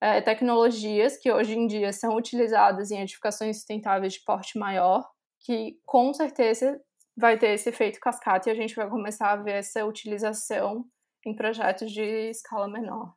é, 0.01 0.21
tecnologias 0.21 1.17
que 1.17 1.31
hoje 1.31 1.57
em 1.57 1.67
dia 1.67 1.93
são 1.93 2.15
utilizadas 2.15 2.91
em 2.91 3.01
edificações 3.01 3.57
sustentáveis 3.57 4.13
de 4.13 4.23
porte 4.23 4.57
maior, 4.57 5.07
que 5.39 5.77
com 5.85 6.13
certeza 6.13 6.79
vai 7.15 7.37
ter 7.37 7.49
esse 7.53 7.69
efeito 7.69 7.99
cascata 7.99 8.49
e 8.49 8.51
a 8.51 8.55
gente 8.55 8.75
vai 8.75 8.89
começar 8.89 9.31
a 9.31 9.35
ver 9.35 9.53
essa 9.53 9.85
utilização 9.85 10.85
em 11.25 11.35
projetos 11.35 11.91
de 11.91 12.29
escala 12.29 12.67
menor. 12.67 13.13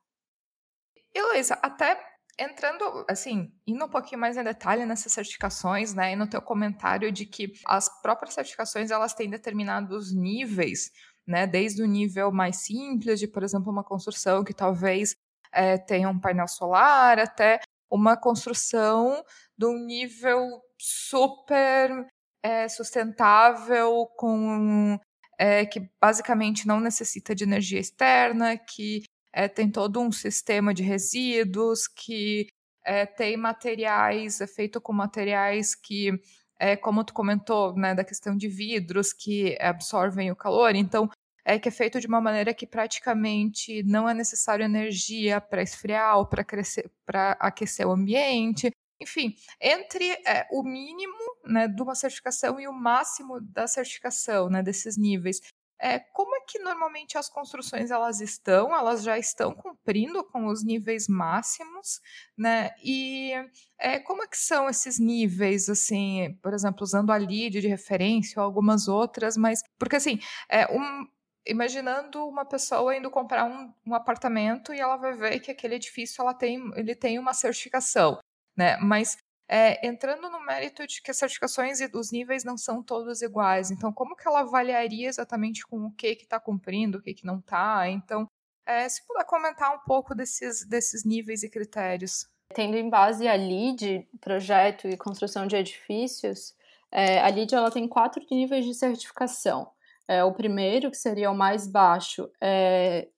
E 1.14 1.22
Luísa, 1.22 1.58
até 1.62 1.98
Entrando, 2.38 3.04
assim, 3.08 3.52
indo 3.64 3.84
um 3.84 3.88
pouquinho 3.88 4.20
mais 4.20 4.36
em 4.36 4.42
detalhe 4.42 4.84
nessas 4.84 5.12
certificações, 5.12 5.94
né, 5.94 6.12
e 6.12 6.16
no 6.16 6.28
teu 6.28 6.42
comentário 6.42 7.12
de 7.12 7.24
que 7.24 7.52
as 7.64 7.88
próprias 8.02 8.34
certificações, 8.34 8.90
elas 8.90 9.14
têm 9.14 9.30
determinados 9.30 10.12
níveis, 10.12 10.90
né, 11.24 11.46
desde 11.46 11.80
o 11.80 11.86
nível 11.86 12.32
mais 12.32 12.56
simples, 12.56 13.20
de, 13.20 13.28
por 13.28 13.44
exemplo, 13.44 13.70
uma 13.70 13.84
construção 13.84 14.42
que 14.42 14.52
talvez 14.52 15.14
é, 15.52 15.78
tenha 15.78 16.08
um 16.08 16.18
painel 16.18 16.48
solar, 16.48 17.20
até 17.20 17.60
uma 17.88 18.16
construção 18.16 19.24
de 19.56 19.66
um 19.66 19.78
nível 19.86 20.60
super 20.76 22.04
é, 22.44 22.68
sustentável, 22.68 24.06
com 24.16 25.00
é, 25.38 25.64
que 25.64 25.88
basicamente 26.00 26.66
não 26.66 26.78
necessita 26.78 27.34
de 27.34 27.42
energia 27.42 27.80
externa, 27.80 28.58
que 28.58 29.02
é, 29.32 29.48
tem 29.48 29.70
todo 29.70 29.98
um 29.98 30.12
sistema 30.12 30.74
de 30.74 30.82
resíduos 30.82 31.88
que 31.88 32.46
é, 32.84 33.06
tem 33.06 33.36
materiais, 33.38 34.42
é 34.42 34.46
feito 34.46 34.78
com 34.78 34.92
materiais 34.92 35.74
que, 35.74 36.12
é, 36.58 36.76
como 36.76 37.02
tu 37.02 37.14
comentou, 37.14 37.74
né, 37.74 37.94
da 37.94 38.04
questão 38.04 38.36
de 38.36 38.46
vidros 38.46 39.14
que 39.14 39.56
absorvem 39.58 40.30
o 40.30 40.36
calor, 40.36 40.74
então 40.76 41.08
é 41.46 41.58
que 41.58 41.68
é 41.68 41.72
feito 41.72 41.98
de 41.98 42.06
uma 42.06 42.20
maneira 42.20 42.52
que 42.52 42.66
praticamente 42.66 43.82
não 43.84 44.08
é 44.08 44.12
necessário 44.12 44.64
energia 44.64 45.40
para 45.40 45.62
esfriar 45.62 46.18
ou 46.18 46.26
para 46.26 47.32
aquecer 47.40 47.86
o 47.86 47.92
ambiente. 47.92 48.70
Enfim, 49.00 49.34
entre 49.60 50.10
é, 50.26 50.46
o 50.50 50.62
mínimo 50.62 51.36
né, 51.44 51.68
de 51.68 51.82
uma 51.82 51.94
certificação 51.94 52.60
e 52.60 52.68
o 52.68 52.72
máximo 52.72 53.40
da 53.40 53.66
certificação, 53.66 54.48
né, 54.48 54.62
desses 54.62 54.96
níveis, 54.96 55.40
é, 55.80 55.98
como 55.98 56.34
é 56.36 56.40
que 56.48 56.58
normalmente 56.60 57.18
as 57.18 57.28
construções 57.28 57.90
elas 57.90 58.20
estão? 58.20 58.74
Elas 58.74 59.02
já 59.02 59.18
estão 59.18 59.52
cumprindo 59.52 60.24
com 60.24 60.46
os 60.46 60.64
níveis 60.64 61.08
máximos, 61.08 62.00
né? 62.38 62.70
E 62.82 63.32
é, 63.78 63.98
como 63.98 64.22
é 64.22 64.26
que 64.26 64.38
são 64.38 64.68
esses 64.68 64.98
níveis, 64.98 65.68
assim, 65.68 66.38
por 66.42 66.54
exemplo, 66.54 66.82
usando 66.82 67.10
a 67.10 67.18
LID 67.18 67.60
de 67.60 67.68
referência 67.68 68.40
ou 68.40 68.46
algumas 68.46 68.88
outras, 68.88 69.36
mas 69.36 69.62
porque 69.78 69.96
assim, 69.96 70.18
é, 70.48 70.66
um, 70.72 71.06
imaginando 71.46 72.26
uma 72.26 72.44
pessoa 72.44 72.96
indo 72.96 73.10
comprar 73.10 73.44
um, 73.44 73.72
um, 73.86 73.94
apartamento 73.94 74.72
e 74.72 74.80
ela 74.80 74.96
vai 74.96 75.14
ver 75.14 75.40
que 75.40 75.50
aquele 75.50 75.74
edifício 75.74 76.22
ela 76.22 76.32
tem, 76.32 76.62
ele 76.76 76.94
tem 76.94 77.18
uma 77.18 77.34
certificação, 77.34 78.18
né? 78.56 78.76
Mas 78.78 79.16
é, 79.48 79.86
entrando 79.86 80.30
no 80.30 80.44
mérito 80.44 80.86
de 80.86 81.02
que 81.02 81.10
as 81.10 81.18
certificações 81.18 81.80
e 81.80 81.90
os 81.94 82.10
níveis 82.10 82.44
não 82.44 82.56
são 82.56 82.82
todos 82.82 83.22
iguais. 83.22 83.70
Então, 83.70 83.92
como 83.92 84.16
que 84.16 84.26
ela 84.26 84.40
avaliaria 84.40 85.08
exatamente 85.08 85.66
com 85.66 85.86
o 85.86 85.92
que 85.92 86.06
está 86.08 86.40
cumprindo, 86.40 86.98
o 86.98 87.02
que, 87.02 87.14
que 87.14 87.26
não 87.26 87.38
está? 87.38 87.88
Então, 87.88 88.26
é, 88.66 88.88
se 88.88 89.06
puder 89.06 89.24
comentar 89.24 89.74
um 89.74 89.80
pouco 89.80 90.14
desses, 90.14 90.66
desses 90.66 91.04
níveis 91.04 91.42
e 91.42 91.50
critérios. 91.50 92.26
Tendo 92.54 92.76
em 92.76 92.88
base 92.88 93.28
a 93.28 93.34
LEED, 93.34 94.08
projeto 94.20 94.88
e 94.88 94.96
construção 94.96 95.46
de 95.46 95.56
edifícios, 95.56 96.54
é, 96.90 97.20
a 97.20 97.28
LEED 97.28 97.54
ela 97.54 97.70
tem 97.70 97.86
quatro 97.86 98.24
níveis 98.30 98.64
de 98.64 98.74
certificação. 98.74 99.70
É, 100.06 100.22
o 100.22 100.32
primeiro, 100.32 100.90
que 100.90 100.96
seria 100.96 101.30
o 101.30 101.36
mais 101.36 101.66
baixo, 101.66 102.30
é 102.40 103.08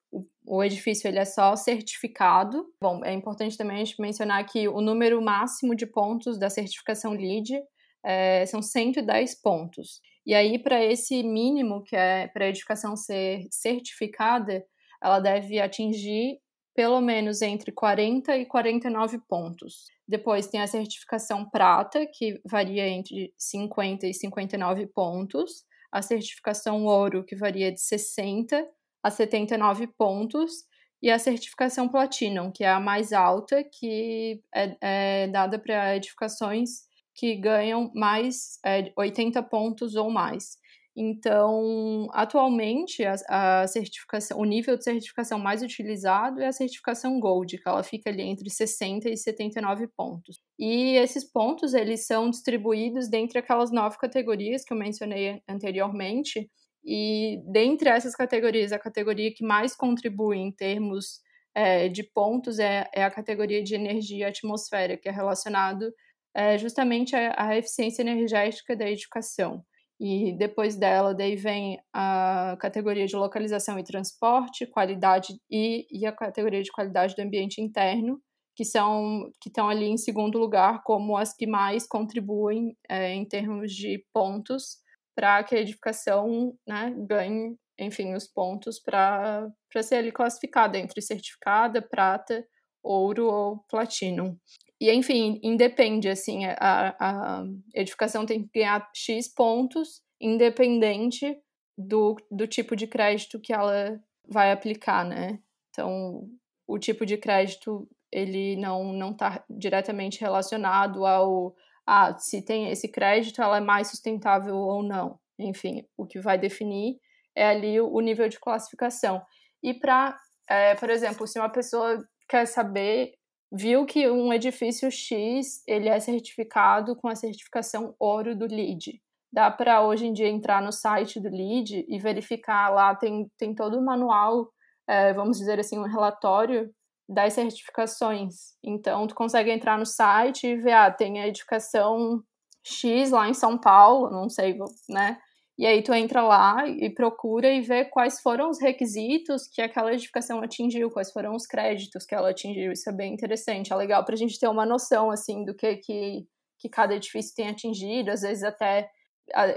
o 0.46 0.62
edifício 0.62 1.08
ele 1.08 1.18
é 1.18 1.24
só 1.24 1.56
certificado. 1.56 2.66
Bom, 2.80 3.04
é 3.04 3.12
importante 3.12 3.56
também 3.56 3.76
a 3.76 3.84
gente 3.84 4.00
mencionar 4.00 4.44
que 4.46 4.68
o 4.68 4.80
número 4.80 5.20
máximo 5.20 5.74
de 5.74 5.86
pontos 5.86 6.38
da 6.38 6.48
certificação 6.48 7.12
LEED 7.12 7.60
é, 8.04 8.46
são 8.46 8.62
110 8.62 9.42
pontos. 9.42 10.00
E 10.24 10.34
aí, 10.34 10.58
para 10.58 10.84
esse 10.84 11.22
mínimo, 11.22 11.82
que 11.82 11.96
é 11.96 12.28
para 12.28 12.44
a 12.44 12.48
edificação 12.48 12.96
ser 12.96 13.46
certificada, 13.50 14.64
ela 15.02 15.20
deve 15.20 15.60
atingir 15.60 16.38
pelo 16.74 17.00
menos 17.00 17.40
entre 17.40 17.72
40 17.72 18.36
e 18.36 18.44
49 18.44 19.18
pontos. 19.26 19.86
Depois 20.06 20.46
tem 20.46 20.60
a 20.60 20.66
certificação 20.66 21.48
prata, 21.48 22.06
que 22.06 22.38
varia 22.44 22.86
entre 22.86 23.32
50 23.38 24.06
e 24.06 24.12
59 24.12 24.86
pontos. 24.88 25.64
A 25.90 26.02
certificação 26.02 26.84
ouro, 26.84 27.24
que 27.24 27.34
varia 27.34 27.72
de 27.72 27.80
60 27.80 28.62
a 29.06 29.10
79 29.10 29.86
pontos, 29.98 30.64
e 31.02 31.10
a 31.10 31.18
certificação 31.18 31.88
Platinum, 31.88 32.50
que 32.50 32.64
é 32.64 32.68
a 32.68 32.80
mais 32.80 33.12
alta, 33.12 33.62
que 33.62 34.42
é, 34.52 34.76
é 34.80 35.28
dada 35.28 35.58
para 35.58 35.94
edificações 35.94 36.86
que 37.14 37.36
ganham 37.36 37.90
mais 37.94 38.58
é, 38.64 38.92
80 38.96 39.42
pontos 39.44 39.94
ou 39.94 40.10
mais. 40.10 40.58
Então, 40.98 42.08
atualmente, 42.12 43.04
a, 43.04 43.14
a, 43.62 43.66
certificação, 43.66 44.38
o 44.38 44.44
nível 44.44 44.78
de 44.78 44.84
certificação 44.84 45.38
mais 45.38 45.62
utilizado 45.62 46.40
é 46.40 46.46
a 46.46 46.52
certificação 46.52 47.20
Gold, 47.20 47.58
que 47.58 47.68
ela 47.68 47.82
fica 47.82 48.08
ali 48.08 48.22
entre 48.22 48.48
60 48.48 49.10
e 49.10 49.16
79 49.16 49.88
pontos. 49.96 50.40
E 50.58 50.96
esses 50.96 51.22
pontos, 51.22 51.74
eles 51.74 52.06
são 52.06 52.30
distribuídos 52.30 53.08
dentre 53.08 53.38
aquelas 53.38 53.70
nove 53.70 53.98
categorias 53.98 54.64
que 54.64 54.72
eu 54.72 54.78
mencionei 54.78 55.42
anteriormente, 55.46 56.50
e 56.86 57.42
dentre 57.44 57.88
essas 57.88 58.14
categorias, 58.14 58.70
a 58.70 58.78
categoria 58.78 59.34
que 59.34 59.44
mais 59.44 59.74
contribui 59.74 60.38
em 60.38 60.52
termos 60.52 61.20
é, 61.52 61.88
de 61.88 62.04
pontos 62.04 62.60
é, 62.60 62.88
é, 62.94 63.02
a 63.02 63.10
categoria 63.10 63.60
de 63.60 63.74
energia 63.74 64.28
atmosférica, 64.28 65.02
que 65.02 65.08
é 65.08 65.12
relacionado 65.12 65.92
é, 66.32 66.56
justamente 66.56 67.16
à, 67.16 67.34
à 67.36 67.56
eficiência 67.56 68.02
energética 68.02 68.76
da 68.76 68.88
edificação. 68.88 69.64
E 69.98 70.36
depois 70.36 70.76
dela 70.76 71.12
daí 71.12 71.34
vem 71.34 71.80
a 71.92 72.56
categoria 72.60 73.06
de 73.06 73.16
localização 73.16 73.78
e 73.78 73.82
transporte, 73.82 74.66
qualidade 74.66 75.34
e, 75.50 75.86
e 75.90 76.06
a 76.06 76.12
categoria 76.12 76.62
de 76.62 76.70
qualidade 76.70 77.16
do 77.16 77.22
ambiente 77.22 77.60
interno, 77.60 78.20
que 78.54 78.64
são 78.64 79.28
que 79.40 79.48
estão 79.48 79.68
ali 79.68 79.86
em 79.86 79.96
segundo 79.96 80.38
lugar 80.38 80.82
como 80.84 81.16
as 81.16 81.34
que 81.34 81.46
mais 81.46 81.86
contribuem 81.86 82.76
é, 82.88 83.12
em 83.12 83.24
termos 83.24 83.72
de 83.72 84.04
pontos 84.12 84.76
para 85.16 85.42
que 85.42 85.54
a 85.56 85.60
edificação 85.60 86.54
né, 86.68 86.94
ganhe, 86.94 87.56
enfim, 87.80 88.14
os 88.14 88.28
pontos 88.28 88.78
para 88.78 89.50
ser 89.82 89.96
ali 89.96 90.12
classificada 90.12 90.78
entre 90.78 91.00
certificada, 91.00 91.80
prata, 91.80 92.46
ouro 92.82 93.26
ou 93.26 93.58
platino. 93.68 94.38
E, 94.78 94.92
enfim, 94.92 95.40
independe, 95.42 96.06
assim, 96.06 96.44
a, 96.44 96.94
a 97.00 97.44
edificação 97.74 98.26
tem 98.26 98.42
que 98.42 98.60
ganhar 98.60 98.88
X 98.94 99.26
pontos, 99.26 100.02
independente 100.20 101.34
do, 101.78 102.16
do 102.30 102.46
tipo 102.46 102.76
de 102.76 102.86
crédito 102.86 103.40
que 103.40 103.54
ela 103.54 103.98
vai 104.28 104.52
aplicar, 104.52 105.02
né? 105.02 105.40
Então, 105.70 106.28
o 106.66 106.78
tipo 106.78 107.06
de 107.06 107.16
crédito, 107.16 107.88
ele 108.12 108.56
não 108.56 108.92
não 108.92 109.12
está 109.12 109.42
diretamente 109.48 110.20
relacionado 110.20 111.06
ao 111.06 111.54
ah, 111.86 112.16
se 112.18 112.42
tem 112.42 112.70
esse 112.70 112.88
crédito, 112.88 113.40
ela 113.40 113.58
é 113.58 113.60
mais 113.60 113.88
sustentável 113.88 114.56
ou 114.56 114.82
não. 114.82 115.18
Enfim, 115.38 115.86
o 115.96 116.06
que 116.06 116.18
vai 116.18 116.36
definir 116.36 116.98
é 117.34 117.48
ali 117.48 117.80
o 117.80 118.00
nível 118.00 118.28
de 118.28 118.40
classificação. 118.40 119.22
E 119.62 119.74
para, 119.74 120.18
é, 120.48 120.74
por 120.74 120.90
exemplo, 120.90 121.26
se 121.26 121.38
uma 121.38 121.50
pessoa 121.50 122.02
quer 122.28 122.46
saber 122.46 123.12
viu 123.52 123.86
que 123.86 124.08
um 124.10 124.32
edifício 124.32 124.90
X 124.90 125.62
ele 125.66 125.88
é 125.88 126.00
certificado 126.00 126.96
com 126.96 127.08
a 127.08 127.14
certificação 127.14 127.94
ouro 127.98 128.36
do 128.36 128.46
LEED. 128.46 129.00
Dá 129.32 129.50
para 129.50 129.82
hoje 129.82 130.06
em 130.06 130.12
dia 130.12 130.28
entrar 130.28 130.62
no 130.62 130.72
site 130.72 131.20
do 131.20 131.28
LEED 131.28 131.84
e 131.88 131.98
verificar 131.98 132.70
lá, 132.70 132.94
tem, 132.94 133.30
tem 133.38 133.54
todo 133.54 133.78
o 133.78 133.84
manual, 133.84 134.50
é, 134.88 135.12
vamos 135.12 135.38
dizer 135.38 135.58
assim, 135.58 135.78
um 135.78 135.86
relatório 135.86 136.70
das 137.08 137.34
certificações. 137.34 138.54
Então, 138.64 139.06
tu 139.06 139.14
consegue 139.14 139.50
entrar 139.50 139.78
no 139.78 139.86
site 139.86 140.46
e 140.46 140.56
ver, 140.56 140.72
ah, 140.72 140.90
tem 140.90 141.20
a 141.20 141.28
edificação 141.28 142.22
X 142.64 143.10
lá 143.10 143.28
em 143.28 143.34
São 143.34 143.58
Paulo, 143.58 144.10
não 144.10 144.28
sei, 144.28 144.56
né? 144.88 145.18
E 145.58 145.64
aí 145.64 145.82
tu 145.82 145.94
entra 145.94 146.20
lá 146.22 146.68
e 146.68 146.90
procura 146.90 147.48
e 147.50 147.62
vê 147.62 147.84
quais 147.84 148.20
foram 148.20 148.50
os 148.50 148.60
requisitos 148.60 149.46
que 149.48 149.62
aquela 149.62 149.94
edificação 149.94 150.42
atingiu, 150.42 150.90
quais 150.90 151.10
foram 151.10 151.34
os 151.34 151.46
créditos 151.46 152.04
que 152.04 152.14
ela 152.14 152.30
atingiu. 152.30 152.72
Isso 152.72 152.90
é 152.90 152.92
bem 152.92 153.14
interessante, 153.14 153.72
é 153.72 153.76
legal 153.76 154.04
para 154.04 154.14
a 154.14 154.18
gente 154.18 154.38
ter 154.38 154.48
uma 154.48 154.66
noção 154.66 155.10
assim 155.10 155.44
do 155.44 155.54
que, 155.54 155.76
que 155.76 156.26
que 156.58 156.68
cada 156.68 156.94
edifício 156.94 157.34
tem 157.34 157.48
atingido. 157.48 158.10
Às 158.10 158.22
vezes 158.22 158.42
até 158.42 158.90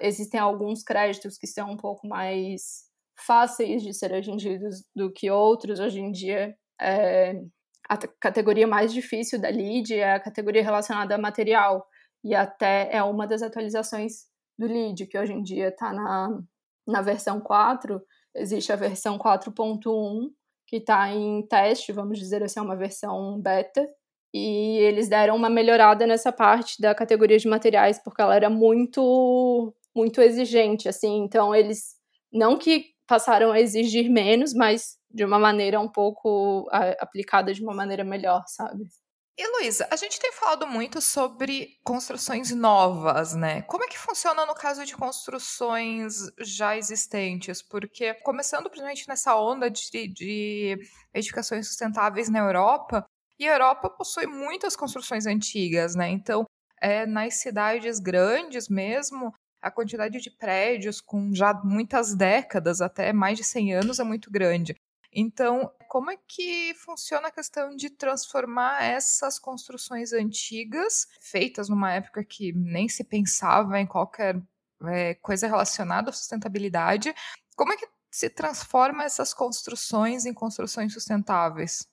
existem 0.02 0.40
alguns 0.40 0.84
créditos 0.84 1.38
que 1.38 1.48
são 1.48 1.72
um 1.72 1.78
pouco 1.78 2.08
mais 2.08 2.88
fáceis 3.26 3.84
de 3.84 3.94
ser 3.94 4.14
atingidos 4.14 4.84
do 4.96 5.12
que 5.12 5.30
outros. 5.30 5.80
Hoje 5.80 6.00
em 6.00 6.12
dia, 6.12 6.56
é, 6.80 7.42
a 7.90 7.98
categoria 7.98 8.68
mais 8.68 8.94
difícil 8.94 9.40
da 9.40 9.50
LEED 9.50 9.96
é 9.96 10.14
a 10.14 10.20
categoria 10.20 10.64
relacionada 10.64 11.16
a 11.16 11.18
material 11.18 11.86
e 12.24 12.36
até 12.36 12.90
é 12.92 13.02
uma 13.02 13.26
das 13.26 13.42
atualizações 13.42 14.28
do 14.58 14.68
lead, 14.68 15.08
que 15.08 15.18
hoje 15.18 15.34
em 15.34 15.42
dia 15.42 15.70
está 15.70 15.94
na, 15.94 16.40
na 16.86 17.02
versão 17.02 17.40
4, 17.40 18.02
existe 18.36 18.72
a 18.72 18.76
versão 18.76 19.18
4.1, 19.18 20.30
que 20.68 20.78
está 20.78 21.10
em 21.10 21.42
teste, 21.48 21.92
vamos 21.94 22.20
dizer 22.20 22.44
assim, 22.44 22.60
é 22.60 22.64
uma 22.64 22.76
versão 22.76 23.40
beta, 23.40 23.88
e 24.34 24.78
eles 24.80 25.08
deram 25.08 25.36
uma 25.36 25.50
melhorada 25.50 26.06
nessa 26.06 26.32
parte 26.32 26.80
da 26.80 26.94
categoria 26.94 27.38
de 27.40 27.48
materiais, 27.48 27.98
porque 28.04 28.22
ela 28.22 28.36
era 28.36 28.50
muito, 28.50 29.74
muito 29.96 30.22
exigente, 30.22 30.88
assim, 30.88 31.24
então 31.24 31.56
eles, 31.56 31.96
não 32.32 32.58
que 32.58 32.86
passaram 33.10 33.52
a 33.52 33.60
exigir 33.60 34.08
menos, 34.10 34.54
mas 34.54 34.96
de 35.10 35.26
uma 35.26 35.40
maneira 35.40 35.80
um 35.80 35.90
pouco 35.90 36.70
aplicada 37.00 37.52
de 37.52 37.64
uma 37.64 37.74
maneira 37.74 38.04
melhor, 38.04 38.44
sabe? 38.46 38.88
E 39.36 39.48
Luísa, 39.58 39.88
a 39.90 39.96
gente 39.96 40.20
tem 40.20 40.34
falado 40.34 40.68
muito 40.68 41.02
sobre 41.02 41.78
construções 41.84 42.52
novas, 42.52 43.34
né? 43.34 43.62
Como 43.64 43.84
é 43.84 43.88
que 43.88 43.98
funciona 43.98 44.46
no 44.46 44.54
caso 44.54 44.86
de 44.86 44.96
construções 44.96 46.14
já 46.40 46.78
existentes? 46.78 47.62
Porque 47.62 48.14
começando 48.16 48.70
principalmente 48.70 49.08
nessa 49.08 49.36
onda 49.36 49.72
de, 49.72 50.08
de 50.10 50.78
edificações 51.14 51.68
sustentáveis 51.68 52.30
na 52.30 52.40
Europa, 52.40 53.06
e 53.40 53.48
a 53.48 53.54
Europa 53.54 53.90
possui 53.90 54.28
muitas 54.28 54.76
construções 54.76 55.26
antigas, 55.26 55.96
né? 55.96 56.10
Então, 56.10 56.46
é, 56.82 57.06
nas 57.06 57.36
cidades 57.36 58.00
grandes 58.00 58.68
mesmo, 58.68 59.34
a 59.62 59.72
quantidade 59.72 60.20
de 60.20 60.30
prédios 60.32 61.02
com 61.02 61.34
já 61.34 61.54
muitas 61.64 62.16
décadas, 62.16 62.82
até 62.82 63.12
mais 63.12 63.38
de 63.38 63.44
100 63.44 63.76
anos, 63.76 64.00
é 64.00 64.04
muito 64.04 64.32
grande. 64.32 64.76
Então, 65.12 65.72
como 65.88 66.12
é 66.12 66.18
que 66.28 66.74
funciona 66.76 67.30
a 67.30 67.32
questão 67.32 67.76
de 67.76 67.90
transformar 67.90 68.84
essas 68.84 69.40
construções 69.40 70.14
antigas, 70.14 71.08
feitas 71.20 71.68
numa 71.68 71.92
época 71.94 72.24
que 72.24 72.54
nem 72.54 72.88
se 72.88 73.04
pensava 73.04 73.80
em 73.80 73.88
qualquer 73.88 74.40
é, 74.86 75.16
coisa 75.16 75.48
relacionada 75.48 76.12
à 76.12 76.14
sustentabilidade, 76.14 77.14
como 77.56 77.74
é 77.74 77.78
que 77.78 77.88
se 78.12 78.30
transforma 78.30 79.04
essas 79.04 79.34
construções 79.34 80.26
em 80.26 80.34
construções 80.34 80.94
sustentáveis? 80.94 81.89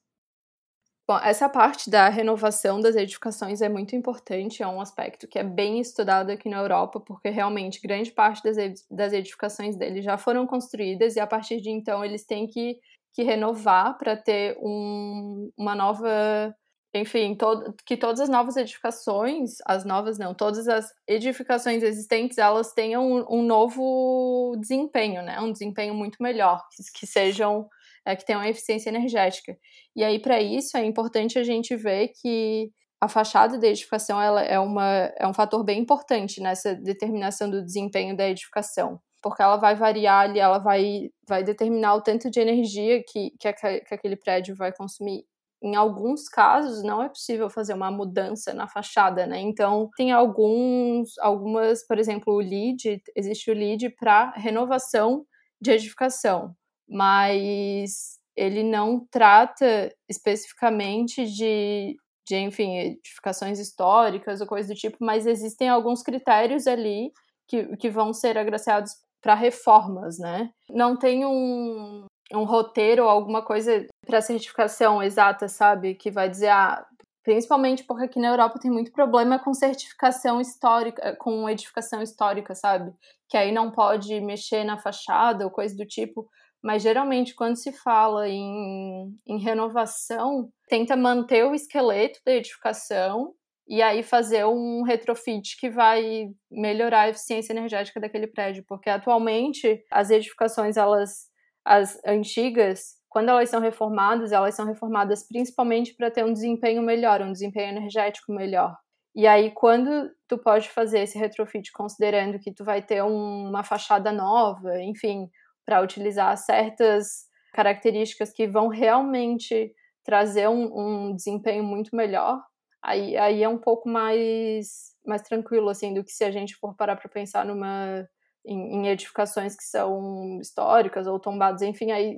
Bom, 1.09 1.19
essa 1.19 1.49
parte 1.49 1.89
da 1.89 2.09
renovação 2.09 2.81
das 2.81 2.97
edificações 2.97 3.63
é 3.63 3.69
muito 3.69 3.95
importante, 3.95 4.63
é 4.63 4.67
um 4.67 4.81
aspecto 4.81 5.29
que 5.29 5.39
é 5.39 5.45
bem 5.45 5.79
estudado 5.81 6.31
aqui 6.31 6.49
na 6.49 6.59
Europa, 6.59 6.99
porque 6.99 7.29
realmente 7.29 7.81
grande 7.81 8.11
parte 8.11 8.43
das, 8.91 9.13
edificações 9.13 9.77
deles 9.77 10.05
já 10.05 10.19
foram 10.19 10.47
construídas 10.49 11.15
e 11.15 11.21
a 11.21 11.27
partir 11.27 11.61
de 11.61 11.71
então 11.71 12.05
eles 12.05 12.25
têm 12.25 12.49
que 12.49 12.81
que 13.17 13.23
renovar 13.23 13.97
para 13.97 14.15
ter 14.15 14.59
um, 14.61 15.51
uma 15.57 15.75
nova. 15.75 16.55
Enfim, 16.95 17.37
que 17.85 17.97
todas 17.97 18.21
as 18.21 18.29
novas 18.29 18.57
edificações, 18.57 19.57
as 19.67 19.85
novas 19.85 20.19
não, 20.19 20.35
todas 20.35 20.67
as 20.69 20.95
edificações 21.07 21.83
existentes, 21.83 22.39
elas 22.39 22.73
tenham 22.73 23.07
um, 23.11 23.39
um 23.39 23.43
novo 23.43 24.55
desempenho, 24.59 25.23
né? 25.23 25.41
Um 25.41 25.53
desempenho 25.53 25.95
muito 25.95 26.23
melhor, 26.23 26.67
que, 26.71 26.83
que 26.99 27.07
sejam, 27.07 27.69
é, 28.07 28.17
que 28.17 28.25
tenham 28.25 28.45
eficiência 28.45 28.89
energética. 28.89 29.59
E 29.95 30.05
aí, 30.05 30.19
para 30.19 30.41
isso, 30.41 30.77
é 30.77 30.85
importante 30.85 31.39
a 31.39 31.45
gente 31.45 31.75
ver 31.77 32.13
que 32.21 32.71
a 33.01 33.09
fachada 33.09 33.59
da 33.59 33.67
edificação 33.67 34.21
ela 34.23 34.43
é, 34.43 34.59
uma, 34.59 35.13
é 35.19 35.27
um 35.27 35.35
fator 35.35 35.63
bem 35.65 35.81
importante 35.81 36.41
nessa 36.41 36.75
determinação 36.75 37.51
do 37.51 37.63
desempenho 37.63 38.17
da 38.17 38.29
edificação 38.29 39.01
porque 39.23 39.43
ela 39.43 39.57
vai 39.57 39.75
variar 39.75 40.21
ali, 40.21 40.39
ela 40.39 40.59
vai, 40.59 41.11
vai 41.29 41.43
determinar 41.43 41.97
o 41.97 42.01
tanto 42.01 42.31
de 42.31 42.39
energia 42.39 43.03
que, 43.03 43.33
que, 43.41 43.53
que 43.53 43.95
aquele 43.95 44.15
prédio 44.15 44.55
vai 44.55 44.73
consumir. 44.73 45.25
Em 45.61 45.75
alguns 45.75 46.29
casos, 46.29 46.85
não 46.85 47.03
é 47.03 47.09
possível 47.09 47.51
fazer 47.51 47.75
uma 47.75 47.91
mudança 47.91 48.55
na 48.55 48.69
fachada, 48.69 49.27
né? 49.27 49.41
Então, 49.41 49.91
tem 49.97 50.13
alguns, 50.13 51.19
algumas, 51.19 51.85
por 51.85 51.99
exemplo, 51.99 52.35
o 52.35 52.41
LEED, 52.41 53.03
existe 53.17 53.51
o 53.51 53.55
LEED 53.55 53.91
para 53.99 54.31
renovação 54.37 55.27
de 55.61 55.73
edificação, 55.73 56.55
mas 56.89 58.18
ele 58.37 58.62
não 58.62 59.07
trata 59.11 59.91
especificamente 60.09 61.26
de, 61.26 61.97
de, 62.26 62.37
enfim, 62.37 62.76
edificações 62.76 63.59
históricas 63.59 64.41
ou 64.41 64.47
coisa 64.47 64.68
do 64.68 64.78
tipo, 64.78 64.99
mas 65.01 65.26
existem 65.26 65.68
alguns 65.68 66.03
critérios 66.03 66.66
ali 66.66 67.11
que, 67.49 67.76
que 67.76 67.89
vão 67.89 68.12
ser 68.12 68.37
agraciados 68.37 68.93
para 69.22 69.34
reformas, 69.34 70.18
né? 70.18 70.51
Não 70.70 70.97
tem 70.97 71.24
um, 71.24 72.07
um 72.32 72.45
roteiro 72.45 73.05
ou 73.05 73.09
alguma 73.09 73.43
coisa 73.43 73.87
para 74.07 74.20
certificação 74.20 75.03
exata, 75.03 75.49
sabe? 75.49 75.95
Que 75.95 76.11
vai 76.11 76.28
dizer, 76.28 76.49
ah, 76.49 76.87
principalmente 77.24 77.82
porque 77.84 78.05
aqui 78.05 78.20
na 78.20 78.28
Europa 78.28 78.61
tem 78.61 78.70
muito 78.70 78.93
problema 78.93 79.39
com 79.39 79.53
certificação 79.53 80.41
histórica, 80.41 81.16
com 81.16 81.49
edificação 81.49 82.03
histórica, 82.03 82.55
sabe? 82.55 82.95
Que 83.28 83.37
aí 83.37 83.51
não 83.51 83.70
pode 83.72 84.20
mexer 84.20 84.62
na 84.62 84.78
fachada 84.78 85.45
ou 85.45 85.51
coisa 85.51 85.76
do 85.76 85.84
tipo. 85.84 86.28
Mas 86.63 86.83
geralmente, 86.83 87.35
quando 87.35 87.57
se 87.57 87.73
fala 87.73 88.29
em, 88.29 89.15
em 89.27 89.39
renovação, 89.39 90.51
tenta 90.69 90.97
manter 90.97 91.45
o 91.45 91.55
esqueleto 91.55 92.21
da 92.25 92.33
edificação 92.33 93.35
e 93.69 93.83
aí 93.83 94.03
fazer 94.03 94.45
um 94.47 94.83
retrofit 94.83 95.57
que 95.59 95.69
vai 95.69 96.29
melhorar 96.51 97.03
a 97.03 97.09
eficiência 97.09 97.53
energética 97.53 98.01
daquele 98.01 98.27
prédio, 98.29 98.65
porque 98.67 98.89
atualmente 98.89 99.85
as 99.91 100.11
edificações 100.11 100.77
elas 100.77 101.27
as 101.65 101.99
antigas, 102.07 102.95
quando 103.09 103.29
elas 103.29 103.51
são 103.51 103.61
reformadas, 103.61 104.31
elas 104.31 104.55
são 104.55 104.65
reformadas 104.65 105.27
principalmente 105.27 105.97
para 105.97 106.13
ter 106.13 106.25
um 106.25 106.33
desempenho 106.33 106.81
melhor, 106.81 107.21
um 107.23 107.33
desempenho 107.33 107.77
energético 107.77 108.33
melhor. 108.33 108.77
E 109.17 109.27
aí 109.27 109.51
quando 109.51 110.09
tu 110.29 110.39
pode 110.39 110.69
fazer 110.69 111.01
esse 111.01 111.19
retrofit 111.19 111.73
considerando 111.73 112.39
que 112.39 112.53
tu 112.53 112.63
vai 112.65 112.83
ter 112.83 113.03
um, 113.03 113.49
uma 113.49 113.65
fachada 113.65 114.13
nova, 114.13 114.81
enfim, 114.81 115.29
para 115.67 115.83
utilizar 115.83 116.35
certas 116.39 117.27
características 117.53 118.33
que 118.33 118.47
vão 118.47 118.69
realmente 118.69 119.75
trazer 120.05 120.49
um, 120.49 121.09
um 121.09 121.17
desempenho 121.17 121.64
muito 121.64 121.97
melhor, 121.97 122.41
aí, 122.81 123.17
aí 123.17 123.43
é 123.43 123.49
um 123.49 123.59
pouco 123.59 123.89
mais, 123.89 124.95
mais 125.05 125.23
tranquilo, 125.23 125.69
assim, 125.69 125.93
do 125.93 126.05
que 126.05 126.12
se 126.12 126.23
a 126.23 126.31
gente 126.31 126.55
for 126.55 126.77
parar 126.77 126.95
para 126.95 127.11
pensar 127.11 127.45
numa, 127.45 128.09
em, 128.45 128.77
em, 128.77 128.89
edificações 128.89 129.57
que 129.57 129.64
são 129.64 130.39
históricas 130.41 131.09
ou 131.09 131.19
tombadas, 131.19 131.62
enfim, 131.62 131.91
aí 131.91 132.17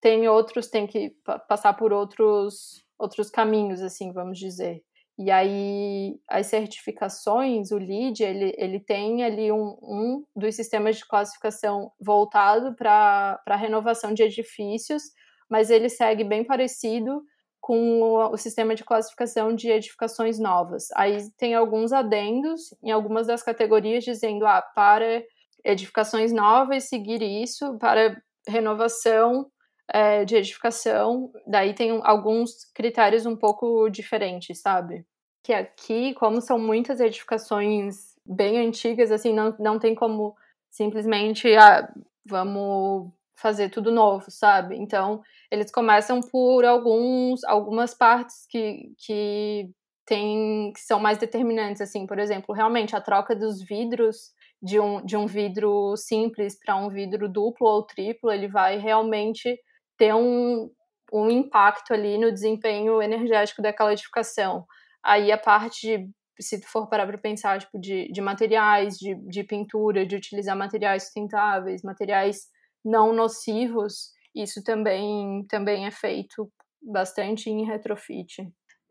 tem 0.00 0.26
outros, 0.28 0.68
tem 0.68 0.86
que 0.86 1.14
passar 1.48 1.74
por 1.74 1.92
outros, 1.92 2.84
outros 2.98 3.30
caminhos, 3.30 3.80
assim, 3.80 4.12
vamos 4.12 4.38
dizer. 4.38 4.82
E 5.18 5.32
aí, 5.32 6.20
as 6.28 6.46
certificações, 6.46 7.72
o 7.72 7.76
LEED, 7.76 8.22
ele, 8.22 8.54
ele 8.56 8.78
tem 8.78 9.24
ali 9.24 9.50
um, 9.50 9.76
um 9.82 10.24
dos 10.36 10.54
sistemas 10.54 10.96
de 10.96 11.04
classificação 11.04 11.90
voltado 12.00 12.76
para 12.76 13.40
a 13.44 13.56
renovação 13.56 14.14
de 14.14 14.22
edifícios, 14.22 15.02
mas 15.50 15.70
ele 15.70 15.88
segue 15.88 16.22
bem 16.22 16.44
parecido 16.44 17.20
com 17.60 18.00
o, 18.00 18.32
o, 18.32 18.36
sistema 18.36 18.76
de 18.76 18.84
classificação 18.84 19.52
de 19.52 19.68
edificações 19.68 20.38
novas. 20.38 20.86
Aí 20.94 21.18
tem 21.36 21.52
alguns 21.52 21.92
adendos 21.92 22.72
em 22.80 22.92
algumas 22.92 23.26
das 23.26 23.42
categorias 23.42 24.04
dizendo, 24.04 24.46
ah, 24.46 24.62
para 24.62 25.24
edificações 25.64 26.32
novas, 26.32 26.84
seguir 26.84 27.20
isso, 27.22 27.76
para 27.78 28.16
renovação 28.46 29.50
é, 29.92 30.24
de 30.24 30.36
edificação, 30.36 31.30
daí 31.46 31.74
tem 31.74 32.00
alguns 32.04 32.64
critérios 32.74 33.24
um 33.26 33.36
pouco 33.36 33.88
diferentes, 33.88 34.60
sabe? 34.60 35.04
Que 35.42 35.52
aqui, 35.52 36.14
como 36.14 36.40
são 36.40 36.58
muitas 36.58 37.00
edificações 37.00 38.14
bem 38.24 38.58
antigas, 38.58 39.10
assim, 39.10 39.32
não, 39.32 39.54
não 39.58 39.78
tem 39.78 39.94
como 39.94 40.34
simplesmente, 40.70 41.54
ah, 41.56 41.90
vamos 42.26 43.10
fazer 43.34 43.70
tudo 43.70 43.90
novo, 43.90 44.30
sabe? 44.30 44.76
Então, 44.76 45.22
eles 45.50 45.70
começam 45.70 46.20
por 46.20 46.64
alguns, 46.64 47.42
algumas 47.44 47.94
partes 47.94 48.46
que, 48.50 48.92
que, 48.98 49.70
tem, 50.04 50.72
que 50.74 50.80
são 50.80 51.00
mais 51.00 51.18
determinantes, 51.18 51.80
assim, 51.80 52.06
por 52.06 52.18
exemplo, 52.18 52.54
realmente 52.54 52.94
a 52.94 53.00
troca 53.00 53.34
dos 53.34 53.62
vidros 53.62 54.32
de 54.60 54.80
um, 54.80 55.04
de 55.04 55.16
um 55.16 55.26
vidro 55.26 55.96
simples 55.96 56.58
para 56.58 56.76
um 56.76 56.88
vidro 56.88 57.28
duplo 57.28 57.68
ou 57.68 57.84
triplo, 57.84 58.30
ele 58.30 58.48
vai 58.48 58.76
realmente 58.76 59.58
ter 59.98 60.14
um, 60.14 60.70
um 61.12 61.30
impacto 61.30 61.92
ali 61.92 62.16
no 62.16 62.32
desempenho 62.32 63.02
energético 63.02 63.60
daquela 63.60 63.92
edificação. 63.92 64.64
Aí 65.02 65.30
a 65.32 65.36
parte 65.36 65.86
de, 65.86 66.10
se 66.40 66.60
tu 66.60 66.68
for 66.68 66.88
parar 66.88 67.06
para 67.06 67.18
pensar, 67.18 67.58
tipo, 67.58 67.78
de, 67.78 68.10
de 68.10 68.20
materiais, 68.20 68.96
de, 68.96 69.14
de 69.26 69.44
pintura, 69.44 70.06
de 70.06 70.16
utilizar 70.16 70.56
materiais 70.56 71.04
sustentáveis, 71.04 71.82
materiais 71.82 72.46
não 72.84 73.12
nocivos, 73.12 74.12
isso 74.34 74.62
também, 74.62 75.44
também 75.48 75.86
é 75.86 75.90
feito 75.90 76.50
bastante 76.80 77.50
em 77.50 77.64
retrofit. 77.64 78.48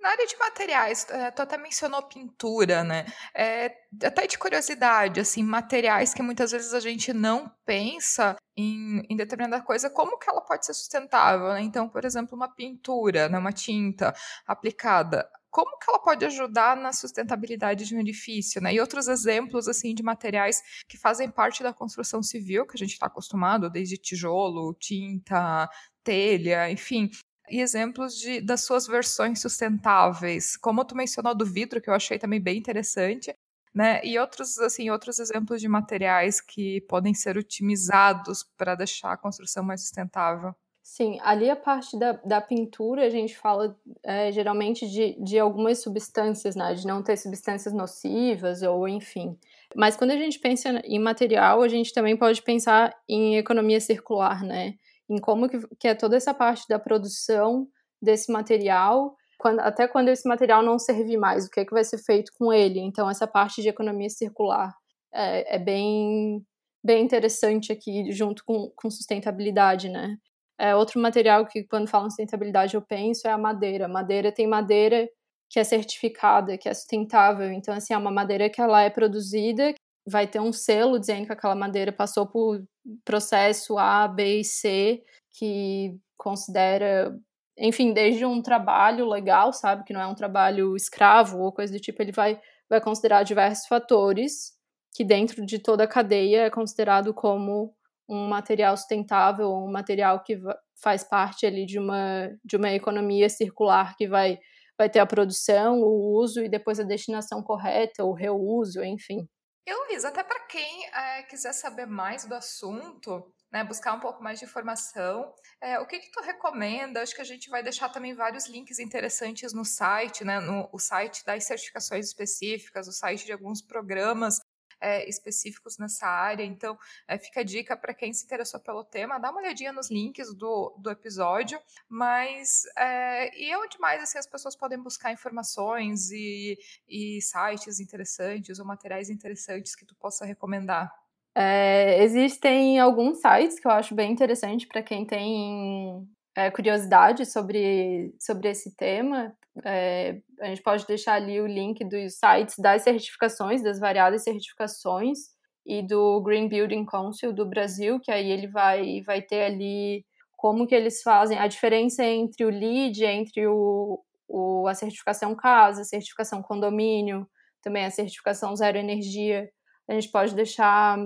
Na 0.07 0.13
área 0.13 0.25
de 0.25 0.37
materiais, 0.37 1.05
é, 1.09 1.31
tu 1.31 1.41
até 1.41 1.57
mencionou 1.57 2.01
pintura, 2.01 2.81
né? 2.81 3.05
É, 3.35 3.75
até 4.01 4.25
de 4.25 4.37
curiosidade, 4.37 5.19
assim, 5.19 5.43
materiais 5.43 6.13
que 6.13 6.21
muitas 6.21 6.53
vezes 6.53 6.73
a 6.73 6.79
gente 6.79 7.11
não 7.11 7.51
pensa 7.65 8.37
em, 8.55 9.05
em 9.09 9.17
determinada 9.17 9.61
coisa, 9.61 9.89
como 9.89 10.17
que 10.17 10.29
ela 10.29 10.39
pode 10.39 10.65
ser 10.65 10.73
sustentável, 10.73 11.49
né? 11.49 11.61
Então, 11.61 11.89
por 11.89 12.05
exemplo, 12.05 12.37
uma 12.37 12.47
pintura, 12.47 13.27
né, 13.27 13.37
uma 13.37 13.51
tinta 13.51 14.15
aplicada, 14.47 15.29
como 15.49 15.77
que 15.77 15.89
ela 15.89 15.99
pode 15.99 16.23
ajudar 16.23 16.77
na 16.77 16.93
sustentabilidade 16.93 17.83
de 17.83 17.93
um 17.93 17.99
edifício, 17.99 18.61
né? 18.61 18.73
E 18.73 18.79
outros 18.79 19.09
exemplos, 19.09 19.67
assim, 19.67 19.93
de 19.93 20.03
materiais 20.03 20.61
que 20.87 20.97
fazem 20.97 21.29
parte 21.29 21.61
da 21.61 21.73
construção 21.73 22.23
civil, 22.23 22.65
que 22.65 22.77
a 22.77 22.79
gente 22.79 22.93
está 22.93 23.07
acostumado, 23.07 23.69
desde 23.69 23.97
tijolo, 23.97 24.73
tinta, 24.75 25.69
telha, 26.01 26.71
enfim, 26.71 27.09
e 27.49 27.61
exemplos 27.61 28.15
de, 28.17 28.41
das 28.41 28.61
suas 28.61 28.87
versões 28.87 29.41
sustentáveis, 29.41 30.57
como 30.57 30.85
tu 30.85 30.95
mencionou 30.95 31.35
do 31.35 31.45
vidro, 31.45 31.81
que 31.81 31.89
eu 31.89 31.93
achei 31.93 32.19
também 32.19 32.41
bem 32.41 32.57
interessante, 32.57 33.35
né? 33.73 34.01
E 34.03 34.17
outros, 34.17 34.57
assim, 34.57 34.89
outros 34.89 35.19
exemplos 35.19 35.61
de 35.61 35.67
materiais 35.67 36.41
que 36.41 36.81
podem 36.81 37.13
ser 37.13 37.37
otimizados 37.37 38.43
para 38.57 38.75
deixar 38.75 39.11
a 39.11 39.17
construção 39.17 39.63
mais 39.63 39.81
sustentável. 39.81 40.55
Sim, 40.81 41.19
ali 41.21 41.49
a 41.49 41.55
parte 41.55 41.99
da, 41.99 42.13
da 42.13 42.39
pintura 42.39 43.05
a 43.05 43.09
gente 43.09 43.37
fala 43.37 43.77
é, 44.01 44.31
geralmente 44.31 44.87
de, 44.89 45.21
de 45.21 45.37
algumas 45.37 45.79
substâncias, 45.79 46.55
né? 46.55 46.73
De 46.73 46.87
não 46.87 47.03
ter 47.03 47.17
substâncias 47.17 47.73
nocivas 47.73 48.61
ou 48.63 48.87
enfim. 48.87 49.37
Mas 49.75 49.97
quando 49.97 50.11
a 50.11 50.15
gente 50.15 50.39
pensa 50.39 50.81
em 50.85 50.97
material, 50.97 51.61
a 51.61 51.67
gente 51.67 51.93
também 51.93 52.15
pode 52.15 52.41
pensar 52.41 52.95
em 53.07 53.35
economia 53.35 53.81
circular, 53.81 54.41
né? 54.43 54.75
Em 55.09 55.17
como 55.17 55.49
que, 55.49 55.59
que 55.79 55.87
é 55.87 55.95
toda 55.95 56.15
essa 56.15 56.33
parte 56.33 56.65
da 56.67 56.79
produção 56.79 57.67
desse 58.01 58.31
material, 58.31 59.15
quando, 59.37 59.59
até 59.59 59.87
quando 59.87 60.09
esse 60.09 60.27
material 60.27 60.63
não 60.63 60.79
servir 60.79 61.17
mais, 61.17 61.45
o 61.45 61.49
que, 61.49 61.59
é 61.59 61.65
que 61.65 61.73
vai 61.73 61.83
ser 61.83 61.99
feito 61.99 62.31
com 62.37 62.51
ele. 62.51 62.79
Então, 62.79 63.09
essa 63.09 63.27
parte 63.27 63.61
de 63.61 63.69
economia 63.69 64.09
circular 64.09 64.73
é, 65.13 65.55
é 65.55 65.59
bem, 65.59 66.43
bem 66.83 67.03
interessante 67.03 67.71
aqui, 67.71 68.11
junto 68.11 68.43
com, 68.45 68.71
com 68.75 68.89
sustentabilidade, 68.89 69.89
né? 69.89 70.17
É, 70.59 70.75
outro 70.75 70.99
material 70.99 71.45
que, 71.45 71.63
quando 71.63 71.87
falam 71.87 72.09
sustentabilidade, 72.09 72.75
eu 72.75 72.81
penso 72.81 73.27
é 73.27 73.31
a 73.31 73.37
madeira. 73.37 73.87
Madeira 73.87 74.31
tem 74.31 74.47
madeira 74.47 75.07
que 75.49 75.59
é 75.59 75.63
certificada, 75.63 76.57
que 76.57 76.67
é 76.67 76.73
sustentável. 76.73 77.51
Então, 77.51 77.73
assim, 77.73 77.93
é 77.93 77.97
uma 77.97 78.11
madeira 78.11 78.49
que 78.49 78.59
ela 78.59 78.81
é 78.81 78.89
produzida, 78.89 79.73
vai 80.05 80.27
ter 80.27 80.39
um 80.39 80.51
selo 80.51 80.99
dizendo 80.99 81.27
que 81.27 81.33
aquela 81.33 81.55
madeira 81.55 81.91
passou 81.91 82.25
por 82.25 82.63
processo 83.03 83.77
A, 83.77 84.07
B 84.07 84.39
e 84.39 84.43
C, 84.43 85.03
que 85.31 85.97
considera, 86.17 87.15
enfim, 87.57 87.93
desde 87.93 88.25
um 88.25 88.41
trabalho 88.41 89.07
legal, 89.07 89.53
sabe, 89.53 89.83
que 89.83 89.93
não 89.93 90.01
é 90.01 90.07
um 90.07 90.15
trabalho 90.15 90.75
escravo 90.75 91.39
ou 91.39 91.51
coisa 91.51 91.73
do 91.73 91.79
tipo, 91.79 92.01
ele 92.01 92.11
vai, 92.11 92.39
vai 92.69 92.81
considerar 92.81 93.23
diversos 93.23 93.67
fatores 93.67 94.57
que 94.95 95.03
dentro 95.03 95.45
de 95.45 95.59
toda 95.59 95.83
a 95.83 95.87
cadeia 95.87 96.45
é 96.45 96.49
considerado 96.49 97.13
como 97.13 97.73
um 98.09 98.27
material 98.27 98.75
sustentável, 98.75 99.51
um 99.51 99.71
material 99.71 100.23
que 100.23 100.39
faz 100.81 101.03
parte 101.03 101.45
ali 101.45 101.65
de 101.65 101.77
uma, 101.77 102.31
de 102.43 102.55
uma 102.55 102.71
economia 102.71 103.29
circular 103.29 103.95
que 103.95 104.07
vai, 104.07 104.39
vai 104.77 104.89
ter 104.89 104.99
a 104.99 105.05
produção, 105.05 105.81
o 105.81 106.17
uso 106.19 106.41
e 106.41 106.49
depois 106.49 106.79
a 106.79 106.83
destinação 106.83 107.43
correta, 107.43 108.03
o 108.03 108.13
reuso, 108.13 108.83
enfim. 108.83 109.27
E 109.67 109.73
Luiz, 109.73 110.05
até 110.05 110.23
para 110.23 110.39
quem 110.45 110.85
é, 110.93 111.23
quiser 111.23 111.51
saber 111.51 111.85
mais 111.85 112.23
do 112.23 112.33
assunto, 112.33 113.29
né, 113.51 113.65
buscar 113.65 113.91
um 113.91 113.99
pouco 113.99 114.23
mais 114.23 114.39
de 114.39 114.45
informação, 114.45 115.35
é, 115.59 115.77
o 115.77 115.85
que 115.85 115.99
que 115.99 116.09
tu 116.09 116.21
recomenda? 116.21 117.01
Acho 117.01 117.13
que 117.13 117.19
a 117.21 117.25
gente 117.25 117.49
vai 117.49 117.61
deixar 117.61 117.89
também 117.89 118.13
vários 118.13 118.47
links 118.47 118.79
interessantes 118.79 119.51
no 119.51 119.65
site, 119.65 120.23
né, 120.23 120.39
no 120.39 120.69
o 120.71 120.79
site 120.79 121.25
das 121.25 121.43
certificações 121.43 122.07
específicas, 122.07 122.87
o 122.87 122.93
site 122.93 123.25
de 123.25 123.33
alguns 123.33 123.61
programas 123.61 124.39
é, 124.79 125.07
específicos 125.07 125.77
nessa 125.77 126.07
área. 126.07 126.43
Então, 126.43 126.77
é, 127.07 127.17
fica 127.17 127.41
a 127.41 127.43
dica 127.43 127.75
para 127.75 127.93
quem 127.93 128.13
se 128.13 128.25
interessou 128.25 128.59
pelo 128.59 128.83
tema, 128.83 129.19
dá 129.19 129.31
uma 129.31 129.39
olhadinha 129.39 129.71
nos 129.71 129.89
links 129.89 130.33
do, 130.33 130.75
do 130.77 130.89
episódio. 130.89 131.59
Mas, 131.89 132.63
é, 132.77 133.37
e 133.39 133.55
onde 133.55 133.79
mais 133.79 134.01
assim, 134.01 134.17
as 134.17 134.27
pessoas 134.27 134.55
podem 134.55 134.79
buscar 134.79 135.11
informações 135.11 136.11
e, 136.11 136.57
e 136.87 137.21
sites 137.21 137.79
interessantes 137.79 138.59
ou 138.59 138.65
materiais 138.65 139.09
interessantes 139.09 139.75
que 139.75 139.85
tu 139.85 139.95
possa 139.95 140.25
recomendar? 140.25 140.91
É, 141.39 142.03
existem 142.03 142.79
alguns 142.79 143.19
sites 143.19 143.59
que 143.59 143.67
eu 143.67 143.71
acho 143.71 143.93
bem 143.93 144.11
interessante 144.11 144.65
para 144.65 144.81
quem 144.81 145.05
tem 145.05 146.07
é, 146.37 146.51
curiosidade 146.51 147.25
sobre, 147.25 148.13
sobre 148.19 148.49
esse 148.49 148.75
tema. 148.75 149.35
É, 149.65 150.21
a 150.39 150.45
gente 150.45 150.61
pode 150.61 150.85
deixar 150.85 151.13
ali 151.13 151.41
o 151.41 151.47
link 151.47 151.83
dos 151.83 152.19
sites 152.19 152.59
das 152.59 152.83
certificações, 152.83 153.63
das 153.63 153.79
variadas 153.79 154.23
certificações, 154.23 155.17
e 155.65 155.81
do 155.81 156.21
Green 156.21 156.47
Building 156.47 156.85
Council 156.85 157.33
do 157.33 157.43
Brasil, 157.43 157.99
que 157.99 158.11
aí 158.11 158.29
ele 158.31 158.47
vai, 158.47 159.01
vai 159.01 159.19
ter 159.21 159.45
ali 159.45 160.05
como 160.37 160.67
que 160.67 160.75
eles 160.75 161.01
fazem 161.01 161.39
a 161.39 161.47
diferença 161.47 162.05
entre 162.05 162.45
o 162.45 162.49
LEED, 162.49 163.03
entre 163.03 163.47
o, 163.47 163.99
o, 164.27 164.67
a 164.67 164.75
certificação 164.75 165.35
casa, 165.35 165.81
a 165.81 165.85
certificação 165.85 166.43
condomínio, 166.43 167.27
também 167.63 167.83
a 167.83 167.91
certificação 167.91 168.55
zero 168.55 168.77
energia. 168.77 169.49
A 169.89 169.93
gente 169.93 170.11
pode 170.11 170.35
deixar 170.35 170.99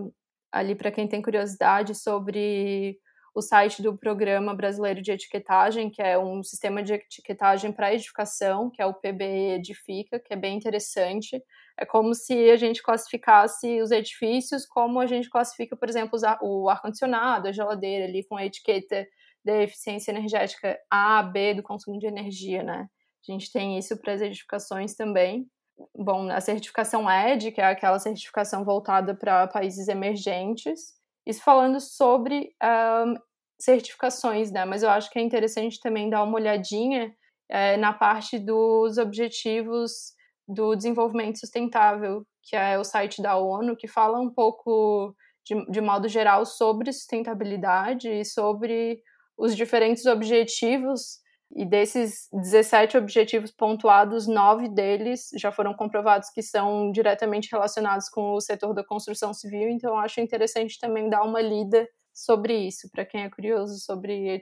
ali 0.52 0.76
para 0.76 0.92
quem 0.92 1.08
tem 1.08 1.22
curiosidade 1.22 1.96
sobre 1.96 3.00
o 3.34 3.42
site 3.42 3.82
do 3.82 3.98
Programa 3.98 4.54
Brasileiro 4.54 5.02
de 5.02 5.12
Etiquetagem, 5.12 5.90
que 5.90 6.02
é 6.02 6.18
um 6.20 6.44
sistema 6.44 6.84
de 6.84 6.94
etiquetagem 6.94 7.72
para 7.72 7.94
edificação, 7.94 8.70
que 8.70 8.82
é 8.82 8.86
o 8.86 8.94
PBE 8.94 9.56
Edifica, 9.56 10.20
que 10.20 10.34
é 10.34 10.36
bem 10.36 10.58
interessante. 10.58 11.42
É 11.78 11.86
como 11.86 12.14
se 12.14 12.52
a 12.52 12.58
gente 12.58 12.84
classificasse 12.84 13.82
os 13.82 13.92
edifícios 13.92 14.66
como 14.66 15.00
a 15.00 15.06
gente 15.06 15.30
classifica, 15.30 15.76
por 15.76 15.88
exemplo, 15.88 16.20
o 16.42 16.70
ar-condicionado, 16.70 17.48
a 17.48 17.52
geladeira 17.52 18.06
ali 18.06 18.26
com 18.26 18.36
a 18.36 18.46
etiqueta 18.46 19.08
de 19.44 19.64
eficiência 19.64 20.12
energética 20.12 20.78
A, 20.90 21.24
B 21.24 21.54
do 21.54 21.64
consumo 21.64 21.98
de 21.98 22.08
energia, 22.08 22.64
né? 22.64 22.88
A 23.28 23.32
gente 23.32 23.52
tem 23.52 23.78
isso 23.78 23.98
para 23.98 24.14
as 24.14 24.22
edificações 24.22 24.94
também. 24.94 25.48
Bom, 25.96 26.30
a 26.30 26.42
certificação 26.42 27.10
ED, 27.10 27.52
que 27.52 27.62
é 27.62 27.66
aquela 27.66 27.98
certificação 27.98 28.64
voltada 28.64 29.16
para 29.16 29.48
países 29.48 29.88
emergentes. 29.88 31.01
Isso 31.26 31.42
falando 31.44 31.80
sobre 31.80 32.54
um, 32.64 33.16
certificações, 33.60 34.52
né? 34.52 34.66
Mas 34.66 34.84
eu 34.84 34.90
acho 34.90 35.10
que 35.10 35.20
é 35.20 35.22
interessante 35.22 35.80
também 35.80 36.10
dar 36.10 36.24
uma 36.24 36.36
olhadinha 36.36 37.14
é, 37.50 37.78
na 37.78 37.94
parte 37.94 38.40
dos 38.40 38.98
objetivos 38.98 40.14
do 40.48 40.76
desenvolvimento 40.76 41.40
sustentável, 41.40 42.26
que 42.44 42.56
é 42.56 42.78
o 42.78 42.84
site 42.84 43.22
da 43.22 43.38
ONU, 43.38 43.76
que 43.76 43.88
fala 43.88 44.20
um 44.20 44.30
pouco, 44.30 45.16
de, 45.46 45.66
de 45.70 45.80
modo 45.80 46.08
geral, 46.08 46.46
sobre 46.46 46.92
sustentabilidade 46.92 48.10
e 48.10 48.26
sobre 48.26 49.02
os 49.38 49.56
diferentes 49.56 50.06
objetivos 50.06 51.21
e 51.56 51.66
desses 51.66 52.28
17 52.32 52.98
objetivos 52.98 53.52
pontuados, 53.52 54.28
nove 54.28 54.70
deles 54.70 55.30
já 55.36 55.52
foram 55.52 55.74
comprovados 55.74 56.30
que 56.30 56.42
são 56.42 56.92
diretamente 56.92 57.52
relacionados 57.52 58.10
com 58.10 58.34
o 58.34 58.42
setor 58.42 58.74
da 58.74 58.84
construção 58.84 59.34
civil, 59.34 59.70
então 59.70 59.98
acho 59.98 60.22
interessante 60.22 60.80
também 60.80 61.10
dar 61.10 61.24
uma 61.24 61.42
lida 61.42 61.88
sobre 62.14 62.56
isso, 62.56 62.90
para 62.92 63.06
quem 63.06 63.24
é 63.24 63.30
curioso 63.30 63.80
sobre 63.80 64.42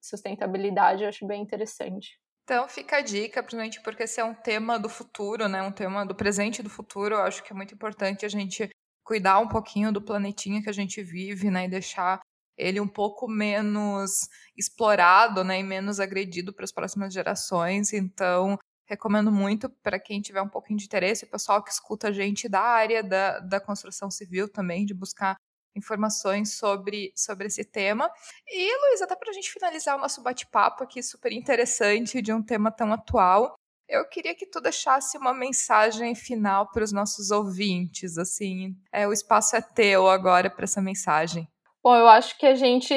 sustentabilidade, 0.00 1.04
acho 1.04 1.26
bem 1.26 1.42
interessante. 1.42 2.18
Então 2.44 2.66
fica 2.66 2.96
a 2.96 3.00
dica, 3.02 3.42
principalmente 3.42 3.82
porque 3.82 4.04
esse 4.04 4.20
é 4.20 4.24
um 4.24 4.34
tema 4.34 4.78
do 4.78 4.88
futuro, 4.88 5.48
né? 5.48 5.62
Um 5.62 5.72
tema 5.72 6.06
do 6.06 6.14
presente 6.14 6.60
e 6.60 6.62
do 6.62 6.70
futuro. 6.70 7.14
Eu 7.14 7.22
acho 7.22 7.42
que 7.42 7.52
é 7.52 7.56
muito 7.56 7.74
importante 7.74 8.24
a 8.24 8.28
gente 8.28 8.70
cuidar 9.04 9.38
um 9.38 9.48
pouquinho 9.48 9.92
do 9.92 10.00
planetinha 10.00 10.62
que 10.62 10.70
a 10.70 10.72
gente 10.72 11.02
vive, 11.02 11.50
né? 11.50 11.66
E 11.66 11.68
deixar 11.68 12.20
ele 12.58 12.80
um 12.80 12.88
pouco 12.88 13.28
menos 13.28 14.28
explorado, 14.56 15.44
né, 15.44 15.60
e 15.60 15.62
menos 15.62 16.00
agredido 16.00 16.52
para 16.52 16.64
as 16.64 16.72
próximas 16.72 17.14
gerações. 17.14 17.92
Então, 17.92 18.58
recomendo 18.86 19.30
muito 19.30 19.68
para 19.68 19.98
quem 19.98 20.20
tiver 20.20 20.42
um 20.42 20.48
pouquinho 20.48 20.78
de 20.78 20.86
interesse, 20.86 21.24
o 21.24 21.30
pessoal 21.30 21.62
que 21.62 21.70
escuta 21.70 22.08
a 22.08 22.12
gente 22.12 22.48
da 22.48 22.60
área 22.60 23.02
da, 23.02 23.38
da 23.38 23.60
construção 23.60 24.10
civil 24.10 24.48
também, 24.48 24.84
de 24.84 24.94
buscar 24.94 25.36
informações 25.76 26.56
sobre, 26.56 27.12
sobre 27.14 27.46
esse 27.46 27.64
tema. 27.64 28.10
E, 28.46 28.88
Luiz, 28.88 29.02
até 29.02 29.14
para 29.14 29.30
a 29.30 29.32
gente 29.32 29.52
finalizar 29.52 29.96
o 29.96 30.00
nosso 30.00 30.22
bate-papo 30.22 30.82
aqui, 30.82 31.02
super 31.02 31.32
interessante, 31.32 32.20
de 32.20 32.32
um 32.32 32.42
tema 32.42 32.72
tão 32.72 32.92
atual, 32.92 33.54
eu 33.88 34.06
queria 34.06 34.34
que 34.34 34.46
tu 34.46 34.60
deixasse 34.60 35.16
uma 35.16 35.32
mensagem 35.32 36.14
final 36.14 36.70
para 36.70 36.84
os 36.84 36.92
nossos 36.92 37.30
ouvintes, 37.30 38.18
assim, 38.18 38.76
é, 38.92 39.08
o 39.08 39.12
espaço 39.12 39.56
é 39.56 39.62
teu 39.62 40.08
agora 40.08 40.50
para 40.50 40.64
essa 40.64 40.82
mensagem. 40.82 41.48
Bom, 41.88 41.96
eu 41.96 42.06
acho 42.06 42.36
que 42.36 42.44
a 42.44 42.54
gente, 42.54 42.92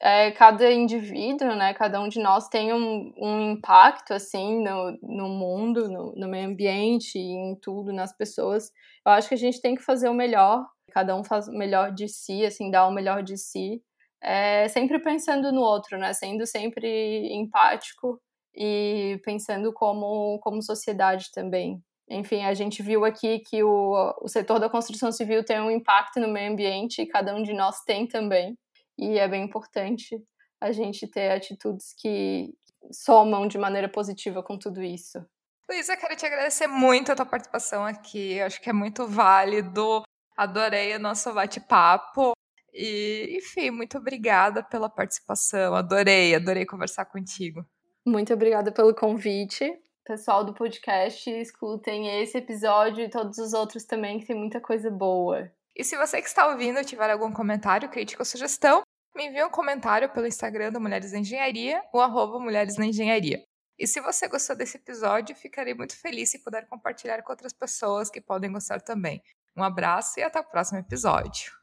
é, 0.00 0.32
cada 0.32 0.72
indivíduo, 0.72 1.54
né, 1.54 1.72
cada 1.74 2.00
um 2.00 2.08
de 2.08 2.18
nós 2.18 2.48
tem 2.48 2.72
um, 2.72 3.12
um 3.16 3.52
impacto, 3.52 4.12
assim, 4.12 4.64
no, 4.64 4.98
no 5.00 5.28
mundo, 5.28 5.88
no, 5.88 6.12
no 6.16 6.26
meio 6.26 6.48
ambiente, 6.48 7.20
em 7.20 7.54
tudo, 7.62 7.92
nas 7.92 8.12
pessoas. 8.16 8.72
Eu 9.06 9.12
acho 9.12 9.28
que 9.28 9.34
a 9.34 9.38
gente 9.38 9.60
tem 9.60 9.76
que 9.76 9.82
fazer 9.82 10.08
o 10.08 10.12
melhor, 10.12 10.66
cada 10.90 11.14
um 11.14 11.22
faz 11.22 11.46
o 11.46 11.52
melhor 11.52 11.92
de 11.92 12.08
si, 12.08 12.44
assim, 12.44 12.68
dar 12.68 12.88
o 12.88 12.92
melhor 12.92 13.22
de 13.22 13.36
si, 13.38 13.80
é, 14.20 14.66
sempre 14.66 14.98
pensando 14.98 15.52
no 15.52 15.60
outro, 15.60 15.96
né, 15.96 16.12
sendo 16.12 16.44
sempre 16.48 17.32
empático 17.32 18.20
e 18.56 19.20
pensando 19.24 19.72
como, 19.72 20.40
como 20.40 20.60
sociedade 20.64 21.30
também. 21.32 21.80
Enfim, 22.08 22.44
a 22.44 22.54
gente 22.54 22.82
viu 22.82 23.04
aqui 23.04 23.40
que 23.40 23.62
o, 23.64 24.14
o 24.22 24.28
setor 24.28 24.60
da 24.60 24.70
construção 24.70 25.10
civil 25.10 25.44
tem 25.44 25.60
um 25.60 25.70
impacto 25.70 26.20
no 26.20 26.28
meio 26.28 26.52
ambiente 26.52 27.02
e 27.02 27.06
cada 27.06 27.34
um 27.34 27.42
de 27.42 27.52
nós 27.52 27.82
tem 27.84 28.06
também. 28.06 28.56
E 28.96 29.18
é 29.18 29.26
bem 29.26 29.44
importante 29.44 30.16
a 30.60 30.70
gente 30.72 31.06
ter 31.08 31.32
atitudes 31.32 31.94
que 31.98 32.54
somam 32.92 33.46
de 33.48 33.58
maneira 33.58 33.88
positiva 33.88 34.42
com 34.42 34.56
tudo 34.56 34.82
isso. 34.82 35.18
Luísa, 35.68 35.96
quero 35.96 36.14
te 36.14 36.24
agradecer 36.24 36.68
muito 36.68 37.10
a 37.10 37.16
tua 37.16 37.26
participação 37.26 37.84
aqui. 37.84 38.40
Acho 38.40 38.60
que 38.60 38.70
é 38.70 38.72
muito 38.72 39.06
válido. 39.08 40.02
Adorei 40.36 40.94
o 40.94 41.00
nosso 41.00 41.32
bate-papo. 41.34 42.32
E, 42.72 43.38
enfim, 43.38 43.70
muito 43.70 43.98
obrigada 43.98 44.62
pela 44.62 44.88
participação. 44.88 45.74
Adorei, 45.74 46.34
adorei 46.36 46.64
conversar 46.64 47.06
contigo. 47.06 47.66
Muito 48.06 48.32
obrigada 48.32 48.70
pelo 48.70 48.94
convite 48.94 49.76
pessoal 50.06 50.44
do 50.44 50.54
podcast 50.54 51.28
escutem 51.28 52.22
esse 52.22 52.38
episódio 52.38 53.04
e 53.04 53.10
todos 53.10 53.38
os 53.38 53.52
outros 53.52 53.84
também, 53.84 54.20
que 54.20 54.26
tem 54.26 54.36
muita 54.36 54.60
coisa 54.60 54.88
boa. 54.88 55.50
E 55.74 55.82
se 55.82 55.96
você 55.96 56.22
que 56.22 56.28
está 56.28 56.46
ouvindo 56.46 56.84
tiver 56.84 57.10
algum 57.10 57.32
comentário, 57.32 57.88
crítica 57.88 58.22
ou 58.22 58.24
sugestão, 58.24 58.82
me 59.14 59.26
envie 59.26 59.44
um 59.44 59.50
comentário 59.50 60.08
pelo 60.08 60.26
Instagram 60.26 60.72
do 60.72 60.80
Mulheres 60.80 61.12
na 61.12 61.18
Engenharia, 61.18 61.82
o 61.92 62.00
arroba 62.00 62.38
Mulheres 62.38 62.76
na 62.76 62.86
Engenharia. 62.86 63.42
E 63.78 63.86
se 63.86 64.00
você 64.00 64.28
gostou 64.28 64.56
desse 64.56 64.78
episódio, 64.78 65.34
ficarei 65.34 65.74
muito 65.74 65.98
feliz 66.00 66.30
se 66.30 66.42
puder 66.42 66.66
compartilhar 66.66 67.20
com 67.22 67.32
outras 67.32 67.52
pessoas 67.52 68.08
que 68.08 68.20
podem 68.20 68.52
gostar 68.52 68.80
também. 68.80 69.20
Um 69.56 69.62
abraço 69.62 70.20
e 70.20 70.22
até 70.22 70.38
o 70.38 70.44
próximo 70.44 70.78
episódio. 70.78 71.52